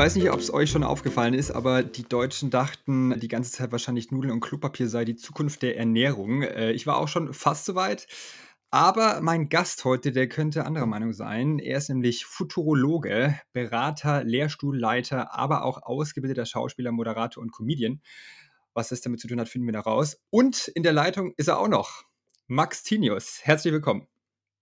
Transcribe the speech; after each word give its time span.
weiß 0.00 0.14
nicht, 0.14 0.30
ob 0.30 0.40
es 0.40 0.50
euch 0.50 0.70
schon 0.70 0.82
aufgefallen 0.82 1.34
ist, 1.34 1.50
aber 1.50 1.82
die 1.82 2.04
Deutschen 2.04 2.48
dachten 2.48 3.20
die 3.20 3.28
ganze 3.28 3.52
Zeit 3.52 3.70
wahrscheinlich 3.70 4.10
Nudeln 4.10 4.32
und 4.32 4.40
Klopapier 4.40 4.88
sei 4.88 5.04
die 5.04 5.14
Zukunft 5.14 5.60
der 5.60 5.76
Ernährung. 5.76 6.40
Äh, 6.40 6.72
ich 6.72 6.86
war 6.86 6.96
auch 6.96 7.06
schon 7.06 7.34
fast 7.34 7.66
so 7.66 7.74
weit. 7.74 8.06
Aber 8.70 9.20
mein 9.20 9.50
Gast 9.50 9.84
heute, 9.84 10.10
der 10.10 10.26
könnte 10.26 10.64
anderer 10.64 10.86
Meinung 10.86 11.12
sein. 11.12 11.58
Er 11.58 11.76
ist 11.76 11.90
nämlich 11.90 12.24
Futurologe, 12.24 13.38
Berater, 13.52 14.24
Lehrstuhlleiter, 14.24 15.34
aber 15.34 15.64
auch 15.64 15.82
ausgebildeter 15.82 16.46
Schauspieler, 16.46 16.92
Moderator 16.92 17.42
und 17.42 17.52
Comedian. 17.52 18.00
Was 18.72 18.88
das 18.88 19.02
damit 19.02 19.20
zu 19.20 19.28
tun 19.28 19.38
hat, 19.38 19.50
finden 19.50 19.68
wir 19.68 19.74
da 19.74 19.80
raus. 19.80 20.18
Und 20.30 20.68
in 20.68 20.82
der 20.82 20.94
Leitung 20.94 21.34
ist 21.36 21.48
er 21.48 21.58
auch 21.58 21.68
noch. 21.68 22.04
Max 22.46 22.84
Tinius. 22.84 23.40
Herzlich 23.42 23.74
willkommen. 23.74 24.09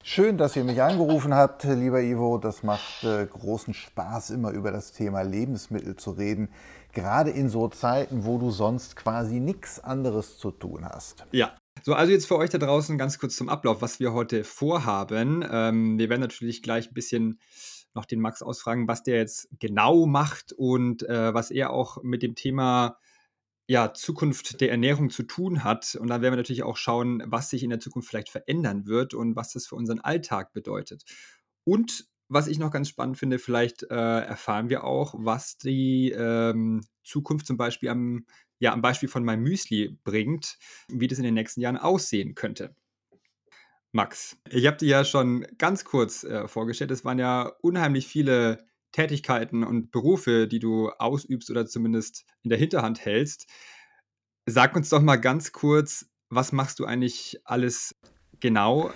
Schön, 0.05 0.39
dass 0.39 0.57
ihr 0.57 0.65
mich 0.65 0.80
angerufen 0.80 1.35
habt, 1.35 1.65
lieber 1.65 2.01
Ivo. 2.01 2.39
Das 2.39 2.62
macht 2.62 3.05
äh, 3.05 3.27
großen 3.27 3.75
Spaß, 3.75 4.30
immer 4.30 4.52
über 4.52 4.70
das 4.70 4.93
Thema 4.93 5.23
Lebensmittel 5.23 5.97
zu 5.97 6.12
reden. 6.12 6.48
Gerade 6.93 7.30
in 7.30 7.48
so 7.48 7.69
Zeiten, 7.69 8.25
wo 8.25 8.39
du 8.39 8.51
sonst 8.51 8.97
quasi 8.97 9.41
nichts 9.41 9.80
anderes 9.80 10.39
zu 10.39 10.51
tun 10.51 10.84
hast. 10.84 11.27
Ja. 11.33 11.55
So, 11.83 11.95
also 11.95 12.12
jetzt 12.12 12.27
für 12.27 12.37
euch 12.37 12.51
da 12.51 12.59
draußen 12.59 12.97
ganz 12.97 13.19
kurz 13.19 13.37
zum 13.37 13.48
Ablauf, 13.48 13.83
was 13.83 14.01
wir 14.01 14.12
heute 14.12 14.45
vorhaben. 14.45 15.45
Ähm, 15.48 15.98
wir 15.98 16.09
werden 16.09 16.20
natürlich 16.20 16.62
gleich 16.62 16.89
ein 16.89 16.95
bisschen 16.95 17.39
noch 17.95 18.05
den 18.05 18.20
Max 18.20 18.42
ausfragen, 18.42 18.89
was 18.89 19.03
der 19.03 19.17
jetzt 19.17 19.48
genau 19.59 20.06
macht 20.06 20.53
und 20.53 21.03
äh, 21.09 21.34
was 21.34 21.51
er 21.51 21.70
auch 21.70 22.03
mit 22.03 22.23
dem 22.23 22.34
Thema 22.34 22.98
ja, 23.68 23.92
Zukunft 23.92 24.62
der 24.62 24.70
Ernährung 24.70 25.10
zu 25.10 25.22
tun 25.22 25.62
hat. 25.62 25.95
Und 25.95 26.08
dann 26.08 26.22
werden 26.22 26.32
wir 26.32 26.38
natürlich 26.38 26.62
auch 26.62 26.78
schauen, 26.78 27.22
was 27.27 27.50
sich 27.50 27.62
in 27.62 27.70
der 27.70 27.80
Zukunft 27.80 28.08
vielleicht 28.08 28.30
verändern 28.30 28.86
wird 28.86 29.12
und 29.12 29.36
was 29.36 29.52
das 29.52 29.66
für 29.66 29.77
unseren 29.77 30.00
Alltag 30.00 30.54
bedeutet. 30.54 31.04
Und 31.64 32.08
was 32.30 32.46
ich 32.46 32.58
noch 32.58 32.70
ganz 32.70 32.88
spannend 32.88 33.18
finde, 33.18 33.38
vielleicht 33.38 33.83
äh, 33.84 33.94
erfahren 33.94 34.70
wir 34.70 34.84
auch, 34.84 35.14
was 35.19 35.58
die 35.58 36.10
ähm, 36.10 36.83
Zukunft 37.05 37.47
zum 37.47 37.58
Beispiel 37.58 37.91
am, 37.91 38.27
ja, 38.58 38.72
am 38.72 38.80
Beispiel 38.80 39.08
von 39.08 39.25
meinem 39.25 39.42
Müsli 39.42 39.98
bringt, 40.03 40.58
wie 40.88 41.06
das 41.06 41.19
in 41.19 41.25
den 41.25 41.34
nächsten 41.34 41.60
Jahren 41.60 41.77
aussehen 41.77 42.34
könnte. 42.34 42.75
Max, 43.92 44.38
ich 44.48 44.66
habe 44.66 44.77
dir 44.78 44.88
ja 44.88 45.05
schon 45.05 45.47
ganz 45.58 45.84
kurz 45.84 46.25
äh, 46.25 46.48
vorgestellt, 46.48 46.91
es 46.91 47.05
waren 47.05 47.19
ja 47.19 47.53
unheimlich 47.60 48.06
viele 48.06 48.66
Tätigkeiten 48.92 49.64
und 49.64 49.91
Berufe, 49.91 50.48
die 50.48 50.58
du 50.58 50.91
ausübst 50.98 51.50
oder 51.50 51.67
zumindest 51.67 52.25
in 52.42 52.50
der 52.50 52.58
Hinterhand 52.58 53.05
hältst. 53.05 53.47
Sag 54.47 54.75
uns 54.77 54.89
doch 54.89 55.03
mal 55.03 55.17
ganz 55.17 55.53
kurz, 55.53 56.06
was 56.31 56.53
machst 56.53 56.78
du 56.78 56.84
eigentlich 56.84 57.41
alles 57.44 57.94
genau? 58.41 58.91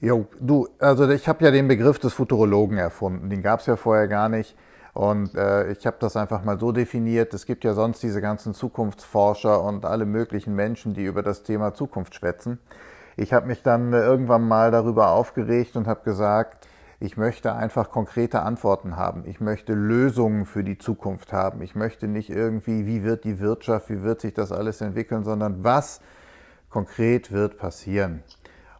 Jo, 0.00 0.26
du, 0.40 0.68
also 0.78 1.08
ich 1.08 1.26
habe 1.26 1.44
ja 1.44 1.50
den 1.50 1.68
Begriff 1.68 1.98
des 1.98 2.12
Futurologen 2.12 2.76
erfunden. 2.76 3.30
Den 3.30 3.42
gab 3.42 3.60
es 3.60 3.66
ja 3.66 3.76
vorher 3.76 4.08
gar 4.08 4.28
nicht. 4.28 4.56
Und 4.92 5.34
äh, 5.34 5.70
ich 5.72 5.86
habe 5.86 5.98
das 6.00 6.16
einfach 6.16 6.42
mal 6.42 6.58
so 6.58 6.72
definiert. 6.72 7.34
Es 7.34 7.44
gibt 7.44 7.64
ja 7.64 7.74
sonst 7.74 8.02
diese 8.02 8.20
ganzen 8.20 8.54
Zukunftsforscher 8.54 9.62
und 9.62 9.84
alle 9.84 10.06
möglichen 10.06 10.54
Menschen, 10.54 10.94
die 10.94 11.04
über 11.04 11.22
das 11.22 11.42
Thema 11.42 11.74
Zukunft 11.74 12.14
schwätzen. 12.14 12.58
Ich 13.16 13.32
habe 13.32 13.46
mich 13.46 13.62
dann 13.62 13.92
äh, 13.92 14.00
irgendwann 14.00 14.48
mal 14.48 14.70
darüber 14.70 15.10
aufgeregt 15.10 15.76
und 15.76 15.86
habe 15.86 16.02
gesagt, 16.02 16.66
ich 16.98 17.16
möchte 17.16 17.54
einfach 17.54 17.90
konkrete 17.90 18.40
Antworten 18.42 18.96
haben. 18.96 19.24
Ich 19.26 19.40
möchte 19.40 19.74
Lösungen 19.74 20.46
für 20.46 20.64
die 20.64 20.78
Zukunft 20.78 21.32
haben. 21.32 21.60
Ich 21.62 21.74
möchte 21.74 22.08
nicht 22.08 22.30
irgendwie, 22.30 22.86
wie 22.86 23.02
wird 23.02 23.24
die 23.24 23.38
Wirtschaft, 23.38 23.90
wie 23.90 24.02
wird 24.02 24.20
sich 24.20 24.32
das 24.32 24.50
alles 24.50 24.80
entwickeln, 24.80 25.22
sondern 25.22 25.62
was 25.62 26.00
konkret 26.70 27.32
wird 27.32 27.58
passieren. 27.58 28.22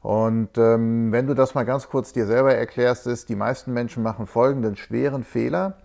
Und 0.00 0.56
ähm, 0.56 1.12
wenn 1.12 1.26
du 1.26 1.34
das 1.34 1.54
mal 1.54 1.64
ganz 1.64 1.88
kurz 1.88 2.12
dir 2.12 2.26
selber 2.26 2.54
erklärst, 2.54 3.06
ist, 3.06 3.28
die 3.28 3.36
meisten 3.36 3.72
Menschen 3.72 4.02
machen 4.02 4.26
folgenden 4.26 4.76
schweren 4.76 5.24
Fehler. 5.24 5.78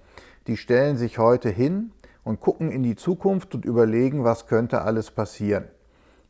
Die 0.47 0.57
stellen 0.57 0.95
sich 0.95 1.17
heute 1.17 1.49
hin 1.49 1.91
und 2.23 2.39
gucken 2.39 2.71
in 2.71 2.83
die 2.83 2.95
Zukunft 2.95 3.55
und 3.55 3.65
überlegen, 3.65 4.23
was 4.23 4.47
könnte 4.47 4.83
alles 4.83 5.11
passieren. 5.11 5.65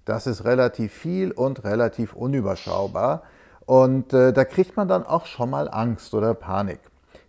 Das 0.05 0.25
ist 0.25 0.45
relativ 0.45 0.93
viel 0.93 1.31
und 1.31 1.63
relativ 1.63 2.13
unüberschaubar. 2.13 3.23
Und 3.71 4.11
äh, 4.11 4.33
da 4.33 4.43
kriegt 4.43 4.75
man 4.75 4.89
dann 4.89 5.05
auch 5.05 5.25
schon 5.25 5.49
mal 5.49 5.69
Angst 5.69 6.13
oder 6.13 6.33
Panik. 6.33 6.81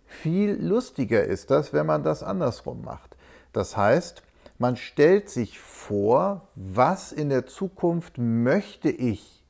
Viel 0.05 0.61
lustiger 0.61 1.23
ist 1.23 1.49
das, 1.49 1.71
wenn 1.71 1.85
man 1.85 2.03
das 2.03 2.21
andersrum 2.21 2.83
macht. 2.83 3.15
Das 3.53 3.77
heißt, 3.77 4.23
man 4.57 4.75
stellt 4.75 5.29
sich 5.29 5.57
vor, 5.57 6.49
was 6.55 7.13
in 7.13 7.29
der 7.29 7.45
Zukunft 7.45 8.17
möchte 8.17 8.89
ich, 8.89 9.41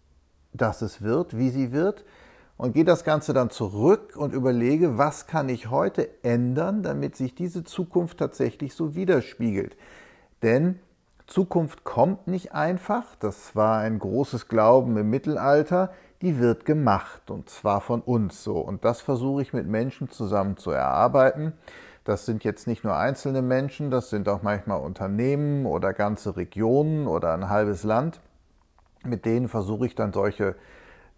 dass 0.54 0.84
es 0.84 1.02
wird, 1.02 1.36
wie 1.36 1.50
sie 1.50 1.72
wird, 1.72 2.06
und 2.58 2.74
gehe 2.74 2.86
das 2.86 3.04
Ganze 3.04 3.34
dann 3.34 3.50
zurück 3.50 4.16
und 4.16 4.32
überlege, 4.32 4.96
was 4.96 5.26
kann 5.26 5.50
ich 5.50 5.72
heute 5.72 6.24
ändern, 6.24 6.84
damit 6.84 7.16
sich 7.16 7.34
diese 7.34 7.64
Zukunft 7.64 8.20
tatsächlich 8.20 8.76
so 8.76 8.94
widerspiegelt. 8.94 9.76
Denn 10.44 10.80
Zukunft 11.26 11.86
kommt 11.86 12.28
nicht 12.28 12.54
einfach, 12.54 13.16
das 13.16 13.56
war 13.56 13.80
ein 13.80 13.98
großes 13.98 14.48
Glauben 14.48 14.96
im 14.98 15.10
Mittelalter, 15.10 15.92
die 16.24 16.40
wird 16.40 16.64
gemacht 16.64 17.30
und 17.30 17.50
zwar 17.50 17.82
von 17.82 18.02
uns 18.02 18.44
so. 18.44 18.58
Und 18.58 18.86
das 18.86 19.02
versuche 19.02 19.42
ich 19.42 19.52
mit 19.52 19.68
Menschen 19.68 20.10
zusammen 20.10 20.56
zu 20.56 20.72
erarbeiten. 20.72 21.52
Das 22.06 22.26
sind 22.26 22.46
jetzt 22.46 22.66
nicht 22.66 22.86
nur 22.86 22.96
einzelne 22.96 23.42
Menschen, 23.42 23.92
das 23.92 24.10
sind 24.10 24.30
auch 24.30 24.42
manchmal 24.42 24.80
Unternehmen 24.80 25.66
oder 25.66 25.94
ganze 25.94 26.38
Regionen 26.38 27.08
oder 27.08 27.34
ein 27.34 27.50
halbes 27.50 27.84
Land. 27.84 28.22
Mit 29.04 29.26
denen 29.26 29.50
versuche 29.50 29.86
ich 29.86 29.96
dann 29.96 30.14
solche 30.14 30.56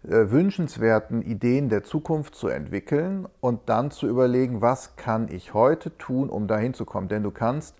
äh, 0.02 0.30
wünschenswerten 0.30 1.22
Ideen 1.22 1.68
der 1.68 1.84
Zukunft 1.84 2.34
zu 2.34 2.48
entwickeln 2.48 3.28
und 3.40 3.68
dann 3.68 3.92
zu 3.92 4.08
überlegen, 4.08 4.60
was 4.60 4.96
kann 4.96 5.28
ich 5.28 5.54
heute 5.54 5.96
tun, 5.98 6.30
um 6.30 6.48
dahin 6.48 6.74
zu 6.74 6.84
kommen. 6.84 7.06
Denn 7.06 7.22
du 7.22 7.30
kannst 7.30 7.76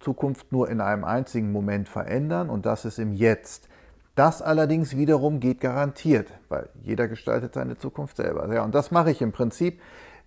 Zukunft 0.00 0.52
nur 0.52 0.68
in 0.68 0.82
einem 0.82 1.04
einzigen 1.04 1.52
Moment 1.52 1.88
verändern 1.88 2.50
und 2.50 2.66
das 2.66 2.84
ist 2.84 2.98
im 2.98 3.14
Jetzt. 3.14 3.68
Das 4.16 4.40
allerdings 4.40 4.96
wiederum 4.96 5.40
geht 5.40 5.60
garantiert, 5.60 6.32
weil 6.48 6.70
jeder 6.82 7.06
gestaltet 7.06 7.52
seine 7.52 7.76
Zukunft 7.76 8.16
selber. 8.16 8.52
Ja, 8.52 8.64
und 8.64 8.74
das 8.74 8.90
mache 8.90 9.10
ich 9.10 9.20
im 9.20 9.30
Prinzip, 9.30 9.78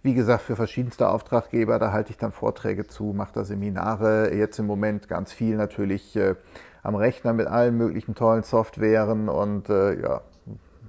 wie 0.04 0.14
gesagt, 0.14 0.44
für 0.44 0.56
verschiedenste 0.56 1.10
Auftraggeber. 1.10 1.80
Da 1.80 1.92
halte 1.92 2.12
ich 2.12 2.18
dann 2.18 2.32
Vorträge 2.32 2.86
zu, 2.86 3.06
mache 3.16 3.34
da 3.34 3.44
Seminare, 3.44 4.32
jetzt 4.32 4.60
im 4.60 4.68
Moment 4.68 5.10
ganz 5.10 5.34
viel 5.34 5.58
natürlich 5.58 6.16
äh, 6.16 6.36
am 6.84 6.94
Rechner 6.94 7.34
mit 7.34 7.48
allen 7.48 7.78
möglichen 7.78 8.14
tollen 8.14 8.44
Softwaren 8.44 9.28
und 9.28 9.70
äh, 9.70 10.00
ja, 10.00 10.22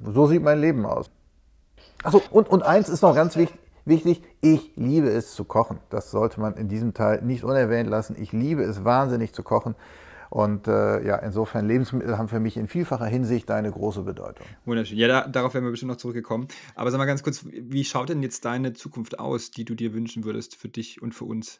so 0.05 0.27
sieht 0.27 0.43
mein 0.43 0.61
Leben 0.61 0.85
aus. 0.85 1.11
Achso, 2.05 2.21
und, 2.31 2.51
und 2.51 2.63
eins 2.63 2.91
ist 2.91 3.01
noch 3.01 3.15
ganz 3.15 3.35
wichtig, 3.35 3.59
wichtig, 3.87 4.23
ich 4.43 4.73
liebe 4.77 5.09
es 5.09 5.35
zu 5.35 5.45
kochen. 5.45 5.79
Das 5.89 6.11
sollte 6.11 6.39
man 6.39 6.55
in 6.55 6.69
diesem 6.69 6.93
Teil 6.93 7.23
nicht 7.23 7.45
unerwähnt 7.45 7.89
lassen. 7.89 8.15
Ich 8.19 8.33
liebe 8.33 8.63
es 8.63 8.85
wahnsinnig 8.85 9.33
zu 9.33 9.43
kochen. 9.43 9.75
Und 10.31 10.69
äh, 10.69 11.05
ja, 11.05 11.17
insofern 11.17 11.67
Lebensmittel 11.67 12.17
haben 12.17 12.29
für 12.29 12.39
mich 12.39 12.57
in 12.57 12.69
vielfacher 12.69 13.07
Hinsicht 13.07 13.51
eine 13.51 13.71
große 13.71 14.03
Bedeutung. 14.03 14.47
Wunderschön. 14.65 14.97
Ja, 14.97 15.09
da, 15.09 15.27
darauf 15.27 15.55
werden 15.55 15.65
wir 15.65 15.73
bestimmt 15.73 15.91
noch 15.91 15.99
zurückgekommen. 15.99 16.47
Aber 16.77 16.91
sag 16.91 16.99
mal 16.99 17.07
ganz 17.07 17.25
kurz, 17.25 17.45
wie 17.45 17.85
schaut 17.85 18.09
denn 18.09 18.23
jetzt 18.23 18.45
deine 18.45 18.73
Zukunft 18.73 19.19
aus, 19.19 19.51
die 19.51 19.65
du 19.65 19.75
dir 19.75 19.93
wünschen 19.93 20.25
würdest 20.25 20.55
für 20.55 20.69
dich 20.69 21.03
und 21.03 21.15
für 21.15 21.25
uns? 21.25 21.59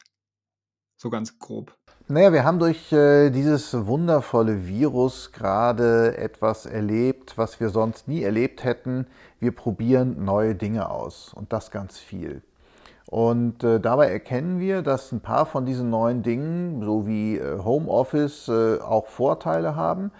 So 0.95 1.09
ganz 1.09 1.37
grob. 1.37 1.75
Naja, 2.07 2.31
wir 2.31 2.45
haben 2.45 2.59
durch 2.59 2.93
äh, 2.93 3.29
dieses 3.29 3.73
wundervolle 3.73 4.67
Virus 4.67 5.31
gerade 5.31 6.15
etwas 6.17 6.65
erlebt, 6.65 7.37
was 7.37 7.59
wir 7.59 7.69
sonst 7.69 8.07
nie 8.07 8.21
erlebt 8.21 8.63
hätten. 8.63 9.07
Wir 9.39 9.51
probieren 9.51 10.23
neue 10.23 10.55
Dinge 10.55 10.89
aus 10.89 11.33
und 11.33 11.51
das 11.51 11.71
ganz 11.71 11.97
viel. 11.97 12.41
Und 13.11 13.61
äh, 13.65 13.81
dabei 13.81 14.09
erkennen 14.09 14.61
wir, 14.61 14.81
dass 14.81 15.11
ein 15.11 15.19
paar 15.19 15.45
von 15.45 15.65
diesen 15.65 15.89
neuen 15.89 16.23
Dingen, 16.23 16.81
so 16.81 17.05
wie 17.05 17.37
äh, 17.37 17.59
Homeoffice, 17.61 18.47
äh, 18.47 18.79
auch 18.79 19.07
Vorteile 19.07 19.75
haben, 19.75 20.11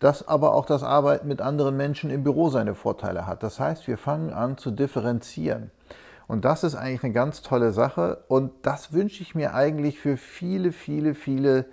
dass 0.00 0.26
aber 0.26 0.54
auch 0.54 0.64
das 0.64 0.82
Arbeiten 0.82 1.28
mit 1.28 1.42
anderen 1.42 1.76
Menschen 1.76 2.08
im 2.08 2.24
Büro 2.24 2.48
seine 2.48 2.74
Vorteile 2.74 3.26
hat. 3.26 3.42
Das 3.42 3.60
heißt, 3.60 3.86
wir 3.86 3.98
fangen 3.98 4.32
an 4.32 4.56
zu 4.56 4.70
differenzieren. 4.70 5.70
Und 6.26 6.46
das 6.46 6.64
ist 6.64 6.74
eigentlich 6.74 7.04
eine 7.04 7.12
ganz 7.12 7.42
tolle 7.42 7.72
Sache. 7.72 8.24
Und 8.28 8.50
das 8.62 8.94
wünsche 8.94 9.22
ich 9.22 9.34
mir 9.34 9.52
eigentlich 9.52 10.00
für 10.00 10.16
viele, 10.16 10.72
viele, 10.72 11.14
viele 11.14 11.66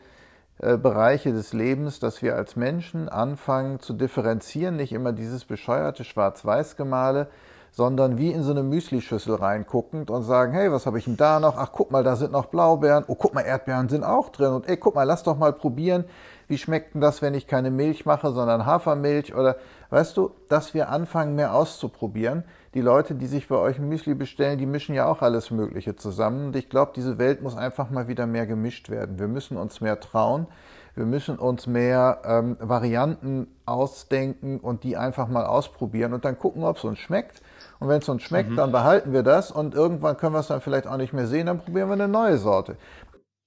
äh, 0.60 0.76
Bereiche 0.76 1.32
des 1.32 1.54
Lebens, 1.54 2.02
dass 2.02 2.22
wir 2.22 2.36
als 2.36 2.58
Menschen 2.58 3.08
anfangen 3.08 3.80
zu 3.80 3.94
differenzieren, 3.94 4.76
nicht 4.76 4.92
immer 4.92 5.14
dieses 5.14 5.46
bescheuerte 5.46 6.04
Schwarz-Weiß-Gemale, 6.04 7.28
sondern 7.76 8.18
wie 8.18 8.32
in 8.32 8.42
so 8.42 8.52
eine 8.52 8.64
Müslischüssel 8.64 9.36
reinguckend 9.36 10.10
und 10.10 10.24
sagen, 10.24 10.54
hey, 10.54 10.72
was 10.72 10.86
habe 10.86 10.98
ich 10.98 11.04
denn 11.04 11.18
da 11.18 11.42
noch? 11.42 11.58
Ach, 11.58 11.72
guck 11.74 11.92
mal, 11.92 12.06
da 12.06 12.16
sind 12.16 12.32
noch 12.32 12.46
Blaubeeren. 12.46 13.04
Oh, 13.08 13.16
guck 13.16 13.34
mal, 13.34 13.42
Erdbeeren 13.42 13.90
sind 13.90 14.06
auch 14.06 14.30
drin. 14.30 14.54
Und 14.54 14.70
ey, 14.70 14.78
guck 14.78 14.96
mal, 14.96 15.04
lass 15.04 15.24
doch 15.24 15.38
mal 15.38 15.52
probieren, 15.52 16.06
wie 16.48 16.58
schmeckt 16.58 16.94
denn 16.94 17.02
das, 17.02 17.22
wenn 17.22 17.34
ich 17.34 17.48
keine 17.48 17.72
Milch 17.72 18.06
mache, 18.06 18.32
sondern 18.32 18.66
Hafermilch 18.66 19.36
oder, 19.36 19.58
weißt 19.90 20.16
du, 20.16 20.32
dass 20.48 20.74
wir 20.74 20.88
anfangen, 20.88 21.36
mehr 21.36 21.54
auszuprobieren. 21.54 22.46
Die 22.76 22.82
Leute, 22.82 23.14
die 23.14 23.28
sich 23.28 23.50
bei 23.50 23.58
euch 23.58 23.78
ein 23.78 23.90
Müsli 23.90 24.14
bestellen, 24.14 24.58
die 24.58 24.66
mischen 24.66 24.96
ja 24.96 25.06
auch 25.08 25.22
alles 25.22 25.52
Mögliche 25.52 25.98
zusammen. 25.98 26.48
Und 26.48 26.56
ich 26.56 26.70
glaube, 26.70 26.94
diese 26.96 27.18
Welt 27.18 27.42
muss 27.42 27.58
einfach 27.58 27.90
mal 27.90 28.08
wieder 28.08 28.26
mehr 28.26 28.48
gemischt 28.48 28.90
werden. 28.90 29.20
Wir 29.20 29.28
müssen 29.28 29.58
uns 29.58 29.82
mehr 29.82 30.00
trauen. 30.00 30.48
Wir 30.96 31.06
müssen 31.06 31.38
uns 31.38 31.68
mehr 31.68 32.22
ähm, 32.24 32.56
Varianten 32.62 33.48
ausdenken 33.66 34.62
und 34.62 34.86
die 34.86 34.96
einfach 34.96 35.28
mal 35.28 35.46
ausprobieren 35.46 36.14
und 36.14 36.24
dann 36.24 36.40
gucken, 36.40 36.64
ob 36.64 36.78
es 36.78 36.86
uns 36.86 37.00
schmeckt. 37.00 37.42
Und 37.80 37.90
wenn 37.90 38.02
es 38.02 38.10
uns 38.10 38.24
schmeckt, 38.24 38.52
mhm. 38.52 38.56
dann 38.56 38.72
behalten 38.72 39.14
wir 39.14 39.24
das 39.24 39.52
und 39.52 39.76
irgendwann 39.76 40.18
können 40.18 40.34
wir 40.34 40.40
es 40.40 40.48
dann 40.48 40.62
vielleicht 40.62 40.88
auch 40.88 40.98
nicht 40.98 41.14
mehr 41.14 41.28
sehen, 41.28 41.48
dann 41.48 41.60
probieren 41.60 41.90
wir 41.90 41.94
eine 41.94 42.08
neue 42.08 42.38
Sorte. 42.38 42.78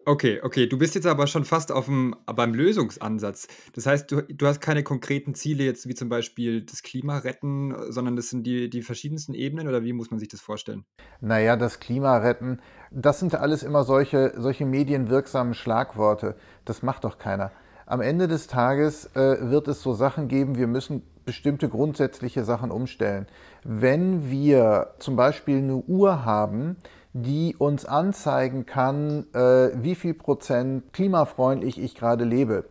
Okay, 0.08 0.40
okay. 0.42 0.66
Du 0.66 0.78
bist 0.78 0.94
jetzt 0.94 1.06
aber 1.06 1.26
schon 1.26 1.44
fast 1.44 1.70
auf'm 1.70 2.14
beim 2.24 2.54
Lösungsansatz. 2.54 3.46
Das 3.74 3.84
heißt, 3.84 4.10
du 4.10 4.22
du 4.22 4.46
hast 4.46 4.62
keine 4.62 4.82
konkreten 4.82 5.34
Ziele 5.34 5.64
jetzt 5.64 5.86
wie 5.86 5.94
zum 5.94 6.08
Beispiel 6.08 6.62
das 6.62 6.82
Klima 6.82 7.18
retten, 7.18 7.74
sondern 7.90 8.16
das 8.16 8.30
sind 8.30 8.46
die 8.46 8.70
die 8.70 8.80
verschiedensten 8.80 9.34
Ebenen 9.34 9.68
oder 9.68 9.84
wie 9.84 9.92
muss 9.92 10.10
man 10.10 10.18
sich 10.18 10.28
das 10.28 10.40
vorstellen? 10.40 10.86
Na 11.20 11.38
ja, 11.40 11.56
das 11.56 11.78
Klima 11.78 12.16
retten, 12.16 12.60
das 12.90 13.20
sind 13.20 13.34
alles 13.34 13.62
immer 13.62 13.84
solche 13.84 14.32
solche 14.38 14.64
medienwirksamen 14.64 15.52
Schlagworte. 15.52 16.36
Das 16.64 16.82
macht 16.82 17.04
doch 17.04 17.18
keiner. 17.18 17.52
Am 17.84 18.00
Ende 18.00 18.28
des 18.28 18.46
Tages, 18.46 19.14
äh, 19.14 19.50
wird 19.50 19.68
es 19.68 19.82
so 19.82 19.92
Sachen 19.92 20.28
geben, 20.28 20.56
wir 20.56 20.68
müssen 20.68 21.02
bestimmte 21.28 21.68
grundsätzliche 21.68 22.42
Sachen 22.42 22.70
umstellen. 22.70 23.26
Wenn 23.62 24.30
wir 24.30 24.94
zum 24.98 25.14
Beispiel 25.14 25.60
'ne 25.60 25.76
Uhr 25.76 26.24
haben, 26.24 26.76
die 27.12 27.54
uns 27.58 27.84
anzeigen 27.84 28.64
kann, 28.64 29.26
äh, 29.34 29.70
wie 29.74 29.94
viel 29.94 30.14
Prozent 30.14 30.90
klimafreundlich 30.94 31.78
ich 31.78 31.94
gerade 31.94 32.24
lebe, 32.24 32.64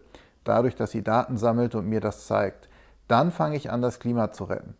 dadurch, 0.44 0.75
dass 0.75 0.89
sie 0.89 1.04
Daten 1.04 1.38
sammelt 1.38 1.75
und 1.75 1.86
mir 1.86 2.01
das 2.01 2.25
zeigt, 2.25 2.68
dann 3.07 3.30
fange 3.31 3.57
ich 3.57 3.69
an, 3.69 3.83
das 3.83 4.00
Klima 4.00 4.31
zu 4.31 4.45
retten, 4.45 4.75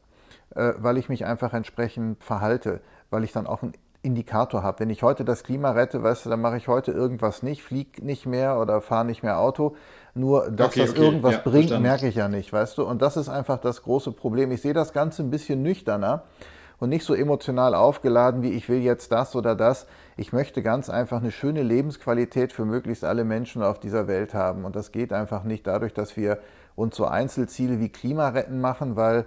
äh, 0.56 0.74
weil 0.80 0.98
ich 0.98 1.08
mich 1.08 1.26
einfach 1.26 1.54
entsprechend 1.54 2.24
verhalte, 2.24 2.82
weil 3.12 3.24
ich 3.24 3.32
dann 3.32 3.46
auch 3.46 3.62
einen 3.62 3.74
Indikator 4.08 4.64
habe. 4.64 4.80
Wenn 4.80 4.90
ich 4.90 5.04
heute 5.04 5.26
das 5.26 5.44
Klima 5.44 5.72
rette, 5.72 6.02
weißt 6.02 6.26
du, 6.26 6.30
dann 6.30 6.42
mache 6.42 6.58
ich 6.58 6.68
heute 6.68 6.92
irgendwas 6.92 7.44
nicht, 7.44 7.62
fliege 7.62 8.04
nicht 8.04 8.26
mehr 8.26 8.58
oder 8.60 8.82
fahre 8.82 9.06
nicht 9.06 9.22
mehr 9.24 9.40
Auto. 9.40 9.76
Nur, 10.16 10.50
dass 10.50 10.70
Okay, 10.70 10.80
das 10.80 10.92
okay, 10.92 11.02
irgendwas 11.02 11.36
ja, 11.36 11.42
bringt, 11.44 11.56
verstanden. 11.72 11.84
merke 11.84 12.08
ich 12.08 12.16
ja 12.16 12.28
nicht, 12.30 12.52
weißt 12.52 12.78
du. 12.78 12.84
Und 12.86 13.02
das 13.02 13.18
ist 13.18 13.30
einfach 13.30 13.60
das 13.60 13.84
große 13.84 14.12
Problem. 14.14 14.52
Ich 14.52 14.62
sehe 14.62 14.74
das 14.74 14.94
Ganze 14.94 15.22
ein 15.24 15.30
bisschen 15.30 15.62
nüchterner 15.62 16.24
und 16.80 16.90
nicht 16.90 17.06
so 17.06 17.14
emotional 17.14 17.76
aufgeladen 17.76 18.42
wie 18.44 18.52
ich 18.52 18.70
will 18.70 18.80
jetzt 18.80 19.12
das 19.12 19.36
oder 19.36 19.56
das. 19.56 19.88
Ich 20.16 20.34
möchte 20.34 20.64
ganz 20.64 20.90
einfach 20.90 21.18
eine 21.20 21.32
schöne 21.32 21.64
Lebensqualität 21.64 22.54
für 22.54 22.66
möglichst 22.66 23.04
alle 23.04 23.26
Menschen 23.26 23.62
auf 23.62 23.80
dieser 23.80 24.08
Welt 24.08 24.34
haben. 24.34 24.66
Und 24.66 24.76
das 24.76 24.92
geht 24.92 25.14
einfach 25.14 25.44
nicht 25.44 25.68
dadurch, 25.68 25.94
dass 25.94 26.18
wir 26.18 26.40
uns 26.76 26.96
so 26.96 27.06
Einzelziele 27.06 27.80
wie 27.80 27.90
Klimaretten 27.90 28.62
machen, 28.62 28.96
weil 28.96 29.26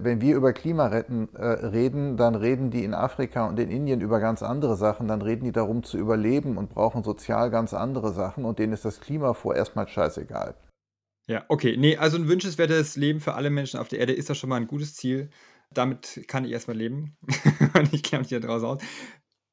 wenn 0.00 0.20
wir 0.20 0.36
über 0.36 0.52
Klimaretten 0.52 1.34
äh, 1.34 1.44
reden, 1.46 2.16
dann 2.16 2.34
reden 2.34 2.70
die 2.70 2.84
in 2.84 2.94
Afrika 2.94 3.46
und 3.46 3.58
in 3.58 3.70
Indien 3.70 4.00
über 4.00 4.20
ganz 4.20 4.42
andere 4.42 4.76
Sachen. 4.76 5.08
Dann 5.08 5.22
reden 5.22 5.44
die 5.44 5.52
darum 5.52 5.82
zu 5.82 5.98
überleben 5.98 6.56
und 6.58 6.70
brauchen 6.70 7.04
sozial 7.04 7.50
ganz 7.50 7.74
andere 7.74 8.12
Sachen. 8.12 8.44
Und 8.44 8.58
denen 8.58 8.72
ist 8.72 8.84
das 8.84 9.00
Klima 9.00 9.34
vorerst 9.34 9.76
mal 9.76 9.86
scheißegal. 9.86 10.54
Ja, 11.28 11.44
okay. 11.48 11.76
Ne, 11.76 11.98
also 11.98 12.16
'n 12.16 12.26
wünschenswertes 12.28 12.96
Leben 12.96 13.20
für 13.20 13.34
alle 13.34 13.50
Menschen 13.50 13.78
auf 13.78 13.88
der 13.88 13.98
Erde 14.00 14.14
ist 14.14 14.30
doch 14.30 14.34
schon 14.34 14.48
mal 14.48 14.56
'n 14.60 14.66
gutes 14.66 14.94
Ziel. 14.94 15.30
Damit 15.72 16.24
kann 16.26 16.44
ich 16.44 16.52
erst 16.52 16.68
mal 16.68 16.76
leben 16.76 17.16
und 17.78 17.92
ich 17.92 18.02
kenne 18.02 18.20
mich 18.20 18.30
da 18.30 18.38
draus 18.40 18.62
aus. 18.62 18.82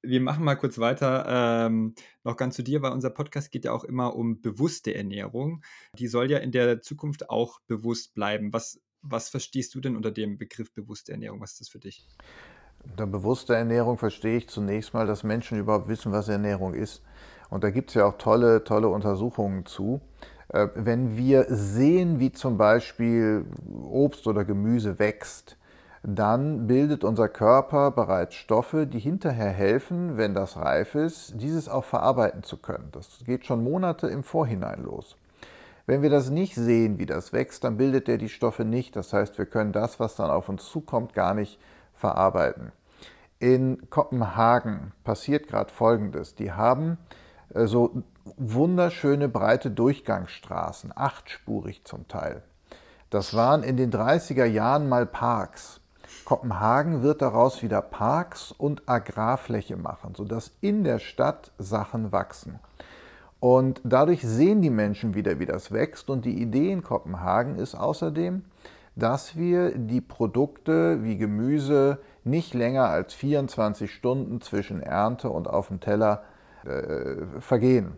Wir 0.02 0.22
machen 0.22 0.46
mal 0.46 0.56
kurz 0.56 0.78
weiter, 0.78 1.26
ähm, 1.68 1.96
noch 2.24 2.38
ganz 2.38 2.56
zu 2.56 2.64
dir, 2.64 2.82
weil 2.82 2.92
unser 2.94 3.10
Podcast 3.10 3.52
geht 3.52 3.66
ja 3.66 3.74
auch 3.74 3.84
immer 3.84 4.16
um 4.16 4.40
bewusste 4.42 4.94
Ernährung. 4.96 5.64
Die 5.98 6.08
soll 6.08 6.32
ja 6.32 6.38
in 6.38 6.52
der 6.52 6.82
Zukunft 6.82 7.30
auch 7.30 7.60
bewusst 7.68 8.14
bleiben. 8.14 8.54
Was 8.54 8.80
was 9.08 9.30
verstehst 9.30 9.76
du 9.76 9.80
denn 9.80 9.96
unter 9.96 10.12
dem 10.12 10.38
Begriff 10.38 10.74
bewusste 10.74 11.12
Ernährung? 11.12 11.42
Was 11.42 11.54
ist 11.54 11.62
das 11.62 11.70
für 11.70 11.80
dich? 11.80 12.06
Unter 12.84 13.08
bewusster 13.08 13.56
Ernährung 13.56 13.98
verstehe 13.98 14.38
ich 14.38 14.50
zunächst 14.50 14.94
mal, 14.94 15.08
dass 15.08 15.24
Menschen 15.24 15.58
überhaupt 15.58 15.88
wissen, 15.88 16.12
was 16.12 16.28
Ernährung 16.28 16.74
ist. 16.74 17.02
Und 17.50 17.64
da 17.64 17.70
gibt 17.70 17.90
es 17.90 17.96
ja 17.96 18.06
auch 18.06 18.18
tolle, 18.18 18.64
tolle 18.64 18.90
Untersuchungen 18.90 19.66
zu. 19.66 20.02
Äh, 20.50 20.68
Wenn 20.76 21.18
wir 21.18 21.46
sehen, 21.50 22.20
wie 22.20 22.32
zum 22.32 22.58
Beispiel 22.58 23.46
Obst 23.84 24.28
oder 24.28 24.46
Gemüse 24.46 25.00
wächst, 25.00 25.58
dann 26.04 26.68
bildet 26.68 27.04
unser 27.04 27.28
Körper 27.28 27.90
bereits 27.90 28.36
Stoffe, 28.36 28.86
die 28.86 29.00
hinterher 29.00 29.50
helfen, 29.50 30.18
wenn 30.18 30.36
das 30.36 30.56
reif 30.56 30.94
ist, 30.94 31.42
dieses 31.42 31.68
auch 31.68 31.84
verarbeiten 31.84 32.44
zu 32.44 32.58
können. 32.58 32.90
Das 32.92 33.20
geht 33.26 33.46
schon 33.46 33.64
Monate 33.64 34.08
im 34.08 34.24
Vorhinein 34.24 34.84
los. 34.84 35.18
Wenn 35.86 36.02
wir 36.02 36.10
das 36.10 36.30
nicht 36.30 36.56
sehen, 36.56 36.98
wie 36.98 37.06
das 37.06 37.32
wächst, 37.32 37.64
dann 37.64 37.78
bildet 37.78 38.10
er 38.10 38.18
die 38.18 38.30
Stoffe 38.30 38.66
nicht. 38.66 38.96
Das 38.96 39.14
heißt, 39.14 39.38
wir 39.38 39.46
können 39.46 39.72
das, 39.72 40.00
was 40.00 40.16
dann 40.16 40.32
auf 40.32 40.50
uns 40.50 40.66
zukommt, 40.66 41.14
gar 41.14 41.34
nicht 41.34 41.60
verarbeiten. 41.94 42.72
In 43.40 43.90
Kopenhagen 43.90 44.94
passiert 45.04 45.48
gerade 45.48 45.72
Folgendes. 45.72 46.36
Die 46.36 46.52
haben 46.52 46.98
äh, 47.54 47.68
so 47.68 48.02
wunderschöne 48.38 49.30
breite 49.30 49.70
Durchgangsstraßen, 49.70 50.92
achtspurig 50.96 51.84
zum 51.84 52.08
Teil. 52.08 52.42
Das 53.12 53.36
waren 53.36 53.62
in 53.62 53.78
den 53.78 53.92
30er 53.92 54.46
Jahren 54.46 54.90
mal 54.90 55.06
Parks. 55.06 55.82
Kopenhagen 56.24 57.04
wird 57.04 57.22
daraus 57.22 57.62
wieder 57.62 57.82
Parks 57.82 58.52
und 58.52 58.90
Agrarfläche 58.90 59.78
machen, 59.78 60.16
sodass 60.16 60.52
in 60.62 60.84
der 60.84 61.00
Stadt 61.00 61.52
Sachen 61.60 62.12
wachsen. 62.12 62.60
Und 63.46 63.80
dadurch 63.84 64.24
sehen 64.24 64.64
die 64.64 64.72
Menschen 64.72 65.14
wieder, 65.14 65.38
wie 65.38 65.46
das 65.46 65.72
wächst. 65.72 66.10
Und 66.10 66.26
die 66.26 66.42
Idee 66.42 66.72
in 66.72 66.82
Kopenhagen 66.82 67.60
ist 67.60 67.76
außerdem, 67.76 68.44
dass 68.96 69.36
wir 69.36 69.78
die 69.78 70.02
Produkte 70.02 71.04
wie 71.04 71.16
Gemüse 71.16 72.00
nicht 72.24 72.56
länger 72.56 72.90
als 72.90 73.14
24 73.14 73.94
Stunden 73.94 74.42
zwischen 74.42 74.82
Ernte 74.82 75.30
und 75.30 75.48
auf 75.48 75.68
dem 75.68 75.80
Teller 75.80 76.24
äh, 76.66 77.40
vergehen. 77.40 77.98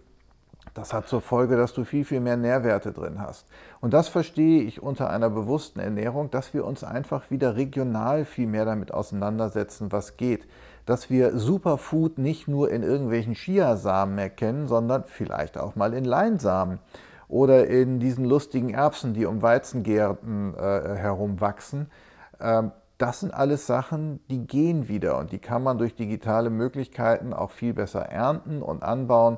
Das 0.74 0.92
hat 0.94 1.08
zur 1.08 1.22
Folge, 1.22 1.56
dass 1.56 1.72
du 1.74 1.86
viel, 1.86 2.04
viel 2.04 2.20
mehr 2.20 2.36
Nährwerte 2.36 2.92
drin 2.92 3.22
hast. 3.22 3.48
Und 3.80 3.94
das 3.94 4.10
verstehe 4.10 4.64
ich 4.64 4.84
unter 4.84 5.10
einer 5.10 5.30
bewussten 5.30 5.80
Ernährung, 5.80 6.30
dass 6.30 6.54
wir 6.54 6.66
uns 6.66 6.84
einfach 6.84 7.32
wieder 7.32 7.56
regional 7.56 8.26
viel 8.26 8.48
mehr 8.48 8.66
damit 8.66 8.94
auseinandersetzen, 8.94 9.94
was 9.94 10.18
geht. 10.18 10.46
Dass 10.88 11.12
wir 11.12 11.38
Superfood 11.38 12.18
nicht 12.18 12.48
nur 12.48 12.72
in 12.72 12.82
irgendwelchen 12.82 13.34
Chiasamen 13.34 14.18
erkennen, 14.18 14.68
sondern 14.68 15.04
vielleicht 15.06 15.60
auch 15.60 15.76
mal 15.76 15.94
in 15.94 16.06
Leinsamen 16.06 16.80
oder 17.28 17.68
in 17.68 18.00
diesen 18.00 18.26
lustigen 18.26 18.74
Erbsen, 18.74 19.14
die 19.14 19.26
um 19.26 19.42
Weizengärten 19.42 20.56
äh, 20.56 20.96
herum 20.96 21.42
wachsen. 21.42 21.92
Ähm, 22.40 22.72
das 22.98 23.20
sind 23.20 23.34
alles 23.34 23.68
Sachen, 23.68 24.22
die 24.30 24.48
gehen 24.48 24.88
wieder 24.88 25.18
und 25.20 25.32
die 25.32 25.40
kann 25.40 25.62
man 25.62 25.78
durch 25.78 25.94
digitale 25.94 26.50
Möglichkeiten 26.50 27.34
auch 27.34 27.52
viel 27.52 27.74
besser 27.74 28.04
ernten 28.04 28.62
und 28.62 28.82
anbauen. 28.82 29.38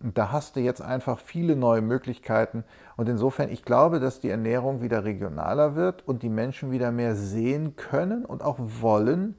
Und 0.00 0.16
da 0.16 0.32
hast 0.32 0.56
du 0.56 0.60
jetzt 0.60 0.80
einfach 0.80 1.18
viele 1.18 1.54
neue 1.54 1.82
Möglichkeiten. 1.82 2.64
Und 2.96 3.08
insofern, 3.08 3.50
ich 3.50 3.64
glaube, 3.64 4.00
dass 4.00 4.20
die 4.20 4.30
Ernährung 4.30 4.80
wieder 4.80 5.04
regionaler 5.04 5.74
wird 5.74 6.06
und 6.08 6.22
die 6.22 6.28
Menschen 6.28 6.70
wieder 6.70 6.92
mehr 6.92 7.14
sehen 7.14 7.76
können 7.76 8.24
und 8.24 8.42
auch 8.42 8.56
wollen, 8.58 9.36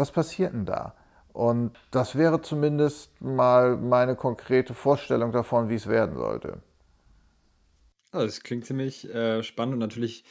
was 0.00 0.10
passiert 0.10 0.52
denn 0.52 0.66
da. 0.66 0.94
Und 1.32 1.78
das 1.92 2.16
wäre 2.16 2.42
zumindest 2.42 3.20
mal 3.20 3.76
meine 3.76 4.16
konkrete 4.16 4.74
Vorstellung 4.74 5.30
davon, 5.30 5.68
wie 5.68 5.76
es 5.76 5.86
werden 5.86 6.16
sollte. 6.16 6.60
Ah, 8.12 8.24
das 8.24 8.42
klingt 8.42 8.64
ziemlich, 8.64 9.08
äh, 9.14 9.44
spannend 9.44 9.74
und 9.74 9.78
natürlich 9.78 10.24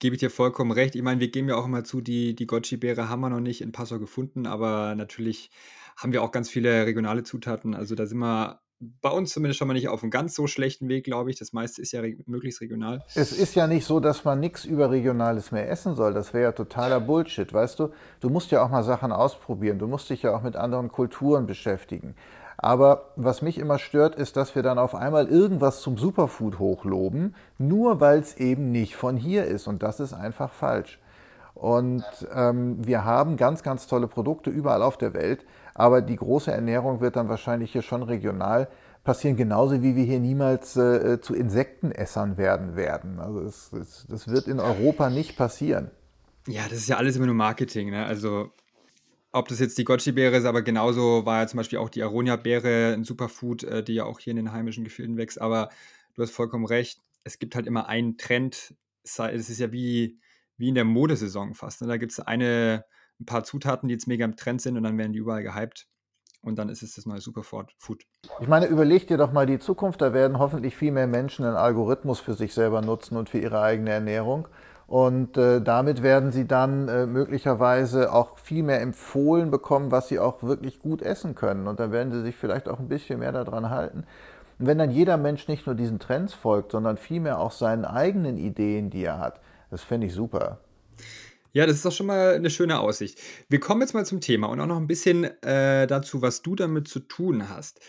gebe 0.00 0.16
ich 0.16 0.20
dir 0.20 0.30
vollkommen 0.30 0.72
recht. 0.72 0.96
Ich 0.96 1.02
meine, 1.02 1.20
wir 1.20 1.30
geben 1.30 1.48
ja 1.48 1.54
auch 1.54 1.66
immer 1.66 1.84
zu, 1.84 2.00
die 2.00 2.34
die 2.34 2.48
Goji-Beere 2.48 3.08
haben 3.08 3.20
wir 3.20 3.30
noch 3.30 3.38
nicht 3.38 3.60
in 3.60 3.70
Passau 3.70 4.00
gefunden, 4.00 4.46
aber 4.46 4.96
natürlich 4.96 5.52
haben 5.96 6.12
wir 6.12 6.24
auch 6.24 6.32
ganz 6.32 6.50
viele 6.50 6.86
regionale 6.86 7.22
Zutaten. 7.22 7.74
Also, 7.74 7.94
da 7.94 8.06
sind 8.06 8.18
wir 8.18 8.61
bei 9.00 9.10
uns 9.10 9.32
zumindest 9.32 9.58
schon 9.58 9.68
mal 9.68 9.74
nicht 9.74 9.88
auf 9.88 10.02
'm 10.02 10.10
ganz 10.10 10.34
so 10.34 10.46
schlechten 10.46 10.88
Weg, 10.88 11.04
glaube 11.04 11.30
ich. 11.30 11.38
Das 11.38 11.52
meiste 11.52 11.80
ist 11.80 11.92
ja 11.92 12.00
reg 12.00 12.26
möglichst 12.26 12.60
regional. 12.60 13.04
Es 13.14 13.32
ist 13.32 13.54
ja 13.54 13.66
nicht 13.66 13.86
so, 13.86 14.00
dass 14.00 14.24
man 14.24 14.40
nichts 14.40 14.64
Überregionales 14.64 15.52
mehr 15.52 15.70
essen 15.70 15.94
soll. 15.94 16.14
Das 16.14 16.34
wäre 16.34 16.44
ja 16.44 16.52
totaler 16.52 17.00
Bullshit, 17.00 17.52
weißt 17.52 17.78
du? 17.78 17.90
Du 18.20 18.28
musst 18.28 18.50
ja 18.50 18.64
auch 18.64 18.70
mal 18.70 18.82
Sachen 18.82 19.12
ausprobieren. 19.12 19.78
Du 19.78 19.86
musst 19.86 20.10
dich 20.10 20.22
ja 20.22 20.34
auch 20.34 20.42
mit 20.42 20.56
anderen 20.56 20.90
Kulturen 20.90 21.46
beschäftigen. 21.46 22.14
Aber 22.58 23.12
was 23.16 23.42
mich 23.42 23.58
immer 23.58 23.78
stört, 23.78 24.14
ist, 24.14 24.36
dass 24.36 24.54
wir 24.54 24.62
dann 24.62 24.78
auf 24.78 24.94
einmal 24.94 25.26
irgendwas 25.26 25.80
zum 25.80 25.98
Superfood 25.98 26.58
hochloben, 26.58 27.34
nur 27.58 28.00
weil 28.00 28.20
es 28.20 28.36
eben 28.36 28.70
nicht 28.70 28.94
von 28.96 29.16
hier 29.16 29.46
ist. 29.46 29.66
Und 29.66 29.82
das 29.82 30.00
ist 30.00 30.12
einfach 30.12 30.52
falsch. 30.52 31.00
Und 31.54 32.04
ähm, 32.34 32.84
wir 32.86 33.04
haben 33.04 33.36
ganz, 33.36 33.62
ganz 33.62 33.86
tolle 33.86 34.06
Produkte 34.06 34.50
überall 34.50 34.82
auf 34.82 34.96
der 34.96 35.14
Welt, 35.14 35.44
aber 35.74 36.02
die 36.02 36.16
große 36.16 36.50
Ernährung 36.50 37.00
wird 37.00 37.16
dann 37.16 37.28
wahrscheinlich 37.28 37.72
hier 37.72 37.82
schon 37.82 38.02
regional 38.02 38.68
passieren, 39.04 39.36
genauso 39.36 39.82
wie 39.82 39.96
wir 39.96 40.04
hier 40.04 40.20
niemals 40.20 40.76
äh, 40.76 41.20
zu 41.20 41.34
Insektenessern 41.34 42.36
werden 42.36 42.76
werden. 42.76 43.18
Also 43.18 43.40
es, 43.40 43.72
es, 43.72 44.06
das 44.08 44.28
wird 44.28 44.46
in 44.46 44.60
Europa 44.60 45.10
nicht 45.10 45.36
passieren. 45.36 45.90
Ja, 46.46 46.62
das 46.64 46.78
ist 46.78 46.88
ja 46.88 46.96
alles 46.96 47.16
immer 47.16 47.26
nur 47.26 47.34
Marketing, 47.34 47.90
ne? 47.90 48.04
Also, 48.04 48.50
ob 49.32 49.48
das 49.48 49.60
jetzt 49.60 49.78
die 49.78 49.84
Goji-Beere 49.84 50.36
ist, 50.36 50.44
aber 50.44 50.62
genauso 50.62 51.24
war 51.24 51.40
ja 51.40 51.46
zum 51.46 51.58
Beispiel 51.58 51.78
auch 51.78 51.88
die 51.88 52.02
Aronia-Beere 52.02 52.94
'n 52.94 53.04
Superfood, 53.04 53.64
äh, 53.64 53.82
die 53.82 53.94
ja 53.94 54.04
auch 54.04 54.18
hier 54.18 54.32
in 54.32 54.36
den 54.36 54.52
heimischen 54.52 54.84
Gefilden 54.84 55.16
wächst. 55.16 55.40
Aber 55.40 55.68
du 56.14 56.22
hast 56.22 56.32
vollkommen 56.32 56.66
recht. 56.66 57.00
Es 57.24 57.38
gibt 57.38 57.54
halt 57.54 57.66
immer 57.66 57.88
einen 57.88 58.18
Trend. 58.18 58.74
Es 59.04 59.18
ist 59.18 59.58
ja 59.58 59.72
wie 59.72 60.18
wie 60.58 60.68
in 60.68 60.74
der 60.74 60.84
Modesaison 60.84 61.54
fast, 61.54 61.80
ne? 61.80 61.88
Da 61.88 61.96
gibt's 61.96 62.20
eine 62.20 62.84
'n 63.22 63.26
paar 63.26 63.44
Zutaten, 63.44 63.88
die 63.88 63.94
jetzt 63.94 64.06
mega 64.06 64.24
im 64.24 64.36
Trend 64.36 64.60
sind 64.60 64.76
und 64.76 64.82
dann 64.82 64.98
werden 64.98 65.12
die 65.12 65.18
überall 65.18 65.42
gehypt 65.42 65.88
und 66.42 66.58
dann 66.58 66.68
ist 66.68 66.82
es 66.82 66.94
das 66.94 67.06
neue 67.06 67.20
Superford 67.20 67.72
Food. 67.78 68.04
Ich 68.40 68.48
meine, 68.48 68.66
überleg 68.66 69.06
dir 69.06 69.16
doch 69.16 69.32
mal 69.32 69.46
die 69.46 69.58
Zukunft. 69.58 70.00
Da 70.00 70.12
werden 70.12 70.38
hoffentlich 70.38 70.76
viel 70.76 70.92
mehr 70.92 71.06
Menschen 71.06 71.44
einen 71.44 71.56
Algorithmus 71.56 72.20
für 72.20 72.34
sich 72.34 72.52
selber 72.52 72.82
nutzen 72.82 73.16
und 73.16 73.30
für 73.30 73.38
ihre 73.38 73.60
eigene 73.62 73.90
Ernährung. 73.90 74.48
Und 74.88 75.38
äh, 75.38 75.62
damit 75.62 76.02
werden 76.02 76.32
sie 76.32 76.46
dann 76.46 76.88
äh, 76.88 77.06
möglicherweise 77.06 78.12
auch 78.12 78.38
viel 78.38 78.62
mehr 78.62 78.82
empfohlen 78.82 79.50
bekommen, 79.50 79.90
was 79.90 80.08
sie 80.08 80.18
auch 80.18 80.42
wirklich 80.42 80.80
gut 80.80 81.00
essen 81.00 81.34
können. 81.34 81.66
Und 81.66 81.80
dann 81.80 81.92
werden 81.92 82.12
sie 82.12 82.22
sich 82.22 82.36
vielleicht 82.36 82.68
auch 82.68 82.78
ein 82.78 82.88
bisschen 82.88 83.20
mehr 83.20 83.32
daran 83.32 83.70
halten. 83.70 84.04
Und 84.58 84.66
wenn 84.66 84.78
dann 84.78 84.90
jeder 84.90 85.16
Mensch 85.16 85.48
nicht 85.48 85.66
nur 85.66 85.74
diesen 85.74 85.98
Trends 85.98 86.34
folgt, 86.34 86.72
sondern 86.72 86.96
vielmehr 86.96 87.38
auch 87.38 87.52
seinen 87.52 87.84
eigenen 87.84 88.36
Ideen, 88.36 88.90
die 88.90 89.04
er 89.04 89.18
hat, 89.18 89.40
das 89.70 89.82
fände 89.82 90.08
ich 90.08 90.12
super. 90.12 90.58
Ja, 91.54 91.66
das 91.66 91.76
ist 91.76 91.84
doch 91.84 91.92
schon 91.92 92.06
mal 92.06 92.34
eine 92.34 92.48
schöne 92.48 92.80
Aussicht. 92.80 93.20
Wir 93.48 93.60
kommen 93.60 93.82
jetzt 93.82 93.92
mal 93.92 94.06
zum 94.06 94.22
Thema 94.22 94.48
und 94.48 94.58
auch 94.60 94.66
noch 94.66 94.78
ein 94.78 94.86
bisschen 94.86 95.24
äh, 95.42 95.86
dazu, 95.86 96.22
was 96.22 96.40
du 96.40 96.54
damit 96.54 96.88
zu 96.88 97.00
tun 97.00 97.50
hast. 97.50 97.80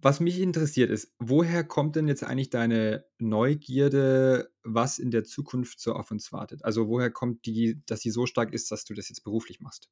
Was 0.00 0.20
mich 0.20 0.40
interessiert 0.40 0.90
ist, 0.90 1.14
woher 1.18 1.64
kommt 1.64 1.96
denn 1.96 2.08
jetzt 2.08 2.24
eigentlich 2.24 2.50
deine 2.50 3.04
Neugierde, 3.18 4.50
was 4.62 4.98
in 4.98 5.10
der 5.10 5.24
Zukunft 5.24 5.80
so 5.80 5.94
auf 5.94 6.10
uns 6.10 6.32
wartet? 6.32 6.64
Also 6.64 6.88
woher 6.88 7.10
kommt 7.10 7.46
die, 7.46 7.80
dass 7.86 8.00
sie 8.00 8.10
so 8.10 8.26
stark 8.26 8.52
ist, 8.52 8.70
dass 8.72 8.84
du 8.84 8.92
das 8.92 9.08
jetzt 9.08 9.22
beruflich 9.22 9.60
machst? 9.60 9.88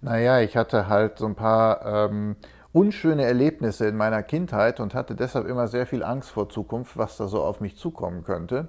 Naja, 0.00 0.40
ich 0.40 0.56
hatte 0.56 0.88
halt 0.88 1.18
so 1.18 1.26
ein 1.26 1.34
paar 1.34 2.10
ähm, 2.10 2.36
unschöne 2.72 3.24
Erlebnisse 3.24 3.86
in 3.86 3.96
meiner 3.96 4.22
Kindheit 4.22 4.78
und 4.78 4.92
hatte 4.92 5.14
deshalb 5.14 5.46
immer 5.46 5.68
sehr 5.68 5.86
viel 5.86 6.02
Angst 6.02 6.30
vor 6.30 6.50
Zukunft, 6.50 6.98
was 6.98 7.16
da 7.16 7.28
so 7.28 7.42
auf 7.42 7.60
mich 7.60 7.76
zukommen 7.76 8.24
könnte. 8.24 8.68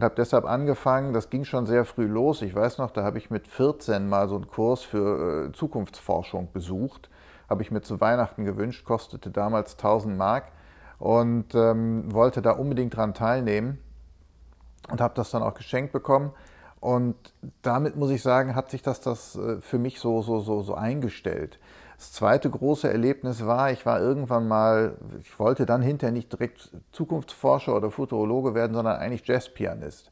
Und 0.00 0.04
habe 0.04 0.14
deshalb 0.16 0.46
angefangen, 0.46 1.12
das 1.12 1.28
ging 1.28 1.44
schon 1.44 1.66
sehr 1.66 1.84
früh 1.84 2.06
los. 2.06 2.40
Ich 2.40 2.54
weiß 2.54 2.78
noch, 2.78 2.90
da 2.90 3.02
habe 3.02 3.18
ich 3.18 3.30
mit 3.30 3.46
14 3.46 4.08
mal 4.08 4.28
so 4.28 4.36
einen 4.36 4.48
Kurs 4.48 4.82
für 4.82 5.48
äh, 5.48 5.52
Zukunftsforschung 5.52 6.50
besucht 6.52 7.10
habe 7.50 7.62
ich 7.62 7.72
mir 7.72 7.82
zu 7.82 8.00
Weihnachten 8.00 8.44
gewünscht, 8.44 8.84
kostete 8.84 9.30
damals 9.30 9.72
1000 9.72 10.16
Mark 10.16 10.52
und 11.00 11.54
ähm, 11.54 12.12
wollte 12.14 12.40
da 12.40 12.52
unbedingt 12.52 12.96
dran 12.96 13.12
teilnehmen 13.12 13.78
und 14.88 15.00
habe 15.00 15.14
das 15.16 15.30
dann 15.30 15.42
auch 15.42 15.54
geschenkt 15.54 15.92
bekommen. 15.92 16.30
Und 16.78 17.16
damit 17.60 17.96
muss 17.96 18.10
ich 18.10 18.22
sagen, 18.22 18.54
hat 18.54 18.70
sich 18.70 18.82
das, 18.82 19.00
das 19.00 19.36
äh, 19.36 19.60
für 19.60 19.78
mich 19.78 19.98
so, 19.98 20.22
so, 20.22 20.38
so, 20.38 20.62
so 20.62 20.74
eingestellt. 20.74 21.58
Das 22.00 22.12
zweite 22.12 22.48
große 22.48 22.90
Erlebnis 22.90 23.44
war, 23.44 23.72
ich 23.72 23.84
war 23.84 24.00
irgendwann 24.00 24.48
mal, 24.48 24.96
ich 25.20 25.38
wollte 25.38 25.66
dann 25.66 25.82
hinterher 25.82 26.14
nicht 26.14 26.32
direkt 26.32 26.70
Zukunftsforscher 26.92 27.76
oder 27.76 27.90
Futurologe 27.90 28.54
werden, 28.54 28.72
sondern 28.72 28.96
eigentlich 28.96 29.26
Jazzpianist. 29.26 30.10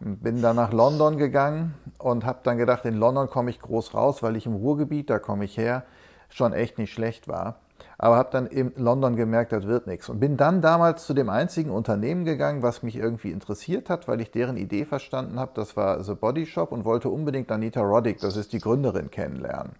Bin 0.00 0.42
dann 0.42 0.56
nach 0.56 0.72
London 0.72 1.18
gegangen 1.18 1.74
und 1.98 2.26
habe 2.26 2.40
dann 2.42 2.58
gedacht, 2.58 2.84
in 2.86 2.96
London 2.96 3.30
komme 3.30 3.50
ich 3.50 3.60
groß 3.60 3.94
raus, 3.94 4.24
weil 4.24 4.34
ich 4.34 4.46
im 4.46 4.56
Ruhrgebiet, 4.56 5.10
da 5.10 5.20
komme 5.20 5.44
ich 5.44 5.56
her, 5.56 5.84
schon 6.28 6.52
echt 6.52 6.78
nicht 6.78 6.92
schlecht 6.92 7.28
war. 7.28 7.60
Aber 7.98 8.16
habe 8.16 8.30
dann 8.32 8.48
in 8.48 8.72
London 8.74 9.14
gemerkt, 9.14 9.52
das 9.52 9.68
wird 9.68 9.86
nichts. 9.86 10.08
Und 10.08 10.18
bin 10.18 10.36
dann 10.36 10.60
damals 10.60 11.06
zu 11.06 11.14
dem 11.14 11.28
einzigen 11.28 11.70
Unternehmen 11.70 12.24
gegangen, 12.24 12.64
was 12.64 12.82
mich 12.82 12.96
irgendwie 12.96 13.30
interessiert 13.30 13.90
hat, 13.90 14.08
weil 14.08 14.20
ich 14.20 14.32
deren 14.32 14.56
Idee 14.56 14.84
verstanden 14.84 15.38
habe. 15.38 15.52
Das 15.54 15.76
war 15.76 16.02
The 16.02 16.14
Body 16.14 16.46
Shop 16.46 16.72
und 16.72 16.84
wollte 16.84 17.10
unbedingt 17.10 17.52
Anita 17.52 17.80
Roddick, 17.80 18.18
das 18.18 18.36
ist 18.36 18.52
die 18.52 18.58
Gründerin, 18.58 19.08
kennenlernen. 19.08 19.76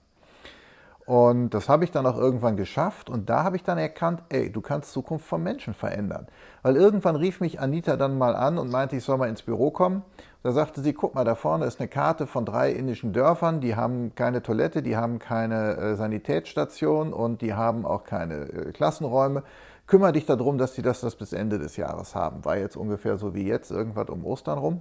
Und 1.04 1.50
das 1.50 1.68
habe 1.68 1.85
ich 1.85 1.90
dann 1.90 2.06
auch 2.06 2.16
irgendwann 2.16 2.56
geschafft 2.56 3.11
und 3.11 3.28
da 3.28 3.42
habe 3.42 3.56
ich 3.56 3.64
dann 3.64 3.76
erkannt, 3.76 4.23
ey, 4.28 4.52
du 4.52 4.61
kannst 4.61 4.92
Zukunft 4.92 5.26
von 5.26 5.42
Menschen 5.42 5.75
verändern. 5.75 6.28
Weil 6.62 6.76
irgendwann 6.76 7.16
rief 7.16 7.40
mich 7.40 7.61
Anita 7.61 7.97
dann 7.97 8.16
mal 8.16 8.37
an 8.37 8.56
und 8.56 8.71
meinte, 8.71 8.94
ich 8.94 9.02
soll 9.02 9.18
mal 9.18 9.28
ins 9.28 9.42
Büro 9.42 9.73
kommen. 9.73 10.02
Da 10.44 10.52
sagte 10.52 10.80
sie, 10.80 10.92
guck 10.92 11.14
mal, 11.16 11.25
da 11.25 11.35
vorne 11.35 11.66
ist 11.66 11.80
eine 11.80 11.88
Karte 11.88 12.28
von 12.28 12.44
drei 12.44 12.71
indischen 12.71 13.12
Dörfern, 13.12 13.61
die 13.61 13.75
haben 13.75 14.14
keine 14.14 14.42
Toilette, 14.42 14.82
die 14.82 14.97
haben 14.97 15.18
keine 15.18 15.76
äh, 15.76 15.94
Sanitätsstation 15.97 17.12
und 17.12 17.42
die 17.42 17.54
haben 17.54 17.85
auch 17.85 18.04
keine 18.04 18.35
äh, 18.35 18.73
Klassenräume. 18.73 19.42
Kümmer 19.88 20.12
dich 20.12 20.26
darum, 20.26 20.56
dass 20.56 20.75
die 20.75 20.82
das, 20.82 21.00
das 21.00 21.16
bis 21.16 21.32
Ende 21.32 21.59
des 21.59 21.76
Jahres 21.76 22.14
haben. 22.14 22.44
War 22.44 22.56
jetzt 22.56 22.76
ungefähr 22.76 23.18
so 23.18 23.35
wie 23.35 23.47
jetzt, 23.47 23.73
irgendwas 23.73 24.09
um 24.09 24.25
Ostern 24.25 24.59
rum. 24.59 24.80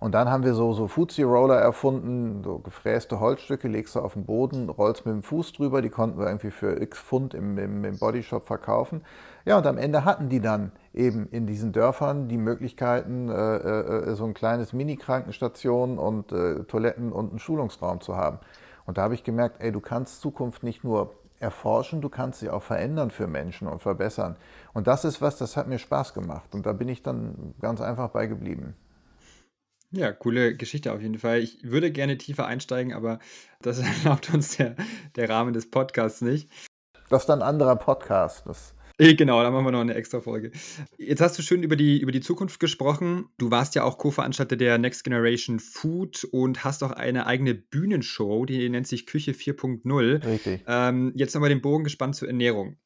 Und 0.00 0.12
dann 0.12 0.30
haben 0.30 0.44
wir 0.44 0.54
so, 0.54 0.72
so 0.72 0.86
Fuzzy 0.86 1.22
Roller 1.24 1.56
erfunden, 1.56 2.42
so 2.44 2.58
gefräste 2.60 3.18
Holzstücke, 3.18 3.66
legst 3.66 3.96
du 3.96 4.00
auf 4.00 4.12
den 4.12 4.26
Boden, 4.26 4.68
rollst 4.68 5.04
mit 5.04 5.14
dem 5.14 5.22
Fuß 5.22 5.54
drüber, 5.54 5.82
die 5.82 5.90
konnten 5.90 6.18
wir 6.18 6.26
irgendwie 6.26 6.52
für 6.52 6.80
x 6.80 7.00
Pfund 7.00 7.34
im, 7.34 7.58
im, 7.58 7.84
im 7.84 7.98
Bodyshop 7.98 8.46
verkaufen. 8.46 9.02
Ja, 9.44 9.58
und 9.58 9.66
am 9.66 9.76
Ende 9.76 10.04
hatten 10.04 10.28
die 10.28 10.40
dann 10.40 10.70
eben 10.94 11.28
in 11.30 11.46
diesen 11.46 11.72
Dörfern 11.72 12.28
die 12.28 12.38
Möglichkeiten, 12.38 13.28
äh, 13.28 13.56
äh, 13.56 14.14
so 14.14 14.24
ein 14.24 14.34
kleines 14.34 14.72
Mini-Krankenstation 14.72 15.98
und 15.98 16.30
äh, 16.30 16.62
Toiletten 16.64 17.10
und 17.10 17.30
einen 17.30 17.38
Schulungsraum 17.40 18.00
zu 18.00 18.16
haben. 18.16 18.38
Und 18.86 18.98
da 18.98 19.02
habe 19.02 19.14
ich 19.14 19.24
gemerkt, 19.24 19.56
ey, 19.60 19.72
du 19.72 19.80
kannst 19.80 20.20
Zukunft 20.20 20.62
nicht 20.62 20.84
nur 20.84 21.10
erforschen, 21.40 22.00
du 22.00 22.08
kannst 22.08 22.40
sie 22.40 22.50
auch 22.50 22.62
verändern 22.62 23.10
für 23.10 23.26
Menschen 23.26 23.68
und 23.68 23.82
verbessern. 23.82 24.36
Und 24.74 24.86
das 24.86 25.04
ist 25.04 25.20
was, 25.20 25.38
das 25.38 25.56
hat 25.56 25.68
mir 25.68 25.78
Spaß 25.78 26.14
gemacht. 26.14 26.54
Und 26.54 26.66
da 26.66 26.72
bin 26.72 26.88
ich 26.88 27.02
dann 27.02 27.54
ganz 27.60 27.80
einfach 27.80 28.10
bei 28.10 28.26
geblieben. 28.26 28.74
Ja, 29.90 30.12
coole 30.12 30.54
Geschichte 30.54 30.92
auf 30.92 31.00
jeden 31.00 31.18
Fall. 31.18 31.40
Ich 31.40 31.58
würde 31.62 31.90
gerne 31.90 32.18
tiefer 32.18 32.46
einsteigen, 32.46 32.92
aber 32.92 33.20
das 33.62 33.78
erlaubt 34.04 34.32
uns 34.32 34.56
der, 34.56 34.76
der 35.16 35.28
Rahmen 35.28 35.54
des 35.54 35.70
Podcasts 35.70 36.20
nicht. 36.20 36.50
Das 37.08 37.22
ist 37.22 37.28
dann 37.28 37.40
ein 37.40 37.48
anderer 37.48 37.76
Podcast. 37.76 38.42
Das 38.46 38.74
eh, 38.98 39.14
Genau, 39.14 39.42
da 39.42 39.50
machen 39.50 39.64
wir 39.64 39.72
noch 39.72 39.80
eine 39.80 39.94
extra 39.94 40.20
Folge. 40.20 40.52
Jetzt 40.98 41.22
hast 41.22 41.38
du 41.38 41.42
schön 41.42 41.62
über 41.62 41.74
die, 41.74 41.98
über 42.00 42.12
die 42.12 42.20
Zukunft 42.20 42.60
gesprochen. 42.60 43.30
Du 43.38 43.50
warst 43.50 43.74
ja 43.76 43.84
auch 43.84 43.96
Co-Veranstalter 43.96 44.56
der 44.56 44.76
Next 44.76 45.04
Generation 45.04 45.58
Food 45.58 46.24
und 46.24 46.64
hast 46.64 46.82
auch 46.82 46.90
eine 46.90 47.26
eigene 47.26 47.54
Bühnenshow, 47.54 48.44
die 48.44 48.68
nennt 48.68 48.86
sich 48.86 49.06
Küche 49.06 49.32
4.0. 49.32 50.24
Richtig. 50.26 50.64
Ähm, 50.66 51.12
jetzt 51.14 51.34
nochmal 51.34 51.48
den 51.48 51.62
Bogen 51.62 51.84
gespannt 51.84 52.14
zur 52.14 52.28
Ernährung. 52.28 52.76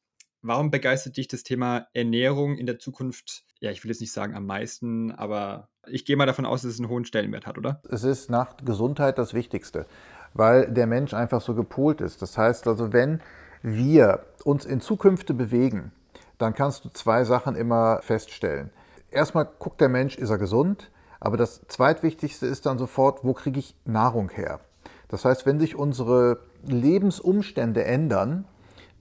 Warum 0.41 0.71
begeistert 0.71 1.17
dich 1.17 1.27
das 1.27 1.43
Thema 1.43 1.87
Ernährung 1.93 2.57
in 2.57 2.65
der 2.65 2.79
Zukunft? 2.79 3.43
Ja, 3.59 3.71
ich 3.71 3.83
will 3.83 3.91
jetzt 3.91 4.01
nicht 4.01 4.11
sagen 4.11 4.35
am 4.35 4.45
meisten, 4.45 5.11
aber 5.11 5.69
ich 5.87 6.05
gehe 6.05 6.15
mal 6.15 6.25
davon 6.25 6.45
aus, 6.45 6.61
dass 6.61 6.71
es 6.71 6.79
einen 6.79 6.89
hohen 6.89 7.05
Stellenwert 7.05 7.45
hat, 7.45 7.57
oder? 7.57 7.81
Es 7.89 8.03
ist 8.03 8.29
nach 8.29 8.57
Gesundheit 8.63 9.17
das 9.17 9.33
Wichtigste, 9.33 9.85
weil 10.33 10.71
der 10.71 10.87
Mensch 10.87 11.13
einfach 11.13 11.41
so 11.41 11.53
gepolt 11.55 12.01
ist. 12.01 12.21
Das 12.21 12.37
heißt 12.37 12.67
also, 12.67 12.93
wenn 12.93 13.21
wir 13.61 14.25
uns 14.43 14.65
in 14.65 14.81
Zukünfte 14.81 15.33
bewegen, 15.33 15.91
dann 16.37 16.53
kannst 16.53 16.85
du 16.85 16.89
zwei 16.89 17.23
Sachen 17.23 17.55
immer 17.55 17.99
feststellen. 18.01 18.69
Erstmal 19.11 19.47
guckt 19.59 19.79
der 19.81 19.89
Mensch, 19.89 20.17
ist 20.17 20.29
er 20.29 20.37
gesund? 20.37 20.89
Aber 21.19 21.37
das 21.37 21.61
zweitwichtigste 21.67 22.47
ist 22.47 22.65
dann 22.65 22.77
sofort, 22.77 23.23
wo 23.23 23.33
kriege 23.33 23.59
ich 23.59 23.75
Nahrung 23.85 24.29
her? 24.29 24.59
Das 25.07 25.23
heißt, 25.23 25.45
wenn 25.45 25.59
sich 25.59 25.75
unsere 25.75 26.39
Lebensumstände 26.65 27.83
ändern, 27.85 28.45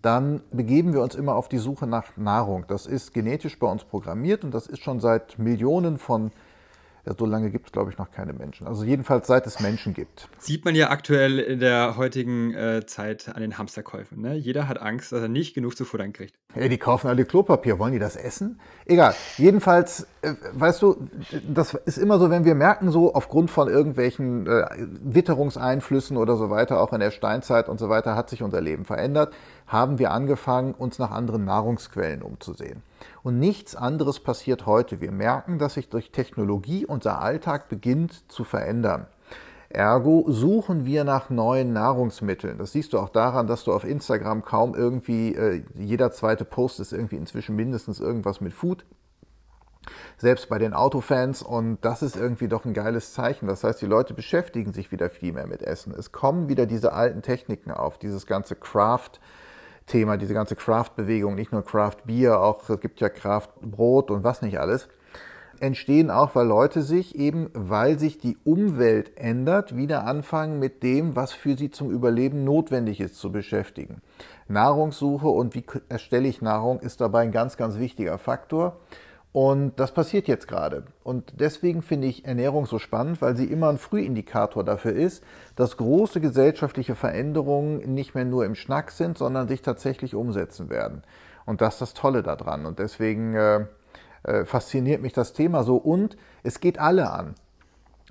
dann 0.03 0.43
begeben 0.51 0.93
wir 0.93 1.01
uns 1.01 1.15
immer 1.15 1.35
auf 1.35 1.49
die 1.49 1.59
Suche 1.59 1.87
nach 1.87 2.17
Nahrung. 2.17 2.65
Das 2.69 2.87
ist 2.87 3.15
genetisch 3.15 3.59
bei 3.59 3.67
uns 3.67 3.85
programmiert 3.85 4.45
und 4.45 4.53
das 4.53 4.67
ist 4.67 4.83
schon 4.83 5.01
seit 5.01 5.39
Millionen 5.39 5.97
von 5.97 6.33
ja, 7.05 7.15
so 7.19 7.27
lange 7.27 7.51
gibt 7.51 7.67
es, 7.67 7.73
glaube 7.73 7.91
ich, 7.91 7.99
noch 7.99 8.13
keine 8.13 8.33
Menschen. 8.33 8.67
Also 8.67 8.85
jedenfalls 8.85 9.27
seit 9.27 9.45
es 9.49 9.59
Menschen 9.59 9.93
gibt. 9.93 10.29
Sieht 10.39 10.65
man 10.65 10.77
ja 10.77 10.91
aktuell 10.91 11.41
in 11.41 11.59
der 11.59 11.97
heutigen 11.97 12.55
äh, 12.55 12.87
Zeit 12.87 13.29
an 13.35 13.43
den 13.43 13.59
Hamsterkäufen. 13.59 14.21
Ne? 14.21 14.35
Jeder 14.37 14.69
hat 14.69 14.81
Angst, 14.81 15.11
dass 15.11 15.21
er 15.21 15.29
nicht 15.29 15.53
genug 15.55 15.77
zu 15.77 15.85
futtern 15.85 16.13
kriegt. 16.13 16.37
Ja, 16.55 16.69
die 16.69 16.79
kaufen 16.79 17.09
alle 17.09 17.25
Klopapier. 17.25 17.81
Wollen 17.81 17.93
die 17.93 17.99
das 17.99 18.15
essen? 18.15 18.61
Egal. 18.85 19.15
Jedenfalls, 19.37 20.07
äh, 20.23 20.35
weißt 20.53 20.81
du, 20.83 21.09
das 21.49 21.75
ist 21.75 21.99
immer 21.99 22.21
so, 22.21 22.31
wenn 22.31 22.45
wir 22.45 22.55
merken, 22.55 22.93
so 22.93 23.15
aufgrund 23.15 23.51
von 23.51 23.69
irgendwelchen 23.69 24.47
äh, 24.47 24.65
Witterungseinflüssen 24.79 26.17
oder 26.17 26.37
so 26.37 26.51
weiter, 26.51 26.81
auch 26.81 26.93
in 26.93 27.01
der 27.01 27.11
Steinzeit 27.11 27.69
und 27.69 27.81
so 27.81 27.89
weiter, 27.89 28.15
hat 28.15 28.31
sich 28.31 28.45
unser 28.45 28.61
Leben 28.61 28.85
verändert, 28.85 29.35
haben 29.73 29.99
wir 29.99 30.11
angefangen, 30.11 30.75
uns 30.75 30.99
nach 30.99 31.11
anderen 31.11 31.45
Nahrungsquellen 31.45 32.23
umzusehen. 32.23 32.83
Und 33.23 33.39
nichts 33.39 33.75
anderes 33.75 34.21
passiert 34.21 34.67
heute. 34.67 35.01
Wir 35.01 35.13
merken, 35.13 35.59
dass 35.59 35.75
sich 35.75 35.89
durch 35.89 36.11
Technologie 36.11 36.87
unser 36.87 37.21
Alltag 37.21 37.69
beginnt 37.69 38.31
zu 38.31 38.45
verändern. 38.45 39.07
Ergo 39.71 40.27
suchen 40.29 40.85
wir 40.85 41.05
nach 41.05 41.31
neuen 41.31 41.73
Nahrungsmitteln. 41.73 42.59
Das 42.59 42.73
siehst 42.73 42.93
du 42.93 42.99
auch 42.99 43.09
daran, 43.09 43.47
dass 43.47 43.65
du 43.65 43.73
auf 43.73 43.85
Instagram 43.85 44.45
kaum 44.45 44.75
irgendwie, 44.75 45.35
äh, 45.35 45.63
jeder 45.75 46.13
zweite 46.13 46.45
Post 46.45 46.79
ist 46.79 46.93
irgendwie 46.93 47.17
inzwischen 47.17 47.57
mindestens 47.57 47.99
irgendwas 47.99 48.43
mit 48.43 48.53
Food. 48.53 48.85
Selbst 50.19 50.51
bei 50.51 50.59
den 50.59 50.75
Autofans 50.75 51.43
und 51.43 51.79
das 51.81 52.03
ist 52.03 52.17
irgendwie 52.17 52.49
doch 52.49 52.67
ein 52.67 52.75
geiles 52.75 53.15
Zeichen. 53.15 53.47
Das 53.49 53.65
heißt, 53.65 53.81
die 53.81 53.87
Leute 53.87 54.13
beschäftigen 54.13 54.75
sich 54.75 54.93
wieder 54.93 55.09
viel 55.09 55.33
mehr 55.33 55.47
mit 55.47 55.63
Essen. 55.63 55.95
Es 55.99 56.13
kommen 56.13 56.49
wieder 56.49 56.67
diese 56.67 56.93
alten 56.93 57.23
Techniken 57.23 57.71
auf, 57.71 57.99
dieses 57.99 58.27
ganze 58.27 58.55
Craft, 58.55 59.21
Thema, 59.93 60.17
diese 60.17 60.33
ganze 60.33 60.57
Craft-Bewegung, 60.57 61.35
nicht 61.35 61.53
nur 61.53 61.63
Craft-Bier, 61.63 62.41
auch 62.41 62.67
es 62.71 62.81
gibt 62.81 63.01
ja 63.03 63.11
Craft-Brot 63.11 64.11
und 64.11 64.25
was 64.25 64.41
nicht 64.41 64.59
alles, 64.59 64.89
entstehen 65.61 66.11
auch, 66.11 66.35
weil 66.35 66.47
Leute 66.47 66.81
sich 66.81 67.15
eben, 67.15 67.51
weil 67.53 67.99
sich 67.99 68.17
die 68.17 68.39
Umwelt 68.43 69.19
ändert, 69.19 69.77
wieder 69.77 70.07
anfangen 70.07 70.59
mit 70.59 70.83
dem, 70.83 71.15
was 71.15 71.33
für 71.33 71.59
sie 71.59 71.71
zum 71.71 71.91
Überleben 71.91 72.43
notwendig 72.43 73.01
ist, 73.01 73.17
zu 73.17 73.31
beschäftigen. 73.31 74.01
Nahrungssuche 74.49 75.29
und 75.29 75.55
wie 75.55 75.65
erstelle 75.91 76.27
ich 76.27 76.41
Nahrung 76.41 76.81
ist 76.81 77.03
dabei 77.03 77.21
ein 77.21 77.31
ganz, 77.31 77.59
ganz 77.59 77.79
wichtiger 77.79 78.17
Faktor. 78.17 78.79
Und 79.33 79.81
das 79.81 79.93
passiert 79.93 80.29
jetzt 80.29 80.47
gerade. 80.47 80.85
Und 81.05 81.41
deswegen 81.41 81.81
finde 81.81 82.07
ich 82.07 82.27
Ernährung 82.27 82.67
so 82.67 82.79
spannend, 82.79 83.23
weil 83.23 83.35
sie 83.35 83.47
immer 83.47 83.71
ein 83.71 83.79
Frühindikator 83.79 84.63
dafür 84.63 84.93
ist, 84.93 85.25
dass 85.57 85.79
große 85.79 86.21
gesellschaftliche 86.21 86.95
Veränderungen 86.95 87.95
nicht 87.95 88.15
mehr 88.15 88.27
nur 88.27 88.45
im 88.45 88.55
Schnack 88.55 88.91
sind, 88.91 89.17
sondern 89.17 89.49
sich 89.49 89.63
tatsächlich 89.63 90.15
umsetzen 90.15 90.69
werden. 90.69 91.03
Und 91.47 91.63
das 91.63 91.75
ist 91.75 91.81
das 91.81 91.95
Tolle 91.95 92.23
daran. 92.23 92.67
Und 92.67 92.79
deswegen 92.79 93.35
äh, 93.35 93.67
äh, 94.25 94.45
fasziniert 94.45 95.01
mich 95.01 95.15
das 95.15 95.33
Thema 95.33 95.65
so. 95.65 95.77
Und 95.77 96.19
es 96.43 96.61
geht 96.61 96.79
alle 96.79 97.11
an. 97.11 97.35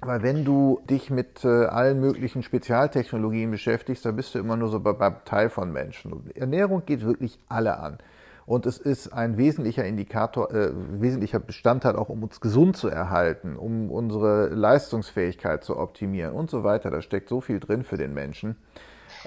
Weil 0.03 0.23
wenn 0.23 0.43
du 0.43 0.81
dich 0.89 1.11
mit 1.11 1.45
äh, 1.45 1.65
allen 1.65 1.99
möglichen 1.99 2.41
Spezialtechnologien 2.41 3.51
beschäftigst, 3.51 4.03
dann 4.03 4.15
bist 4.15 4.33
du 4.33 4.39
immer 4.39 4.57
nur 4.57 4.69
so 4.69 4.79
bei, 4.79 4.93
beim 4.93 5.23
Teil 5.25 5.51
von 5.51 5.71
Menschen. 5.71 6.13
Und 6.13 6.35
Ernährung 6.35 6.83
geht 6.87 7.05
wirklich 7.05 7.37
alle 7.47 7.77
an. 7.77 7.99
Und 8.45 8.65
es 8.65 8.77
ist 8.77 9.13
ein 9.13 9.38
wesentlicher 9.38 9.86
Indikator, 9.86 10.51
äh, 10.51 10.71
wesentlicher 10.74 11.39
Bestandteil 11.39 11.95
auch, 11.95 12.10
um 12.10 12.24
uns 12.24 12.41
gesund 12.41 12.75
zu 12.75 12.88
erhalten, 12.88 13.55
um 13.55 13.89
unsere 13.91 14.48
Leistungsfähigkeit 14.48 15.63
zu 15.63 15.77
optimieren 15.77 16.33
und 16.33 16.50
so 16.50 16.63
weiter. 16.63 16.89
Da 16.89 17.01
steckt 17.01 17.29
so 17.29 17.41
viel 17.41 17.60
drin 17.60 17.83
für 17.83 17.98
den 17.98 18.13
Menschen. 18.13 18.55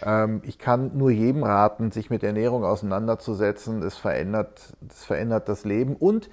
Ähm, 0.03 0.43
ich 0.45 0.59
kann 0.59 0.97
nur 0.97 1.11
jedem 1.11 1.43
raten, 1.45 1.91
sich 1.91 2.11
mit 2.11 2.23
Ernährung 2.23 2.65
auseinanderzusetzen. 2.65 3.83
Es 3.83 3.97
verändert, 3.97 4.75
es 4.89 5.05
verändert 5.05 5.49
das 5.49 5.65
Leben 5.65 5.97
und 5.97 6.29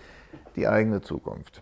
die 0.55 0.67
eigene 0.67 1.01
Zukunft. 1.01 1.61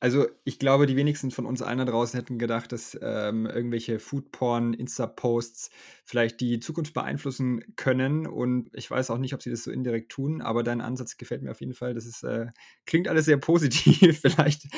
Also 0.00 0.28
ich 0.44 0.60
glaube, 0.60 0.86
die 0.86 0.94
wenigsten 0.94 1.32
von 1.32 1.44
uns 1.44 1.60
allen 1.60 1.78
da 1.78 1.84
draußen 1.84 2.18
hätten 2.18 2.38
gedacht, 2.38 2.70
dass 2.70 2.96
ähm, 3.02 3.46
irgendwelche 3.46 3.98
Foodporn, 3.98 4.72
Insta-Posts 4.72 5.70
vielleicht 6.04 6.40
die 6.40 6.60
Zukunft 6.60 6.94
beeinflussen 6.94 7.74
können. 7.74 8.26
Und 8.28 8.70
ich 8.74 8.88
weiß 8.88 9.10
auch 9.10 9.18
nicht, 9.18 9.34
ob 9.34 9.42
sie 9.42 9.50
das 9.50 9.64
so 9.64 9.72
indirekt 9.72 10.12
tun, 10.12 10.40
aber 10.40 10.62
dein 10.62 10.80
Ansatz 10.80 11.16
gefällt 11.16 11.42
mir 11.42 11.50
auf 11.50 11.60
jeden 11.60 11.74
Fall. 11.74 11.94
Das 11.94 12.06
ist, 12.06 12.22
äh, 12.22 12.46
klingt 12.86 13.08
alles 13.08 13.24
sehr 13.24 13.38
positiv. 13.38 14.20
vielleicht 14.22 14.68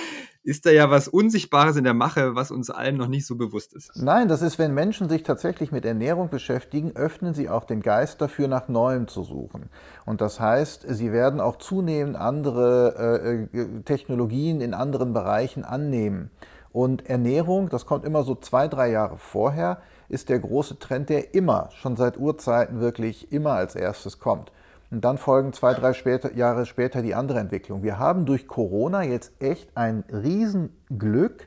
ist 0.43 0.65
da 0.65 0.71
ja 0.71 0.91
was 0.91 1.07
Unsichtbares 1.09 1.77
in 1.77 1.85
der 1.85 1.95
Mache, 1.95 2.35
was 2.35 2.51
uns 2.51 2.71
allen 2.71 2.97
noch 2.97 3.09
nicht 3.09 3.27
so 3.27 3.37
bewusst 3.37 3.75
ist. 3.75 3.91
Nein, 3.95 4.29
das 4.29 4.41
ist, 4.41 4.59
wenn 4.59 4.73
Menschen 4.73 5.09
sich 5.09 5.23
tatsächlich 5.23 5.71
mit 5.71 5.85
Ernährung 5.85 6.31
beschäftigen, 6.31 6.97
öffnen 6.97 7.35
sie 7.35 7.49
auch 7.51 7.65
den 7.65 7.83
Geist 7.83 8.21
dafür, 8.21 8.49
nach 8.49 8.69
Neuem 8.69 9.07
zu 9.07 9.23
suchen. 9.23 9.69
Und 10.07 10.21
das 10.21 10.41
heißt, 10.41 10.87
sie 10.89 11.13
werden 11.13 11.41
auch 11.41 11.57
zunehmend 11.57 12.17
andere 12.17 13.49
äh, 13.53 13.59
äh 13.59 13.83
Technologien 13.83 14.61
in 14.61 14.73
anderen 14.73 15.13
Bereichen 15.13 15.65
annehmen. 15.65 16.31
Und 16.73 17.09
Ernährung, 17.09 17.69
das 17.69 17.85
kommt 17.85 18.05
immer 18.05 18.23
so 18.23 18.35
zwei, 18.35 18.69
drei 18.69 18.91
Jahre 18.91 19.19
vorher, 19.19 19.79
ist 20.09 20.29
der 20.29 20.39
große 20.39 20.79
Trend, 20.79 21.09
der 21.09 21.35
immer, 21.35 21.69
schon 21.75 21.97
seit 21.97 22.19
Urzeiten 22.19 22.81
wirklich 22.81 23.33
immer 23.33 23.53
als 23.53 23.75
erstes 23.75 24.19
kommt. 24.19 24.53
Und 24.91 25.05
dann 25.05 25.19
folgen 25.19 25.53
zwei, 25.53 25.73
drei 25.75 25.93
später, 25.93 26.35
Jahre 26.35 26.67
später 26.67 27.01
die 27.03 27.15
andere 27.15 27.39
Entwicklung. 27.39 27.83
Wir 27.83 27.99
haben 27.99 28.27
durch 28.27 28.49
Corona 28.49 29.05
jetzt 29.05 29.33
echt 29.41 29.77
ein 29.77 30.05
Riesenglück, 30.11 31.47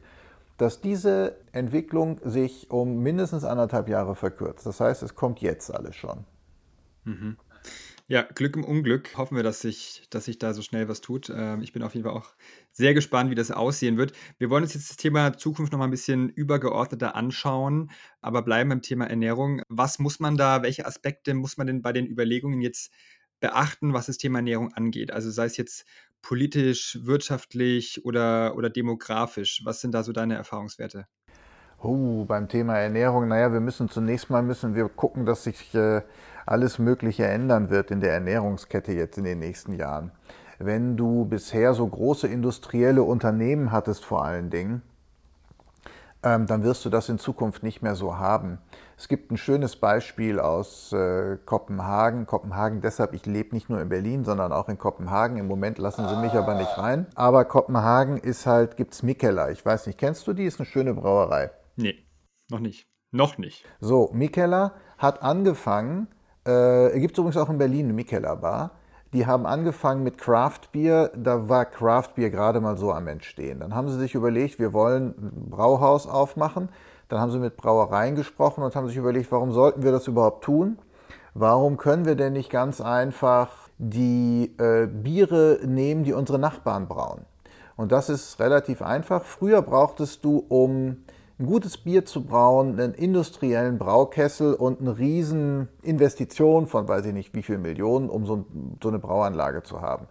dass 0.58 0.80
diese 0.80 1.36
Entwicklung 1.52 2.20
sich 2.24 2.72
um 2.72 3.00
mindestens 3.00 3.44
anderthalb 3.44 3.90
Jahre 3.90 4.16
verkürzt. 4.16 4.66
Das 4.66 4.80
heißt, 4.80 5.04
es 5.04 5.16
kommt 5.16 5.42
jetzt 5.42 5.74
alles 5.74 5.96
schon. 5.96 6.26
Mhm. 7.04 7.38
Ja, 8.08 8.24
Glück 8.24 8.58
im 8.58 8.66
Unglück. 8.66 9.18
Hoffen 9.18 9.38
wir, 9.38 9.44
dass 9.44 9.62
sich, 9.62 10.04
dass 10.10 10.26
sich 10.26 10.38
da 10.38 10.54
so 10.54 10.62
schnell 10.62 10.90
was 10.90 11.00
tut. 11.00 11.32
Ähm, 11.34 11.62
ich 11.62 11.72
bin 11.72 11.84
auf 11.84 11.96
jeden 11.96 12.06
Fall 12.06 12.16
auch 12.16 12.34
sehr 12.72 12.94
gespannt, 12.94 13.32
wie 13.32 13.36
das 13.36 13.50
aussehen 13.50 13.98
wird. 13.98 14.12
Wir 14.38 14.50
wollen 14.50 14.64
uns 14.64 14.74
jetzt 14.74 14.90
das 14.90 14.98
Thema 14.98 15.38
Zukunft 15.38 15.72
noch 15.72 15.80
mal 15.80 15.86
ein 15.86 15.92
bisschen 15.92 16.28
übergeordneter 16.30 17.16
anschauen, 17.16 17.92
aber 18.22 18.42
bleiben 18.42 18.70
beim 18.70 18.82
Thema 18.82 19.06
Ernährung. 19.10 19.62
Was 19.70 20.00
muss 20.00 20.20
man 20.20 20.36
da, 20.36 20.64
welche 20.64 20.86
Aspekte 20.86 21.34
muss 21.34 21.56
man 21.56 21.68
denn 21.68 21.82
bei 21.82 21.94
den 21.94 22.06
Überlegungen 22.06 22.62
jetzt 22.62 22.92
beachten, 23.44 23.94
was 23.94 24.06
das 24.06 24.18
Thema 24.18 24.40
Ernährung 24.40 24.74
angeht? 24.74 25.12
Also 25.12 25.30
sei 25.30 25.46
es 25.46 25.58
jetzt 25.58 25.86
politisch, 26.22 26.98
wirtschaftlich 27.04 28.06
oder, 28.06 28.56
oder 28.56 28.70
demografisch. 28.70 29.62
Was 29.66 29.82
sind 29.82 29.94
da 29.94 30.02
so 30.02 30.14
deine 30.14 30.36
Erfahrungswerte? 30.36 31.08
Oh, 31.82 32.24
beim 32.24 32.48
Thema 32.48 32.78
Ernährung, 32.78 33.28
naja, 33.28 33.52
wir 33.52 33.60
müssen 33.60 33.90
zunächst 33.90 34.30
mal 34.30 34.42
müssen 34.42 34.76
wir 34.76 34.88
gucken, 34.88 35.26
dass 35.26 35.44
sich 35.44 35.76
äh, 35.76 36.02
alles 36.46 36.80
Mögliche 36.80 37.26
ändern 37.26 37.70
wird 37.70 37.92
in 37.92 38.00
der 38.00 38.14
Ernährungskette 38.14 38.94
jetzt 38.94 39.18
in 39.18 39.26
den 39.26 39.40
nächsten 39.40 39.74
Jahren. 39.74 40.12
Wenn 40.58 40.96
du 40.96 41.26
bisher 41.26 41.74
so 41.74 41.86
große 41.86 42.30
industrielle 42.30 43.04
Unternehmen 43.04 43.74
hattest 43.74 44.06
vor 44.06 44.24
allen 44.24 44.50
Dingen, 44.52 44.82
dann 46.24 46.64
wirst 46.64 46.86
du 46.86 46.90
das 46.90 47.10
in 47.10 47.20
Zukunft 47.20 47.64
nicht 47.64 47.82
mehr 47.82 47.96
so 47.96 48.18
haben. 48.18 48.60
Es 48.98 49.08
gibt 49.08 49.32
ein 49.32 49.38
schönes 49.38 49.76
Beispiel 49.76 50.40
aus 50.40 50.94
äh, 50.94 51.38
Kopenhagen. 51.46 52.26
Kopenhagen 52.26 52.82
deshalb, 52.82 53.14
ich 53.14 53.26
lebe 53.26 53.54
nicht 53.54 53.70
nur 53.70 53.82
in 53.82 53.90
Berlin, 53.90 54.24
sondern 54.24 54.54
auch 54.54 54.70
in 54.70 54.78
Kopenhagen. 54.78 55.38
Im 55.38 55.48
Moment 55.48 55.78
lassen 55.78 56.08
sie 56.08 56.16
mich 56.16 56.34
aber 56.34 56.56
nicht 56.56 56.78
rein. 56.78 57.08
Aber 57.16 57.44
Kopenhagen 57.46 58.18
ist 58.18 58.46
halt, 58.46 58.78
gibt's 58.78 59.04
Mikkeller. 59.04 59.52
Ich 59.52 59.66
weiß 59.66 59.88
nicht, 59.88 60.00
kennst 60.00 60.26
du 60.28 60.34
die? 60.34 60.46
Ist 60.46 60.60
eine 60.60 60.66
schöne 60.66 60.94
Brauerei. 60.94 61.52
Nee, 61.76 61.96
noch 62.50 62.60
nicht. 62.60 62.88
Noch 63.12 63.38
nicht. 63.38 63.66
So, 63.80 64.10
Mikkeller 64.14 64.74
hat 64.98 65.22
angefangen, 65.22 66.08
äh, 66.46 67.00
gibt 67.00 67.14
es 67.14 67.20
übrigens 67.20 67.38
auch 67.38 67.50
in 67.50 67.58
Berlin 67.58 67.86
eine 67.86 67.94
Mikkeller 67.94 68.38
Bar. 68.38 68.72
Die 69.14 69.28
haben 69.28 69.46
angefangen 69.46 70.04
mit 70.04 70.18
Craft 70.18 70.72
Beer. 70.72 71.12
Da 71.16 71.48
war 71.48 71.66
Craft 71.66 72.10
Beer 72.16 72.32
gerade 72.32 72.60
mal 72.60 72.78
so 72.78 72.92
am 72.92 73.08
Entstehen. 73.08 73.60
Dann 73.60 73.76
haben 73.76 73.88
sie 73.90 74.00
sich 74.00 74.16
überlegt, 74.16 74.58
wir 74.58 74.74
wollen 74.74 75.14
ein 75.18 75.50
Brauhaus 75.52 76.08
aufmachen. 76.08 76.70
Dann 77.10 77.20
haben 77.20 77.32
sie 77.32 77.38
mit 77.38 77.56
Brauereien 77.56 78.16
gesprochen 78.16 78.64
und 78.64 78.76
haben 78.76 78.88
sich 78.88 78.98
überlegt, 78.98 79.32
warum 79.32 79.52
sollten 79.52 79.84
wir 79.84 79.92
das 79.92 80.08
überhaupt 80.08 80.44
tun? 80.44 80.80
Warum 81.36 81.78
können 81.78 82.06
wir 82.06 82.16
denn 82.16 82.34
nicht 82.34 82.50
ganz 82.50 82.82
einfach 82.82 83.52
die 83.78 84.56
äh, 84.58 84.88
Biere 84.88 85.60
nehmen, 85.64 86.04
die 86.04 86.14
unsere 86.14 86.40
Nachbarn 86.40 86.88
brauen? 86.88 87.22
Und 87.76 87.92
das 87.92 88.10
ist 88.10 88.40
relativ 88.40 88.82
einfach. 88.82 89.26
Früher 89.26 89.62
brauchtest 89.62 90.26
du, 90.26 90.44
um 90.48 91.03
ein 91.40 91.48
gutes 91.48 91.78
Bier 91.78 92.06
zu 92.06 92.24
brauen, 92.24 92.80
einen 92.80 92.94
industriellen 92.94 93.80
Braukessel 93.80 94.54
und 94.54 94.82
eine 94.82 94.98
riesen 94.98 95.68
Investition 95.82 96.68
von 96.68 96.88
weiß 96.88 97.06
ich 97.06 97.14
nicht 97.14 97.34
wie 97.34 97.42
viel 97.42 97.58
Millionen, 97.58 98.10
um 98.10 98.26
so, 98.26 98.46
so 98.82 98.90
eine 98.90 99.00
Brauanlage 99.00 99.64
zu 99.64 99.82
haben. 99.82 100.08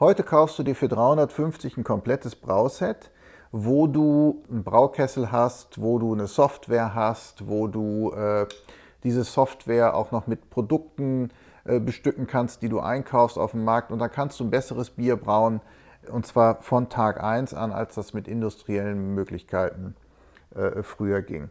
Heute 0.00 0.24
kaufst 0.24 0.58
du 0.58 0.64
dir 0.64 0.74
für 0.74 0.88
350 0.88 1.76
ein 1.76 1.84
komplettes 1.84 2.34
Brauset, 2.34 3.12
wo 3.52 3.86
du 3.86 4.42
einen 4.50 4.64
Braukessel 4.64 5.30
hast, 5.30 5.80
wo 5.80 6.00
du 6.00 6.12
eine 6.12 6.26
Software 6.26 6.92
hast, 6.94 7.46
wo 7.46 7.68
du 7.68 8.12
äh, 8.12 8.46
diese 9.04 9.22
Software 9.22 9.94
auch 9.94 10.10
noch 10.10 10.26
mit 10.26 10.50
Produkten 10.50 11.30
äh, 11.64 11.78
bestücken 11.78 12.26
kannst, 12.26 12.62
die 12.62 12.68
du 12.68 12.80
einkaufst 12.80 13.38
auf 13.38 13.52
dem 13.52 13.64
Markt 13.64 13.92
und 13.92 14.00
dann 14.00 14.10
kannst 14.10 14.40
du 14.40 14.44
ein 14.44 14.50
besseres 14.50 14.90
Bier 14.90 15.14
brauen 15.14 15.60
und 16.10 16.26
zwar 16.26 16.62
von 16.62 16.88
Tag 16.88 17.22
1 17.22 17.54
an, 17.54 17.70
als 17.70 17.94
das 17.94 18.12
mit 18.12 18.26
industriellen 18.26 19.14
Möglichkeiten 19.14 19.94
äh, 20.54 20.82
früher 20.82 21.22
ging. 21.22 21.50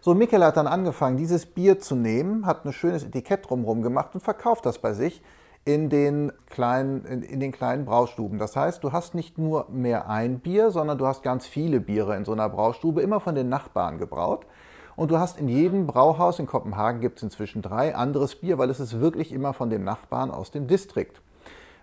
So, 0.00 0.14
Mikkel 0.14 0.44
hat 0.44 0.56
dann 0.56 0.66
angefangen, 0.66 1.16
dieses 1.16 1.46
Bier 1.46 1.78
zu 1.78 1.96
nehmen, 1.96 2.44
hat 2.44 2.66
ein 2.66 2.72
schönes 2.72 3.04
Etikett 3.04 3.48
drumherum 3.48 3.82
gemacht 3.82 4.14
und 4.14 4.20
verkauft 4.20 4.66
das 4.66 4.78
bei 4.78 4.92
sich 4.92 5.22
in 5.64 5.88
den, 5.88 6.30
kleinen, 6.50 7.06
in, 7.06 7.22
in, 7.22 7.40
den 7.40 7.52
kleinen 7.52 7.86
Braustuben. 7.86 8.38
Das 8.38 8.54
heißt, 8.54 8.84
du 8.84 8.92
hast 8.92 9.14
nicht 9.14 9.38
nur 9.38 9.66
mehr 9.70 10.10
ein 10.10 10.40
Bier, 10.40 10.70
sondern 10.70 10.98
du 10.98 11.06
hast 11.06 11.22
ganz 11.22 11.46
viele 11.46 11.80
Biere 11.80 12.16
in 12.16 12.26
so 12.26 12.32
einer 12.32 12.50
Braustube, 12.50 13.00
immer 13.00 13.18
von 13.20 13.34
den 13.34 13.48
Nachbarn 13.48 13.98
gebraut. 13.98 14.46
Und 14.94 15.10
du 15.10 15.18
hast 15.18 15.40
in 15.40 15.48
jedem 15.48 15.86
Brauhaus, 15.86 16.38
in 16.38 16.46
Kopenhagen 16.46 17.00
gibt 17.00 17.16
es 17.16 17.22
inzwischen 17.22 17.62
drei, 17.62 17.96
anderes 17.96 18.36
Bier, 18.36 18.58
weil 18.58 18.70
es 18.70 18.80
ist 18.80 19.00
wirklich 19.00 19.32
immer 19.32 19.54
von 19.54 19.70
den 19.70 19.84
Nachbarn 19.84 20.30
aus 20.30 20.50
dem 20.50 20.66
Distrikt. 20.66 21.20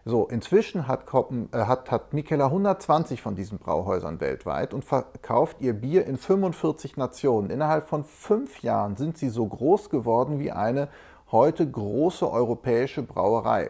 So, 0.03 0.27
inzwischen 0.27 0.87
hat, 0.87 1.05
Koppen, 1.05 1.49
äh, 1.53 1.65
hat, 1.65 1.91
hat 1.91 2.13
Mikela 2.13 2.45
120 2.45 3.21
von 3.21 3.35
diesen 3.35 3.59
Brauhäusern 3.59 4.19
weltweit 4.19 4.73
und 4.73 4.83
verkauft 4.83 5.57
ihr 5.59 5.73
Bier 5.73 6.07
in 6.07 6.17
45 6.17 6.97
Nationen. 6.97 7.51
Innerhalb 7.51 7.87
von 7.87 8.03
fünf 8.03 8.61
Jahren 8.63 8.95
sind 8.95 9.17
sie 9.17 9.29
so 9.29 9.45
groß 9.45 9.91
geworden 9.91 10.39
wie 10.39 10.51
eine 10.51 10.87
heute 11.31 11.69
große 11.69 12.29
europäische 12.29 13.03
Brauerei. 13.03 13.69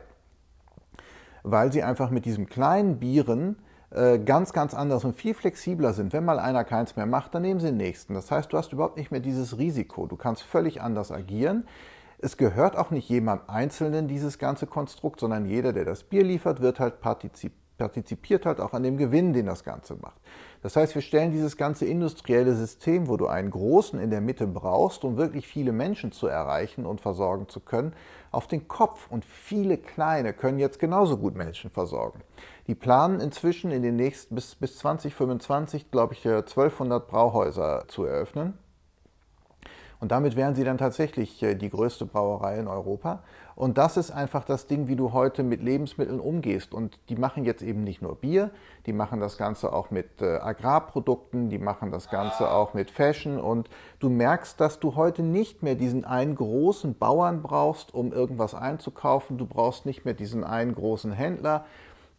Weil 1.44 1.74
sie 1.74 1.84
einfach 1.84 2.10
mit 2.10 2.24
diesen 2.26 2.48
kleinen 2.48 3.00
Bieren 3.00 3.58
äh, 3.90 4.18
ganz, 4.18 4.54
ganz 4.54 4.74
anders 4.74 5.04
und 5.04 5.16
viel 5.16 5.34
flexibler 5.34 5.92
sind. 5.92 6.14
Wenn 6.14 6.24
mal 6.24 6.40
einer 6.40 6.64
keins 6.64 6.96
mehr 6.96 7.08
macht, 7.08 7.36
dann 7.36 7.42
nehmen 7.42 7.60
sie 7.60 7.68
den 7.68 7.78
nächsten. 7.78 8.14
Das 8.14 8.32
heißt, 8.32 8.54
du 8.54 8.58
hast 8.58 8.72
überhaupt 8.72 8.96
nicht 8.96 9.12
mehr 9.12 9.20
dieses 9.20 9.58
Risiko. 9.58 10.08
Du 10.08 10.16
kannst 10.16 10.44
völlig 10.44 10.82
anders 10.82 11.12
agieren. 11.12 11.66
Es 12.24 12.38
gehört 12.38 12.78
auch 12.78 12.92
nicht 12.92 13.10
jemand 13.10 13.50
Einzelnen 13.50 14.08
dieses 14.08 14.38
ganze 14.38 14.68
Konstrukt, 14.68 15.20
sondern 15.20 15.46
jeder, 15.46 15.74
der 15.74 15.86
das 15.86 16.04
Bier 16.04 16.24
liefert, 16.24 16.62
wird 16.62 16.80
halt 16.80 17.02
partizip 17.02 17.54
partizipiert 17.82 18.46
halt 18.46 18.60
auch 18.60 18.74
an 18.74 18.84
dem 18.84 18.96
Gewinn, 18.96 19.34
den 19.34 19.48
das 19.48 19.64
Ganze 19.64 19.96
macht. 19.96 20.22
Das 20.62 20.76
heißt, 20.76 20.94
wir 20.94 21.02
stellen 21.02 21.32
dieses 21.32 21.58
ganze 21.58 21.88
industrielle 21.88 22.54
System, 22.54 23.08
wo 23.08 23.18
du 23.18 23.26
einen 23.26 23.50
großen 23.50 24.00
in 24.00 24.12
der 24.12 24.22
Mitte 24.22 24.46
brauchst, 24.46 25.04
um 25.04 25.18
wirklich 25.18 25.48
viele 25.48 25.72
Menschen 25.72 26.12
zu 26.12 26.28
erreichen 26.28 26.86
und 26.86 27.02
versorgen 27.02 27.50
zu 27.50 27.60
können, 27.60 27.94
auf 28.30 28.46
den 28.46 28.68
Kopf. 28.68 29.10
Und 29.10 29.26
viele 29.26 29.80
kleine 29.80 30.32
können 30.34 30.60
jetzt 30.60 30.78
genauso 30.78 31.18
gut 31.18 31.36
Menschen 31.36 31.72
versorgen. 31.72 32.22
Die 32.68 32.76
planen 32.76 33.20
inzwischen 33.20 33.72
in 33.72 33.82
den 33.82 33.96
nächsten 33.96 34.36
bis, 34.36 34.54
bis 34.54 34.78
2025, 34.78 35.90
glaube 35.90 36.14
ich, 36.14 36.24
1200 36.28 37.08
Brauhäuser 37.08 37.86
zu 37.88 38.06
eröffnen. 38.06 38.60
Und 40.02 40.12
damit 40.12 40.36
wären 40.36 40.56
sie 40.56 40.64
dann 40.64 40.80
tatsächlich 40.80 41.42
äh, 41.44 41.54
die 41.54 41.70
größte 41.70 42.08
Brauerei 42.08 42.58
in 42.58 42.68
Europa. 42.68 43.22
Und 43.56 43.78
das 43.78 43.98
ist 43.98 44.10
einfach 44.10 44.44
das 44.44 44.66
Ding, 44.66 44.88
wie 44.88 44.96
du 44.96 45.14
heute 45.14 45.44
mit 45.44 45.62
Lebensmitteln 45.62 46.20
umgehst. 46.20 46.74
Und 46.74 46.98
die 47.08 47.16
machen 47.16 47.46
jetzt 47.46 47.62
eben 47.62 47.84
nicht 47.84 48.02
nur 48.02 48.16
Bier, 48.16 48.50
die 48.88 48.94
machen 48.94 49.20
das 49.20 49.38
Ganze 49.38 49.72
auch 49.72 49.92
mit 49.92 50.20
äh, 50.20 50.38
Agrarprodukten, 50.38 51.52
die 51.52 51.60
machen 51.60 51.92
das 51.92 52.10
Ganze 52.10 52.50
auch 52.50 52.74
mit 52.74 52.90
Fashion. 52.90 53.40
Und 53.40 53.70
du 54.00 54.10
merkst, 54.10 54.60
dass 54.60 54.80
du 54.80 54.96
heute 54.96 55.22
nicht 55.22 55.62
mehr 55.62 55.76
diesen 55.76 56.04
einen 56.04 56.34
großen 56.34 56.98
Bauern 56.98 57.44
brauchst, 57.44 57.94
um 57.94 58.12
irgendwas 58.12 58.56
einzukaufen. 58.56 59.38
Du 59.38 59.46
brauchst 59.46 59.86
nicht 59.86 60.04
mehr 60.04 60.16
diesen 60.16 60.44
einen 60.44 60.74
großen 60.74 61.12
Händler, 61.12 61.66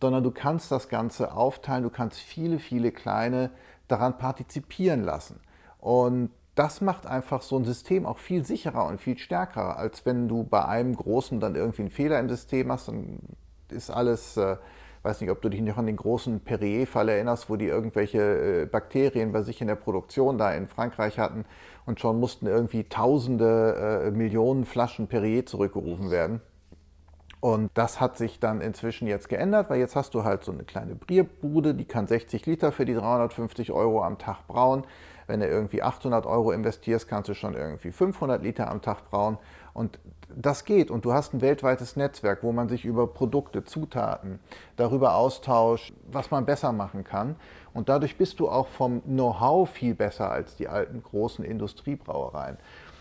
sondern 0.00 0.22
du 0.22 0.30
kannst 0.30 0.70
das 0.70 0.88
Ganze 0.88 1.34
aufteilen. 1.34 1.82
Du 1.82 1.90
kannst 1.90 2.20
viele, 2.20 2.60
viele 2.60 2.92
kleine 2.92 3.50
daran 3.88 4.18
partizipieren 4.18 5.02
lassen. 5.02 5.40
Und 5.80 6.30
das 6.54 6.80
macht 6.80 7.06
einfach 7.06 7.42
so 7.42 7.56
ein 7.58 7.64
System 7.64 8.04
auch 8.04 8.18
viel 8.18 8.44
sicherer 8.44 8.86
und 8.86 9.00
viel 9.00 9.16
stärker, 9.16 9.78
als 9.78 10.04
wenn 10.04 10.28
du 10.28 10.44
bei 10.44 10.64
einem 10.64 10.94
Großen 10.94 11.40
dann 11.40 11.54
irgendwie 11.54 11.82
einen 11.82 11.90
Fehler 11.90 12.18
im 12.20 12.28
System 12.28 12.70
hast, 12.70 12.88
dann 12.88 13.20
ist 13.70 13.90
alles, 13.90 14.36
äh, 14.36 14.56
weiß 15.02 15.22
nicht, 15.22 15.30
ob 15.30 15.40
du 15.40 15.48
dich 15.48 15.62
noch 15.62 15.78
an 15.78 15.86
den 15.86 15.96
großen 15.96 16.40
Perrier-Fall 16.40 17.08
erinnerst, 17.08 17.48
wo 17.48 17.56
die 17.56 17.66
irgendwelche 17.66 18.62
äh, 18.62 18.66
Bakterien 18.66 19.32
bei 19.32 19.42
sich 19.42 19.62
in 19.62 19.68
der 19.68 19.76
Produktion 19.76 20.36
da 20.36 20.52
in 20.52 20.68
Frankreich 20.68 21.18
hatten 21.18 21.46
und 21.86 22.00
schon 22.00 22.20
mussten 22.20 22.46
irgendwie 22.46 22.84
tausende, 22.84 24.04
äh, 24.06 24.10
Millionen 24.10 24.66
Flaschen 24.66 25.08
Perrier 25.08 25.46
zurückgerufen 25.46 26.10
werden. 26.10 26.42
Und 27.40 27.70
das 27.74 28.00
hat 28.00 28.18
sich 28.18 28.38
dann 28.38 28.60
inzwischen 28.60 29.08
jetzt 29.08 29.28
geändert, 29.28 29.68
weil 29.68 29.80
jetzt 29.80 29.96
hast 29.96 30.14
du 30.14 30.22
halt 30.22 30.44
so 30.44 30.52
eine 30.52 30.62
kleine 30.62 30.94
Bierbude, 30.94 31.74
die 31.74 31.86
kann 31.86 32.06
60 32.06 32.46
Liter 32.46 32.70
für 32.70 32.84
die 32.84 32.94
350 32.94 33.72
Euro 33.72 34.04
am 34.04 34.18
Tag 34.18 34.46
brauen. 34.46 34.84
Wenn 35.32 35.40
du 35.40 35.46
irgendwie 35.46 35.82
800 35.82 36.26
Euro 36.26 36.52
investierst, 36.52 37.08
kannst 37.08 37.30
du 37.30 37.32
schon 37.32 37.54
irgendwie 37.54 37.90
500 37.90 38.42
Liter 38.42 38.70
am 38.70 38.82
Tag 38.82 39.08
brauen. 39.08 39.38
Und 39.72 39.98
das 40.28 40.66
geht. 40.66 40.90
Und 40.90 41.06
du 41.06 41.14
hast 41.14 41.32
ein 41.32 41.40
weltweites 41.40 41.96
Netzwerk, 41.96 42.42
wo 42.42 42.52
man 42.52 42.68
sich 42.68 42.84
über 42.84 43.06
Produkte, 43.06 43.64
Zutaten 43.64 44.40
darüber 44.76 45.14
austauscht, 45.14 45.94
was 46.06 46.30
man 46.30 46.44
besser 46.44 46.72
machen 46.72 47.02
kann. 47.02 47.36
Und 47.72 47.88
dadurch 47.88 48.18
bist 48.18 48.40
du 48.40 48.50
auch 48.50 48.66
vom 48.66 49.00
Know-how 49.04 49.70
viel 49.70 49.94
besser 49.94 50.30
als 50.30 50.54
die 50.56 50.68
alten 50.68 51.02
großen 51.02 51.46
Industriebrauereien. 51.46 52.58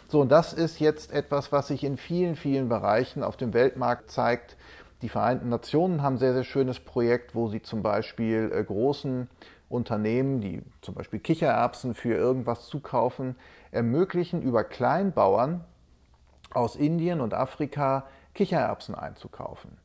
So, 0.08 0.22
und 0.22 0.32
das 0.32 0.54
ist 0.54 0.80
jetzt 0.80 1.12
etwas, 1.12 1.52
was 1.52 1.68
sich 1.68 1.84
in 1.84 1.98
vielen, 1.98 2.38
vielen 2.38 2.70
Bereichen 2.70 3.24
auf 3.24 3.36
dem 3.36 3.54
Weltmarkt 3.54 4.10
zeigt. 4.10 4.56
Die 5.02 5.10
Vereinten 5.10 5.50
Nationen 5.50 6.04
haben 6.04 6.16
ein 6.16 6.20
sehr, 6.20 6.34
sehr 6.34 6.44
schönes 6.44 6.80
Projekt, 6.80 7.34
wo 7.34 7.48
sie 7.48 7.62
zum 7.62 7.82
Beispiel 7.82 8.52
äh, 8.54 8.64
großen 8.64 9.28
Unternehmen, 9.68 10.42
die 10.42 10.62
zum 10.82 10.96
Beispiel 10.96 11.20
Kichererbsen 11.20 11.94
für 11.94 12.14
irgendwas 12.14 12.68
zukaufen, 12.68 13.36
ermöglichen, 13.72 14.42
über 14.42 14.64
Kleinbauern 14.64 15.64
aus 16.54 16.76
Indien 16.76 17.22
und 17.22 17.34
Afrika 17.34 18.06
Kichererbsen 18.34 18.96
einzukaufen. 18.96 19.78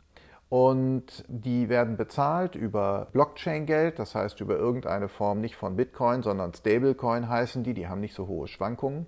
Und 0.49 1.25
die 1.29 1.69
werden 1.69 1.97
bezahlt 1.97 2.55
über 2.55 3.09
Blockchain-Geld, 3.13 3.99
das 3.99 4.15
heißt 4.15 4.41
über 4.41 4.57
irgendeine 4.57 5.09
Form 5.09 5.41
nicht 5.41 5.57
von 5.57 5.77
Bitcoin, 5.77 6.23
sondern 6.23 6.55
Stablecoin 6.55 7.29
heißen 7.29 7.65
die, 7.65 7.75
die 7.75 7.89
haben 7.89 8.01
nicht 8.01 8.15
so 8.15 8.29
hohe 8.29 8.47
Schwankungen. 8.47 9.07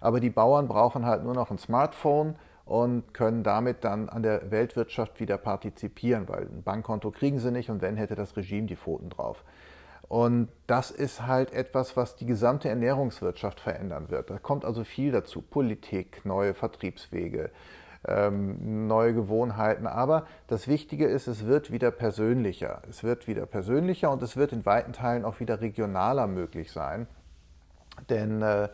Aber 0.00 0.20
die 0.20 0.30
Bauern 0.30 0.68
brauchen 0.68 1.04
halt 1.04 1.24
nur 1.24 1.34
noch 1.34 1.50
ein 1.50 1.58
Smartphone 1.58 2.36
und 2.68 3.14
können 3.14 3.42
damit 3.42 3.82
dann 3.82 4.10
an 4.10 4.22
der 4.22 4.50
Weltwirtschaft 4.50 5.20
wieder 5.20 5.38
partizipieren, 5.38 6.28
weil 6.28 6.42
ein 6.42 6.62
Bankkonto 6.62 7.10
kriegen 7.10 7.38
sie 7.38 7.50
nicht 7.50 7.70
und 7.70 7.80
wenn 7.80 7.96
hätte 7.96 8.14
das 8.14 8.36
Regime 8.36 8.66
die 8.66 8.76
Pfoten 8.76 9.08
drauf. 9.08 9.42
Und 10.06 10.48
das 10.66 10.90
ist 10.90 11.26
halt 11.26 11.52
etwas, 11.54 11.96
was 11.96 12.16
die 12.16 12.26
gesamte 12.26 12.68
Ernährungswirtschaft 12.68 13.60
verändern 13.60 14.10
wird. 14.10 14.28
Da 14.28 14.38
kommt 14.38 14.66
also 14.66 14.84
viel 14.84 15.12
dazu. 15.12 15.40
Politik, 15.40 16.26
neue 16.26 16.52
Vertriebswege, 16.52 17.50
ähm, 18.06 18.86
neue 18.86 19.14
Gewohnheiten. 19.14 19.86
Aber 19.86 20.26
das 20.46 20.68
Wichtige 20.68 21.06
ist, 21.06 21.26
es 21.26 21.46
wird 21.46 21.72
wieder 21.72 21.90
persönlicher. 21.90 22.82
Es 22.88 23.02
wird 23.02 23.26
wieder 23.26 23.46
persönlicher 23.46 24.10
und 24.10 24.22
es 24.22 24.36
wird 24.36 24.52
in 24.52 24.66
weiten 24.66 24.92
Teilen 24.92 25.24
auch 25.24 25.40
wieder 25.40 25.62
regionaler 25.62 26.26
möglich 26.26 26.70
sein. 26.70 27.06
Denn 28.10 28.42
äh, 28.42 28.68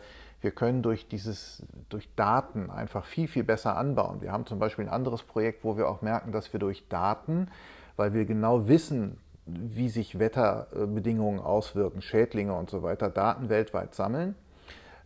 wir 0.45 0.51
können 0.51 0.83
durch, 0.83 1.07
dieses, 1.07 1.63
durch 1.89 2.07
Daten 2.15 2.69
einfach 2.69 3.03
viel, 3.03 3.27
viel 3.27 3.43
besser 3.43 3.75
anbauen. 3.75 4.21
Wir 4.21 4.31
haben 4.31 4.45
zum 4.45 4.59
Beispiel 4.59 4.85
ein 4.85 4.93
anderes 4.93 5.23
Projekt, 5.23 5.63
wo 5.63 5.75
wir 5.75 5.89
auch 5.89 6.03
merken, 6.03 6.31
dass 6.31 6.53
wir 6.53 6.59
durch 6.59 6.87
Daten, 6.87 7.49
weil 7.97 8.13
wir 8.13 8.25
genau 8.25 8.67
wissen, 8.67 9.17
wie 9.47 9.89
sich 9.89 10.19
Wetterbedingungen 10.19 11.39
auswirken, 11.39 12.01
Schädlinge 12.01 12.53
und 12.53 12.69
so 12.69 12.83
weiter, 12.83 13.09
Daten 13.09 13.49
weltweit 13.49 13.95
sammeln, 13.95 14.35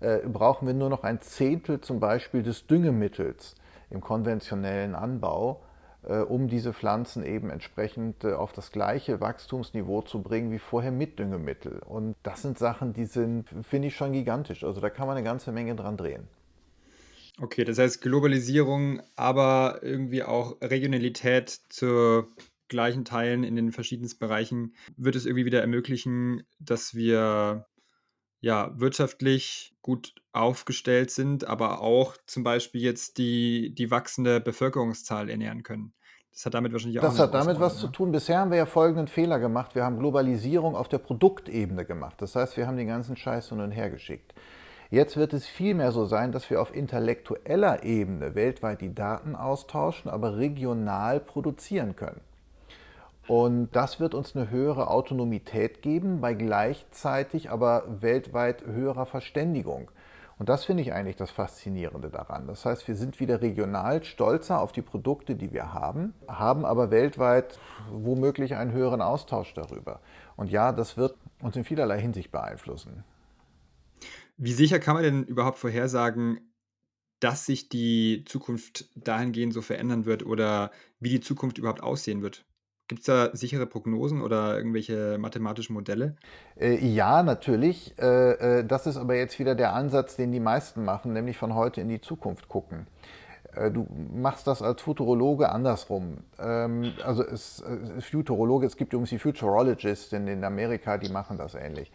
äh, 0.02 0.19
brauchen 0.28 0.67
wir 0.67 0.73
nur 0.73 0.89
noch 0.89 1.04
ein 1.04 1.21
Zehntel 1.21 1.80
zum 1.80 2.02
Beispiel 2.02 2.43
des 2.43 2.67
Düngemittels 2.67 3.56
im 3.89 4.02
konventionellen 4.02 4.93
Anbau, 4.93 5.62
um 6.07 6.47
diese 6.47 6.73
Pflanzen 6.73 7.25
eben 7.25 7.49
entsprechend 7.49 8.23
äh, 8.23 8.33
auf 8.33 8.53
das 8.53 8.71
gleiche 8.71 9.19
Wachstumsniveau 9.19 10.01
zu 10.01 10.21
bringen 10.21 10.51
wie 10.51 10.59
vorher 10.59 10.91
mit 10.91 11.19
Düngemittel. 11.19 11.79
Und 11.79 12.15
das 12.23 12.41
sind 12.41 12.57
Sachen, 12.57 12.93
die 12.93 13.05
sind, 13.05 13.49
finde 13.63 13.89
ich, 13.89 13.95
schon 13.95 14.13
gigantisch. 14.13 14.63
Also 14.63 14.79
da 14.79 14.89
kann 14.89 15.07
man 15.07 15.17
eine 15.17 15.25
ganze 15.25 15.51
Menge 15.51 15.75
dran 15.75 15.97
drehen. 15.97 16.27
Okay, 17.41 17.63
das 17.63 17.77
heißt 17.77 18.01
Globalisierung, 18.01 19.01
aber 19.15 19.79
irgendwie 19.81 20.23
auch 20.23 20.57
Regionalität 20.62 21.49
zur 21.69 22.27
gleichen 22.67 23.05
Teilen 23.05 23.43
in 23.43 23.55
den 23.55 23.71
verschiedensten 23.71 24.19
Bereichen 24.19 24.73
wird 24.97 25.15
es 25.15 25.25
irgendwie 25.25 25.45
wieder 25.45 25.62
ermöglichen, 25.62 26.43
dass 26.59 26.95
wir 26.95 27.65
ja 28.41 28.71
wirtschaftlich 28.80 29.75
gut 29.82 30.13
aufgestellt 30.32 31.12
sind, 31.12 31.45
aber 31.45 31.82
auch 31.82 32.15
zum 32.25 32.43
Beispiel 32.43 32.82
jetzt 32.82 33.17
die, 33.17 33.73
die 33.73 33.91
wachsende 33.91 34.39
Bevölkerungszahl 34.39 35.30
ernähren 35.30 35.63
können. 35.63 35.93
Das 36.32 36.45
hat 36.45 36.54
damit 36.54 36.71
wahrscheinlich 36.71 36.99
auch 36.99 37.04
Das 37.04 37.19
hat 37.19 37.34
damit 37.34 37.60
was 37.60 37.75
ja? 37.75 37.80
zu 37.82 37.88
tun. 37.88 38.12
Bisher 38.12 38.39
haben 38.39 38.52
wir 38.52 38.58
ja 38.58 38.65
folgenden 38.65 39.08
Fehler 39.08 39.39
gemacht. 39.39 39.75
Wir 39.75 39.84
haben 39.84 39.99
Globalisierung 39.99 40.75
auf 40.75 40.88
der 40.88 40.99
Produktebene 40.99 41.86
gemacht. 41.86 42.21
Das 42.21 42.36
heißt, 42.36 42.56
wir 42.56 42.67
haben 42.67 42.78
den 42.78 42.88
ganzen 42.88 43.17
Scheiß 43.17 43.49
hin 43.49 43.60
und 43.60 43.71
her 43.71 43.89
geschickt. 43.89 44.34
Jetzt 44.91 45.17
wird 45.17 45.34
es 45.34 45.45
vielmehr 45.45 45.91
so 45.91 46.06
sein, 46.06 46.32
dass 46.32 46.49
wir 46.49 46.62
auf 46.62 46.73
intellektueller 46.73 47.84
Ebene 47.84 48.36
weltweit 48.36 48.82
die 48.82 48.95
Daten 48.95 49.36
austauschen, 49.36 50.10
aber 50.10 50.38
regional 50.38 51.19
produzieren 51.19 51.95
können. 51.95 52.21
Und 53.29 53.69
das 53.73 53.99
wird 53.99 54.15
uns 54.15 54.35
eine 54.35 54.49
höhere 54.49 54.89
Autonomität 54.89 55.83
geben, 55.83 56.19
bei 56.19 56.33
gleichzeitig 56.33 57.51
aber 57.51 57.83
weltweit 58.01 58.65
höherer 58.65 59.05
Verständigung. 59.05 59.91
Und 60.39 60.49
das 60.49 60.65
finde 60.65 60.81
ich 60.81 60.93
eigentlich 60.93 61.15
das 61.15 61.29
Faszinierende 61.29 62.09
daran. 62.09 62.47
Das 62.47 62.65
heißt, 62.65 62.87
wir 62.87 62.95
sind 62.95 63.19
wieder 63.19 63.39
regional 63.39 64.03
stolzer 64.03 64.59
auf 64.59 64.71
die 64.71 64.81
Produkte, 64.81 65.35
die 65.35 65.53
wir 65.53 65.73
haben, 65.73 66.15
haben 66.27 66.65
aber 66.65 66.89
weltweit 66.89 67.59
womöglich 67.91 68.55
einen 68.55 68.71
höheren 68.71 69.03
Austausch 69.03 69.53
darüber. 69.53 69.99
Und 70.35 70.49
ja, 70.49 70.71
das 70.71 70.97
wird 70.97 71.15
uns 71.39 71.55
in 71.55 71.65
vielerlei 71.65 72.01
Hinsicht 72.01 72.31
beeinflussen. 72.31 73.03
Wie 74.37 74.53
sicher 74.53 74.79
kann 74.79 74.95
man 74.95 75.03
denn 75.03 75.23
überhaupt 75.23 75.59
vorhersagen, 75.59 76.51
dass 77.19 77.45
sich 77.45 77.69
die 77.69 78.23
Zukunft 78.25 78.89
dahingehend 78.95 79.53
so 79.53 79.61
verändern 79.61 80.05
wird 80.05 80.25
oder 80.25 80.71
wie 80.99 81.09
die 81.09 81.21
Zukunft 81.21 81.59
überhaupt 81.59 81.83
aussehen 81.83 82.23
wird? 82.23 82.43
Gibt 82.89 83.02
es 83.02 83.06
da 83.06 83.30
sichere 83.34 83.67
Prognosen 83.67 84.23
oder 84.23 84.58
irgendwelche 84.58 85.19
mathematischen 85.19 85.75
Modelle? 85.75 86.15
Äh, 86.60 86.84
ja, 86.84 87.21
natürlich. 87.21 87.93
Äh, 87.99 88.32
äh, 88.60 88.65
das 88.65 88.88
ist 88.88 88.97
aber 88.97 89.15
jetzt 89.15 89.38
wieder 89.38 89.54
der 89.54 89.73
Ansatz, 89.73 90.15
den 90.15 90.32
die 90.32 90.39
meisten 90.39 90.84
machen, 90.84 91.13
nämlich 91.13 91.38
von 91.38 91.54
heute 91.54 91.82
in 91.82 91.88
die 91.88 92.02
Zukunft 92.02 92.49
gucken. 92.49 92.88
Äh, 93.54 93.69
du 93.69 93.86
machst 94.12 94.47
das 94.47 94.63
als 94.63 94.82
Futurologe 94.82 95.49
andersrum. 95.49 96.17
Ähm, 96.39 96.93
also 97.06 97.23
es, 97.23 97.62
äh, 97.62 98.02
Futurologe, 98.02 98.65
es 98.65 98.75
gibt 98.75 98.91
übrigens 98.93 99.12
die 99.12 99.19
Futurologists 99.19 100.12
in, 100.12 100.28
in 100.28 100.43
Amerika, 100.43 100.97
die 100.97 101.10
machen 101.10 101.38
das 101.38 101.54
ähnlich. 101.54 101.91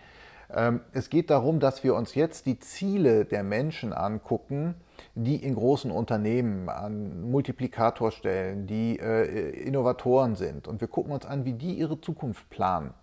Ähm, 0.52 0.80
es 0.92 1.10
geht 1.10 1.30
darum, 1.30 1.60
dass 1.60 1.84
wir 1.84 1.94
uns 1.94 2.14
jetzt 2.14 2.46
die 2.46 2.58
Ziele 2.58 3.24
der 3.24 3.42
Menschen 3.42 3.92
angucken, 3.92 4.74
die 5.14 5.36
in 5.36 5.54
großen 5.54 5.90
Unternehmen 5.90 6.68
an 6.68 7.30
Multiplikatorstellen, 7.30 8.66
die 8.66 8.98
äh, 8.98 9.50
Innovatoren 9.66 10.36
sind. 10.36 10.68
Und 10.68 10.80
wir 10.80 10.88
gucken 10.88 11.12
uns 11.12 11.26
an, 11.26 11.44
wie 11.44 11.54
die 11.54 11.74
ihre 11.74 12.00
Zukunft 12.00 12.48
planen. 12.50 12.94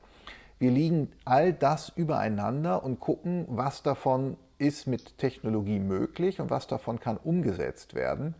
Wir 0.59 0.71
liegen 0.71 1.11
all 1.25 1.53
das 1.53 1.89
übereinander 1.89 2.83
und 2.83 2.99
gucken, 2.99 3.45
was 3.49 3.81
davon 3.81 4.37
ist 4.59 4.85
mit 4.85 5.17
Technologie 5.17 5.79
möglich 5.79 6.39
und 6.39 6.51
was 6.51 6.67
davon 6.67 6.99
kann 6.99 7.17
umgesetzt 7.17 7.95
werden 7.95 8.35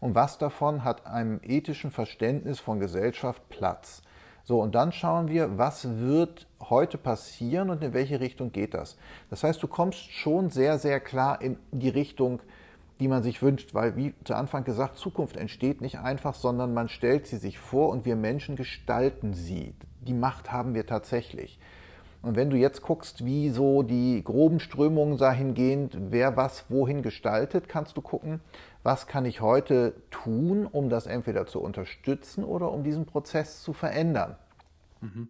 und 0.00 0.14
was 0.14 0.38
davon 0.38 0.82
hat 0.84 1.06
einem 1.06 1.40
ethischen 1.42 1.90
Verständnis 1.90 2.58
von 2.58 2.80
Gesellschaft 2.80 3.48
Platz. 3.50 4.02
So, 4.48 4.62
und 4.62 4.74
dann 4.74 4.92
schauen 4.92 5.28
wir, 5.28 5.58
was 5.58 5.98
wird 5.98 6.46
heute 6.58 6.96
passieren 6.96 7.68
und 7.68 7.84
in 7.84 7.92
welche 7.92 8.18
Richtung 8.18 8.50
geht 8.50 8.72
das. 8.72 8.96
Das 9.28 9.44
heißt, 9.44 9.62
du 9.62 9.68
kommst 9.68 10.10
schon 10.10 10.48
sehr, 10.48 10.78
sehr 10.78 11.00
klar 11.00 11.42
in 11.42 11.58
die 11.70 11.90
Richtung, 11.90 12.40
die 12.98 13.08
man 13.08 13.22
sich 13.22 13.42
wünscht, 13.42 13.74
weil, 13.74 13.94
wie 13.96 14.14
zu 14.24 14.34
Anfang 14.34 14.64
gesagt, 14.64 14.96
Zukunft 14.96 15.36
entsteht 15.36 15.82
nicht 15.82 15.98
einfach, 15.98 16.34
sondern 16.34 16.72
man 16.72 16.88
stellt 16.88 17.26
sie 17.26 17.36
sich 17.36 17.58
vor 17.58 17.90
und 17.90 18.06
wir 18.06 18.16
Menschen 18.16 18.56
gestalten 18.56 19.34
sie. 19.34 19.74
Die 20.00 20.14
Macht 20.14 20.50
haben 20.50 20.72
wir 20.72 20.86
tatsächlich. 20.86 21.58
Und 22.20 22.34
wenn 22.36 22.50
du 22.50 22.56
jetzt 22.56 22.82
guckst, 22.82 23.24
wie 23.24 23.50
so 23.50 23.82
die 23.82 24.22
groben 24.24 24.58
Strömungen 24.58 25.18
dahingehend, 25.18 25.96
wer 26.10 26.36
was 26.36 26.68
wohin 26.68 27.02
gestaltet, 27.02 27.68
kannst 27.68 27.96
du 27.96 28.02
gucken, 28.02 28.40
was 28.82 29.06
kann 29.06 29.24
ich 29.24 29.40
heute 29.40 30.02
tun, 30.10 30.66
um 30.66 30.88
das 30.88 31.06
entweder 31.06 31.46
zu 31.46 31.60
unterstützen 31.60 32.42
oder 32.42 32.72
um 32.72 32.82
diesen 32.82 33.06
Prozess 33.06 33.62
zu 33.62 33.72
verändern. 33.72 34.36
Mhm. 35.00 35.28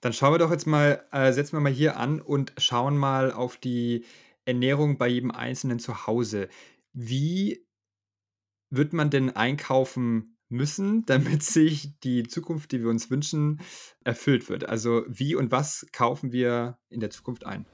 Dann 0.00 0.12
schauen 0.12 0.34
wir 0.34 0.38
doch 0.38 0.50
jetzt 0.50 0.66
mal, 0.66 1.02
äh, 1.10 1.32
setzen 1.32 1.56
wir 1.56 1.60
mal 1.60 1.72
hier 1.72 1.96
an 1.96 2.20
und 2.20 2.52
schauen 2.58 2.96
mal 2.96 3.32
auf 3.32 3.56
die 3.56 4.04
Ernährung 4.44 4.98
bei 4.98 5.08
jedem 5.08 5.30
Einzelnen 5.30 5.78
zu 5.78 6.06
Hause. 6.06 6.48
Wie 6.92 7.66
wird 8.70 8.92
man 8.92 9.10
denn 9.10 9.34
einkaufen 9.34 10.35
müssen, 10.48 11.04
damit 11.06 11.42
sich 11.42 11.98
die 12.00 12.24
Zukunft, 12.24 12.72
die 12.72 12.82
wir 12.82 12.90
uns 12.90 13.10
wünschen, 13.10 13.60
erfüllt 14.04 14.48
wird? 14.48 14.68
Also 14.68 15.02
wie 15.08 15.34
und 15.34 15.50
was 15.50 15.86
kaufen 15.92 16.32
wir 16.32 16.78
in 16.88 17.00
der 17.00 17.10
Zukunft 17.10 17.46
ein? 17.46 17.66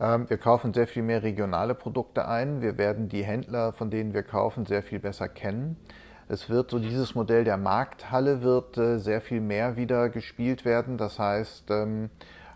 Ähm, 0.00 0.28
wir 0.28 0.38
kaufen 0.38 0.72
sehr 0.72 0.86
viel 0.86 1.02
mehr 1.02 1.22
regionale 1.22 1.74
Produkte 1.74 2.26
ein. 2.26 2.62
Wir 2.62 2.78
werden 2.78 3.08
die 3.08 3.22
Händler, 3.22 3.72
von 3.72 3.90
denen 3.90 4.14
wir 4.14 4.22
kaufen, 4.22 4.66
sehr 4.66 4.82
viel 4.82 4.98
besser 4.98 5.28
kennen. 5.28 5.76
Es 6.28 6.48
wird 6.48 6.70
so 6.70 6.78
dieses 6.78 7.14
Modell 7.14 7.44
der 7.44 7.56
Markthalle 7.56 8.40
wird 8.42 8.78
äh, 8.78 8.98
sehr 8.98 9.20
viel 9.20 9.40
mehr 9.40 9.76
wieder 9.76 10.08
gespielt 10.08 10.64
werden. 10.64 10.96
Das 10.96 11.18
heißt, 11.18 11.70
ähm, 11.70 12.08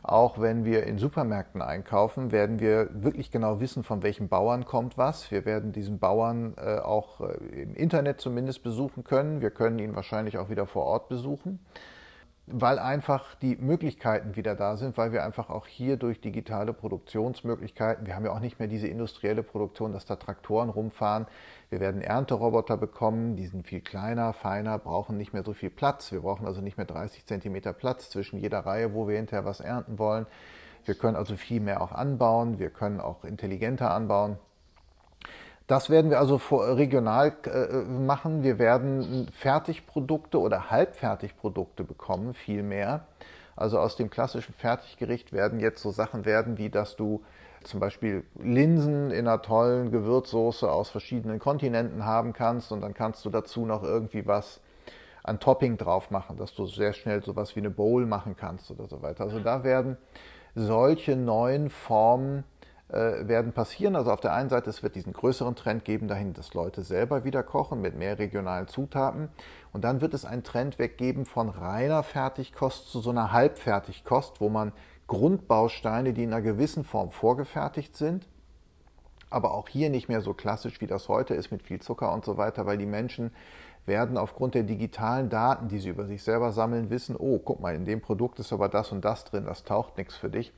auch 0.05 0.38
wenn 0.38 0.67
wir 0.67 0.85
in 0.85 0.99
Supermärkten 0.99 1.62
einkaufen, 1.62 2.31
werden 2.31 2.61
wir 2.61 2.90
wirklich 2.93 3.31
genau 3.31 3.59
wissen, 3.61 3.83
von 3.85 4.03
welchem 4.03 4.29
Bauern 4.29 4.67
kommt 4.67 4.99
was. 4.99 5.31
Wir 5.31 5.47
werden 5.47 5.73
diesen 5.73 5.99
Bauern 5.99 6.55
äh, 6.59 6.79
auch 6.79 7.23
äh, 7.23 7.62
im 7.62 7.75
Internet 7.75 8.21
zumindest 8.21 8.62
besuchen 8.62 9.03
können. 9.03 9.40
Wir 9.40 9.51
können 9.51 9.79
ihn 9.79 9.97
wahrscheinlich 9.97 10.37
auch 10.37 10.51
wieder 10.51 10.67
vor 10.67 10.85
Ort 10.85 11.09
besuchen 11.09 11.59
weil 12.46 12.78
einfach 12.78 13.35
die 13.37 13.57
Möglichkeiten 13.57 14.37
wieder 14.37 14.54
da 14.54 14.76
sind, 14.76 14.98
weil 14.98 15.12
wir 15.12 15.24
einfach 15.24 15.48
auch 15.48 15.66
hier 15.66 15.96
durch 15.96 16.20
digitale 16.20 16.74
Produktionsmöglichkeiten, 16.74 18.07
wir 18.07 18.14
haben 18.14 18.24
ja 18.26 18.33
auch 18.33 18.40
nicht 18.40 18.59
mehr 18.59 18.68
diese 18.68 18.87
industrielle 18.87 19.42
Produktion, 19.42 19.92
dass 19.92 20.04
da 20.04 20.16
Traktoren 20.16 20.68
rumfahren. 20.68 21.26
Wir 21.70 21.80
werden 21.80 22.02
Ernteroboter 22.02 22.76
bekommen, 22.76 23.37
die 23.37 23.46
sind 23.46 23.66
viel 23.66 23.80
kleiner, 23.80 24.35
feiner, 24.35 24.78
brauchen 24.78 25.16
nicht 25.16 25.33
mehr 25.33 25.42
so 25.42 25.54
viel 25.54 25.70
Platz. 25.70 26.12
Wir 26.12 26.20
brauchen 26.20 26.46
also 26.46 26.61
nicht 26.61 26.76
mehr 26.76 26.87
30 26.87 27.24
Zentimeter 27.24 27.72
Platz 27.72 28.11
zwischen 28.11 28.38
jeder 28.38 28.61
Reihe, 28.61 28.92
wo 28.92 29.09
wir 29.09 29.16
hinterher 29.16 29.46
was 29.46 29.61
ernten 29.61 29.98
wollen. 29.98 30.26
Wir 30.85 30.94
können 30.94 31.16
also 31.16 31.37
viel 31.37 31.61
mehr 31.61 31.80
auch 31.80 31.92
anbauen, 31.92 32.59
wir 32.59 32.68
können 32.68 33.00
auch 33.00 33.24
intelligenter 33.24 33.90
anbauen. 33.90 34.38
Das 35.66 35.88
werden 35.88 36.11
wir 36.11 36.18
also 36.18 36.37
regional 36.37 37.35
äh, 37.46 37.83
machen. 37.83 38.42
Wir 38.42 38.59
werden 38.59 39.29
Fertigprodukte 39.33 40.38
oder 40.38 40.70
Halbfertigprodukte 40.70 41.85
bekommen, 41.85 42.35
viel 42.35 42.62
mehr. 42.62 43.07
Also 43.57 43.79
aus 43.79 43.96
dem 43.96 44.11
klassischen 44.11 44.53
Fertiggericht 44.53 45.33
werden 45.33 45.61
jetzt 45.61 45.81
so 45.81 45.90
Sachen 45.90 46.27
werden, 46.27 46.59
wie 46.59 46.68
dass 46.68 46.96
du 46.96 47.22
zum 47.62 47.81
Beispiel 47.81 48.24
Linsen 48.35 49.11
in 49.11 49.27
einer 49.27 49.40
tollen 49.40 49.90
Gewürzsoße 49.90 50.70
aus 50.70 50.90
verschiedenen 50.90 51.38
Kontinenten 51.38 52.05
haben 52.05 52.35
kannst 52.35 52.72
und 52.72 52.83
dann 52.83 52.92
kannst 52.92 53.24
du 53.24 53.31
dazu 53.31 53.64
noch 53.64 53.83
irgendwie 53.83 54.27
was 54.27 54.61
an 55.22 55.40
Topping 55.40 55.79
drauf 55.79 56.11
machen, 56.11 56.37
dass 56.37 56.55
du 56.55 56.66
sehr 56.66 56.92
schnell 56.92 57.22
sowas 57.24 57.57
wie 57.57 57.61
eine 57.61 57.70
Bowl 57.70 58.05
machen 58.05 58.37
kannst 58.37 58.70
oder 58.70 58.87
so 58.87 59.00
weiter. 59.00 59.24
Also 59.24 59.40
da 59.40 59.64
werden 59.64 59.96
solche 60.55 61.16
neuen 61.16 61.70
Formen 61.70 62.44
werden 62.94 63.52
passieren. 63.52 63.96
Also 63.96 64.12
auf 64.12 64.20
der 64.20 64.33
einen 64.33 64.48
Seite, 64.48 64.70
es 64.70 64.83
wird 64.83 64.94
diesen 64.94 65.12
größeren 65.12 65.57
Trend 65.57 65.85
geben 65.85 66.07
dahin, 66.07 66.33
dass 66.33 66.54
Leute 66.54 66.83
selber 66.83 67.24
wieder 67.24 67.42
kochen 67.42 67.80
mit 67.80 67.96
mehr 67.96 68.18
regionalen 68.18 68.68
Zutaten. 68.68 69.30
Und 69.72 69.83
dann 69.83 70.00
wird 70.00 70.14
es 70.14 70.24
einen 70.24 70.44
Trend 70.44 70.78
weggeben 70.78 71.26
von 71.26 71.48
reiner 71.48 72.04
Fertigkost 72.04 72.90
zu 72.90 73.00
so 73.00 73.11
einer 73.11 73.33
Halbfertigkost, 73.33 74.40
wo 74.40 74.48
man 74.48 74.72
Grundbausteine, 75.09 76.12
die 76.12 76.22
in 76.22 76.33
einer 76.33 76.42
gewissen 76.42 76.85
Form 76.85 77.11
vorgefertigt 77.11 77.96
sind, 77.96 78.28
aber 79.28 79.52
auch 79.52 79.68
hier 79.68 79.90
nicht 79.90 80.09
mehr 80.09 80.20
so 80.20 80.33
klassisch, 80.33 80.80
wie 80.80 80.87
das 80.87 81.09
heute 81.09 81.35
ist, 81.35 81.50
mit 81.50 81.62
viel 81.62 81.80
Zucker 81.80 82.12
und 82.12 82.24
so 82.24 82.37
weiter, 82.37 82.64
weil 82.64 82.78
die 82.78 82.87
Menschen 82.87 83.33
werden 83.87 84.16
aufgrund 84.16 84.54
der 84.54 84.62
digitalen 84.62 85.28
Daten, 85.28 85.68
die 85.68 85.78
sie 85.78 85.90
über 85.90 86.07
sich 86.07 86.22
selber 86.22 86.52
sammeln, 86.52 86.88
wissen, 86.88 87.16
oh, 87.18 87.38
guck 87.38 87.61
mal, 87.61 87.74
in 87.74 87.85
dem 87.85 88.00
Produkt 88.00 88.38
ist 88.38 88.52
aber 88.52 88.68
das 88.68 88.92
und 88.92 89.04
das 89.04 89.24
drin, 89.24 89.44
das 89.44 89.64
taucht 89.64 89.98
nichts 89.98 90.14
für 90.14 90.30
dich 90.30 90.52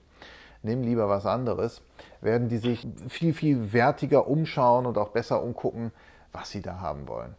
nimm 0.63 0.83
lieber 0.83 1.09
was 1.09 1.27
anderes, 1.27 1.83
werden 2.21 2.49
die 2.49 2.59
sich 2.59 2.87
viel, 3.09 3.35
viel 3.35 3.73
wertiger 3.73 4.29
umschauen 4.29 4.87
und 4.87 4.99
auch 4.99 5.11
besser 5.11 5.43
umgucken, 5.43 5.93
was 6.33 6.51
sie 6.51 6.63
da 6.63 6.81
haben 6.81 7.09
wollen. 7.09 7.35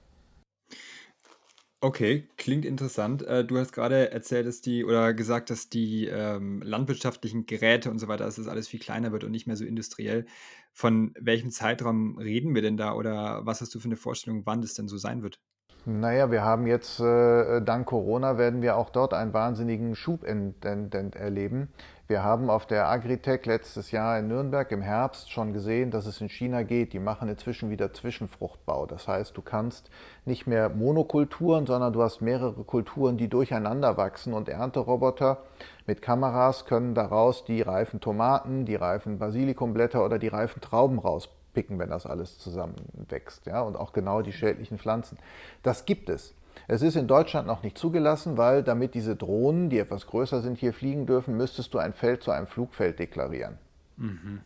Okay, 1.79 2.27
klingt 2.37 2.65
interessant. 2.65 3.21
Äh, 3.21 3.45
du 3.45 3.59
hast 3.59 3.71
gerade 3.71 4.11
erzählt, 4.11 4.47
dass 4.47 4.61
die 4.61 4.83
oder 4.83 5.13
gesagt, 5.13 5.51
dass 5.51 5.69
die 5.69 6.07
ähm, 6.07 6.59
landwirtschaftlichen 6.63 7.45
Geräte 7.45 7.91
und 7.91 7.99
so 7.99 8.07
weiter, 8.07 8.25
dass 8.25 8.37
das 8.37 8.47
alles 8.47 8.67
viel 8.67 8.79
kleiner 8.79 9.11
wird 9.11 9.23
und 9.23 9.31
nicht 9.31 9.45
mehr 9.45 9.55
so 9.55 9.63
industriell. 9.63 10.25
Von 10.73 11.13
welchem 11.19 11.51
Zeitraum 11.51 12.17
reden 12.17 12.55
wir 12.55 12.63
denn 12.63 12.77
da 12.77 12.93
oder 12.93 13.45
was 13.45 13.61
hast 13.61 13.75
du 13.75 13.79
für 13.79 13.85
eine 13.89 13.95
Vorstellung, 13.95 14.41
wann 14.45 14.61
das 14.61 14.73
denn 14.73 14.87
so 14.87 14.97
sein 14.97 15.21
wird? 15.21 15.39
Naja, 15.85 16.31
wir 16.31 16.41
haben 16.41 16.65
jetzt, 16.65 16.99
äh, 16.99 17.61
dank 17.61 17.85
Corona, 17.85 18.39
werden 18.39 18.63
wir 18.63 18.75
auch 18.75 18.89
dort 18.89 19.13
einen 19.13 19.33
wahnsinnigen 19.33 19.95
Schub 19.95 20.23
erleben. 20.23 21.69
Wir 22.09 22.23
haben 22.23 22.49
auf 22.49 22.65
der 22.65 22.87
Agritech 22.87 23.45
letztes 23.45 23.91
Jahr 23.91 24.17
in 24.17 24.29
Nürnberg 24.29 24.71
im 24.71 24.81
Herbst 24.81 25.29
schon 25.29 25.51
gesehen, 25.51 25.91
dass 25.91 26.05
es 26.05 26.21
in 26.21 26.29
China 26.29 26.63
geht. 26.63 26.93
Die 26.93 26.99
machen 26.99 27.27
inzwischen 27.27 27.69
wieder 27.69 27.91
Zwischenfruchtbau. 27.91 28.85
Das 28.85 29.09
heißt, 29.09 29.35
du 29.35 29.41
kannst 29.41 29.89
nicht 30.23 30.47
mehr 30.47 30.69
Monokulturen, 30.69 31.65
sondern 31.65 31.91
du 31.91 32.01
hast 32.01 32.21
mehrere 32.21 32.63
Kulturen, 32.63 33.17
die 33.17 33.27
durcheinander 33.27 33.97
wachsen 33.97 34.31
und 34.33 34.47
Ernteroboter 34.47 35.39
mit 35.85 36.01
Kameras 36.01 36.63
können 36.63 36.95
daraus 36.95 37.43
die 37.43 37.61
reifen 37.61 37.99
Tomaten, 37.99 38.63
die 38.63 38.75
reifen 38.75 39.19
Basilikumblätter 39.19 40.05
oder 40.05 40.17
die 40.17 40.29
reifen 40.29 40.61
Trauben 40.61 40.99
rauspicken, 40.99 41.77
wenn 41.77 41.89
das 41.89 42.05
alles 42.05 42.39
zusammenwächst. 42.39 43.47
Ja? 43.47 43.63
Und 43.63 43.75
auch 43.75 43.91
genau 43.91 44.21
die 44.21 44.31
schädlichen 44.31 44.77
Pflanzen. 44.77 45.17
Das 45.61 45.83
gibt 45.83 46.07
es. 46.07 46.33
Es 46.67 46.81
ist 46.81 46.95
in 46.95 47.07
Deutschland 47.07 47.47
noch 47.47 47.63
nicht 47.63 47.77
zugelassen, 47.77 48.37
weil 48.37 48.61
damit 48.61 48.93
diese 48.93 49.15
Drohnen, 49.15 49.69
die 49.69 49.79
etwas 49.79 50.05
größer 50.07 50.41
sind, 50.41 50.57
hier 50.57 50.73
fliegen 50.73 51.05
dürfen, 51.05 51.37
müsstest 51.37 51.73
du 51.73 51.77
ein 51.77 51.93
Feld 51.93 52.23
zu 52.23 52.31
einem 52.31 52.47
Flugfeld 52.47 52.99
deklarieren. 52.99 53.57
Mhm. 53.95 54.41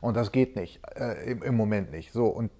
Und 0.00 0.16
das 0.16 0.32
geht 0.32 0.56
nicht, 0.56 0.80
äh, 0.96 1.30
im, 1.30 1.42
im 1.42 1.56
Moment 1.56 1.92
nicht. 1.92 2.12
So, 2.12 2.26
und 2.26 2.50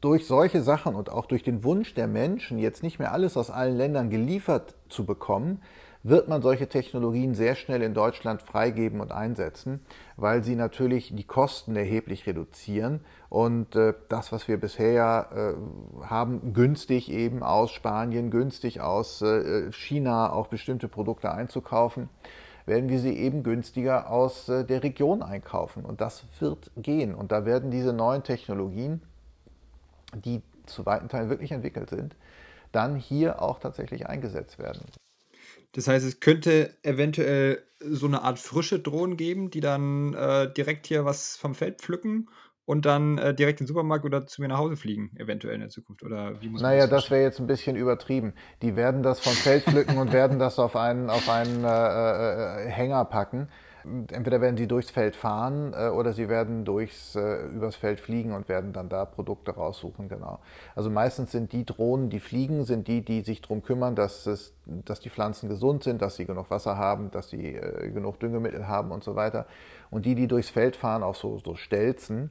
durch 0.00 0.26
solche 0.26 0.62
Sachen 0.62 0.94
und 0.94 1.10
auch 1.10 1.26
durch 1.26 1.42
den 1.42 1.64
Wunsch 1.64 1.94
der 1.94 2.06
Menschen, 2.06 2.58
jetzt 2.58 2.84
nicht 2.84 3.00
mehr 3.00 3.12
alles 3.12 3.36
aus 3.36 3.50
allen 3.50 3.76
Ländern 3.76 4.10
geliefert 4.10 4.76
zu 4.88 5.04
bekommen, 5.04 5.60
wird 6.04 6.28
man 6.28 6.42
solche 6.42 6.68
Technologien 6.68 7.34
sehr 7.34 7.54
schnell 7.54 7.82
in 7.82 7.94
Deutschland 7.94 8.42
freigeben 8.42 9.00
und 9.00 9.10
einsetzen, 9.10 9.80
weil 10.16 10.44
sie 10.44 10.54
natürlich 10.54 11.16
die 11.16 11.24
Kosten 11.24 11.74
erheblich 11.74 12.26
reduzieren 12.26 13.00
und 13.30 13.74
äh, 13.74 13.94
das, 14.10 14.30
was 14.30 14.46
wir 14.46 14.60
bisher 14.60 15.28
äh, 15.34 16.04
haben, 16.06 16.52
günstig 16.52 17.10
eben 17.10 17.42
aus 17.42 17.72
Spanien, 17.72 18.30
günstig 18.30 18.82
aus 18.82 19.22
äh, 19.22 19.72
China 19.72 20.30
auch 20.32 20.48
bestimmte 20.48 20.88
Produkte 20.88 21.32
einzukaufen, 21.32 22.10
werden 22.66 22.90
wir 22.90 22.98
sie 22.98 23.16
eben 23.16 23.42
günstiger 23.42 24.10
aus 24.10 24.48
äh, 24.48 24.64
der 24.64 24.82
Region 24.82 25.22
einkaufen. 25.22 25.84
Und 25.84 26.00
das 26.00 26.24
wird 26.38 26.70
gehen. 26.76 27.14
Und 27.14 27.32
da 27.32 27.46
werden 27.46 27.70
diese 27.70 27.92
neuen 27.92 28.22
Technologien, 28.22 29.02
die 30.14 30.42
zu 30.66 30.86
weiten 30.86 31.08
Teilen 31.08 31.30
wirklich 31.30 31.52
entwickelt 31.52 31.90
sind, 31.90 32.14
dann 32.72 32.96
hier 32.96 33.42
auch 33.42 33.58
tatsächlich 33.58 34.06
eingesetzt 34.06 34.58
werden. 34.58 34.82
Das 35.74 35.88
heißt, 35.88 36.06
es 36.06 36.20
könnte 36.20 36.74
eventuell 36.82 37.62
so 37.80 38.06
eine 38.06 38.22
Art 38.22 38.38
frische 38.38 38.78
Drohnen 38.78 39.16
geben, 39.16 39.50
die 39.50 39.60
dann 39.60 40.14
äh, 40.14 40.52
direkt 40.52 40.86
hier 40.86 41.04
was 41.04 41.36
vom 41.36 41.54
Feld 41.54 41.80
pflücken 41.80 42.28
und 42.64 42.86
dann 42.86 43.18
äh, 43.18 43.34
direkt 43.34 43.60
in 43.60 43.64
den 43.64 43.68
Supermarkt 43.68 44.04
oder 44.04 44.26
zu 44.26 44.40
mir 44.40 44.48
nach 44.48 44.58
Hause 44.58 44.76
fliegen, 44.76 45.10
eventuell 45.18 45.54
in 45.54 45.60
der 45.60 45.68
Zukunft. 45.68 46.02
Oder 46.02 46.40
wie 46.40 46.48
muss 46.48 46.62
naja, 46.62 46.86
das, 46.86 47.02
das 47.02 47.10
wäre 47.10 47.22
jetzt 47.22 47.40
ein 47.40 47.46
bisschen 47.46 47.76
übertrieben. 47.76 48.34
Die 48.62 48.76
werden 48.76 49.02
das 49.02 49.20
vom 49.20 49.34
Feld 49.34 49.64
pflücken 49.64 49.98
und 49.98 50.12
werden 50.12 50.38
das 50.38 50.58
auf 50.58 50.76
einen, 50.76 51.10
auf 51.10 51.28
einen 51.28 51.64
äh, 51.64 51.68
äh, 51.68 52.66
äh 52.66 52.70
Hänger 52.70 53.04
packen. 53.04 53.48
Entweder 54.10 54.40
werden 54.40 54.56
sie 54.56 54.66
durchs 54.66 54.90
Feld 54.90 55.16
fahren 55.16 55.74
äh, 55.76 55.88
oder 55.88 56.12
sie 56.12 56.28
werden 56.28 56.64
durchs, 56.64 57.14
äh, 57.14 57.46
übers 57.46 57.76
Feld 57.76 58.00
fliegen 58.00 58.32
und 58.32 58.48
werden 58.48 58.72
dann 58.72 58.88
da 58.88 59.04
Produkte 59.04 59.52
raussuchen, 59.52 60.08
genau. 60.08 60.38
Also 60.74 60.90
meistens 60.90 61.32
sind 61.32 61.52
die 61.52 61.64
Drohnen, 61.64 62.10
die 62.10 62.20
fliegen, 62.20 62.64
sind 62.64 62.88
die, 62.88 63.04
die 63.04 63.22
sich 63.22 63.42
darum 63.42 63.62
kümmern, 63.62 63.94
dass, 63.94 64.26
es, 64.26 64.54
dass 64.66 65.00
die 65.00 65.10
Pflanzen 65.10 65.48
gesund 65.48 65.84
sind, 65.84 66.02
dass 66.02 66.16
sie 66.16 66.24
genug 66.24 66.50
Wasser 66.50 66.76
haben, 66.76 67.10
dass 67.10 67.30
sie 67.30 67.54
äh, 67.54 67.90
genug 67.90 68.20
Düngemittel 68.20 68.66
haben 68.66 68.90
und 68.90 69.04
so 69.04 69.16
weiter. 69.16 69.46
Und 69.90 70.06
die, 70.06 70.14
die 70.14 70.26
durchs 70.26 70.50
Feld 70.50 70.76
fahren, 70.76 71.02
auf 71.02 71.16
so, 71.16 71.38
so 71.38 71.54
Stelzen, 71.54 72.30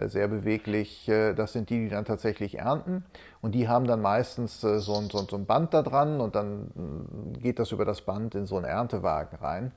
äh, 0.00 0.08
sehr 0.08 0.28
beweglich, 0.28 1.08
äh, 1.08 1.34
das 1.34 1.52
sind 1.52 1.70
die, 1.70 1.84
die 1.84 1.88
dann 1.88 2.04
tatsächlich 2.04 2.58
ernten. 2.58 3.04
Und 3.40 3.54
die 3.54 3.68
haben 3.68 3.86
dann 3.86 4.00
meistens 4.00 4.62
äh, 4.64 4.80
so 4.80 4.94
ein, 4.96 5.08
so 5.10 5.36
ein 5.36 5.46
Band 5.46 5.74
da 5.74 5.82
dran 5.82 6.20
und 6.20 6.34
dann 6.34 6.70
mm, 6.74 7.40
geht 7.40 7.58
das 7.58 7.72
über 7.72 7.84
das 7.84 8.02
Band 8.02 8.34
in 8.34 8.46
so 8.46 8.56
einen 8.56 8.66
Erntewagen 8.66 9.38
rein. 9.38 9.72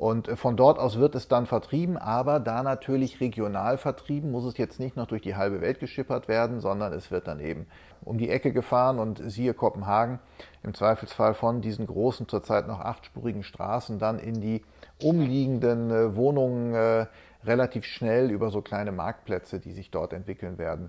Und 0.00 0.28
von 0.38 0.56
dort 0.56 0.78
aus 0.78 0.96
wird 0.98 1.14
es 1.14 1.28
dann 1.28 1.44
vertrieben, 1.44 1.98
aber 1.98 2.40
da 2.40 2.62
natürlich 2.62 3.20
regional 3.20 3.76
vertrieben, 3.76 4.30
muss 4.30 4.46
es 4.46 4.56
jetzt 4.56 4.80
nicht 4.80 4.96
noch 4.96 5.06
durch 5.06 5.20
die 5.20 5.36
halbe 5.36 5.60
Welt 5.60 5.78
geschippert 5.78 6.26
werden, 6.26 6.60
sondern 6.60 6.94
es 6.94 7.10
wird 7.10 7.28
dann 7.28 7.38
eben 7.38 7.66
um 8.00 8.16
die 8.16 8.30
Ecke 8.30 8.54
gefahren 8.54 8.98
und 8.98 9.20
siehe 9.30 9.52
Kopenhagen, 9.52 10.18
im 10.62 10.72
Zweifelsfall 10.72 11.34
von 11.34 11.60
diesen 11.60 11.86
großen, 11.86 12.28
zurzeit 12.28 12.66
noch 12.66 12.80
achtspurigen 12.80 13.42
Straßen 13.42 13.98
dann 13.98 14.18
in 14.18 14.40
die 14.40 14.64
umliegenden 15.02 15.90
äh, 15.90 16.16
Wohnungen 16.16 16.72
äh, 16.72 17.06
relativ 17.44 17.84
schnell 17.84 18.30
über 18.30 18.48
so 18.48 18.62
kleine 18.62 18.92
Marktplätze, 18.92 19.60
die 19.60 19.72
sich 19.72 19.90
dort 19.90 20.14
entwickeln 20.14 20.56
werden. 20.56 20.88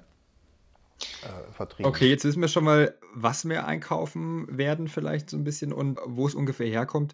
Äh, 1.24 1.52
vertrieben. 1.52 1.90
Okay, 1.90 2.08
jetzt 2.08 2.24
wissen 2.24 2.40
wir 2.40 2.48
schon 2.48 2.64
mal, 2.64 2.96
was 3.14 3.44
wir 3.44 3.68
einkaufen 3.68 4.48
werden, 4.58 4.88
vielleicht 4.88 5.30
so 5.30 5.36
ein 5.36 5.44
bisschen 5.44 5.74
und 5.74 6.00
wo 6.06 6.28
es 6.28 6.34
ungefähr 6.34 6.68
herkommt. 6.68 7.14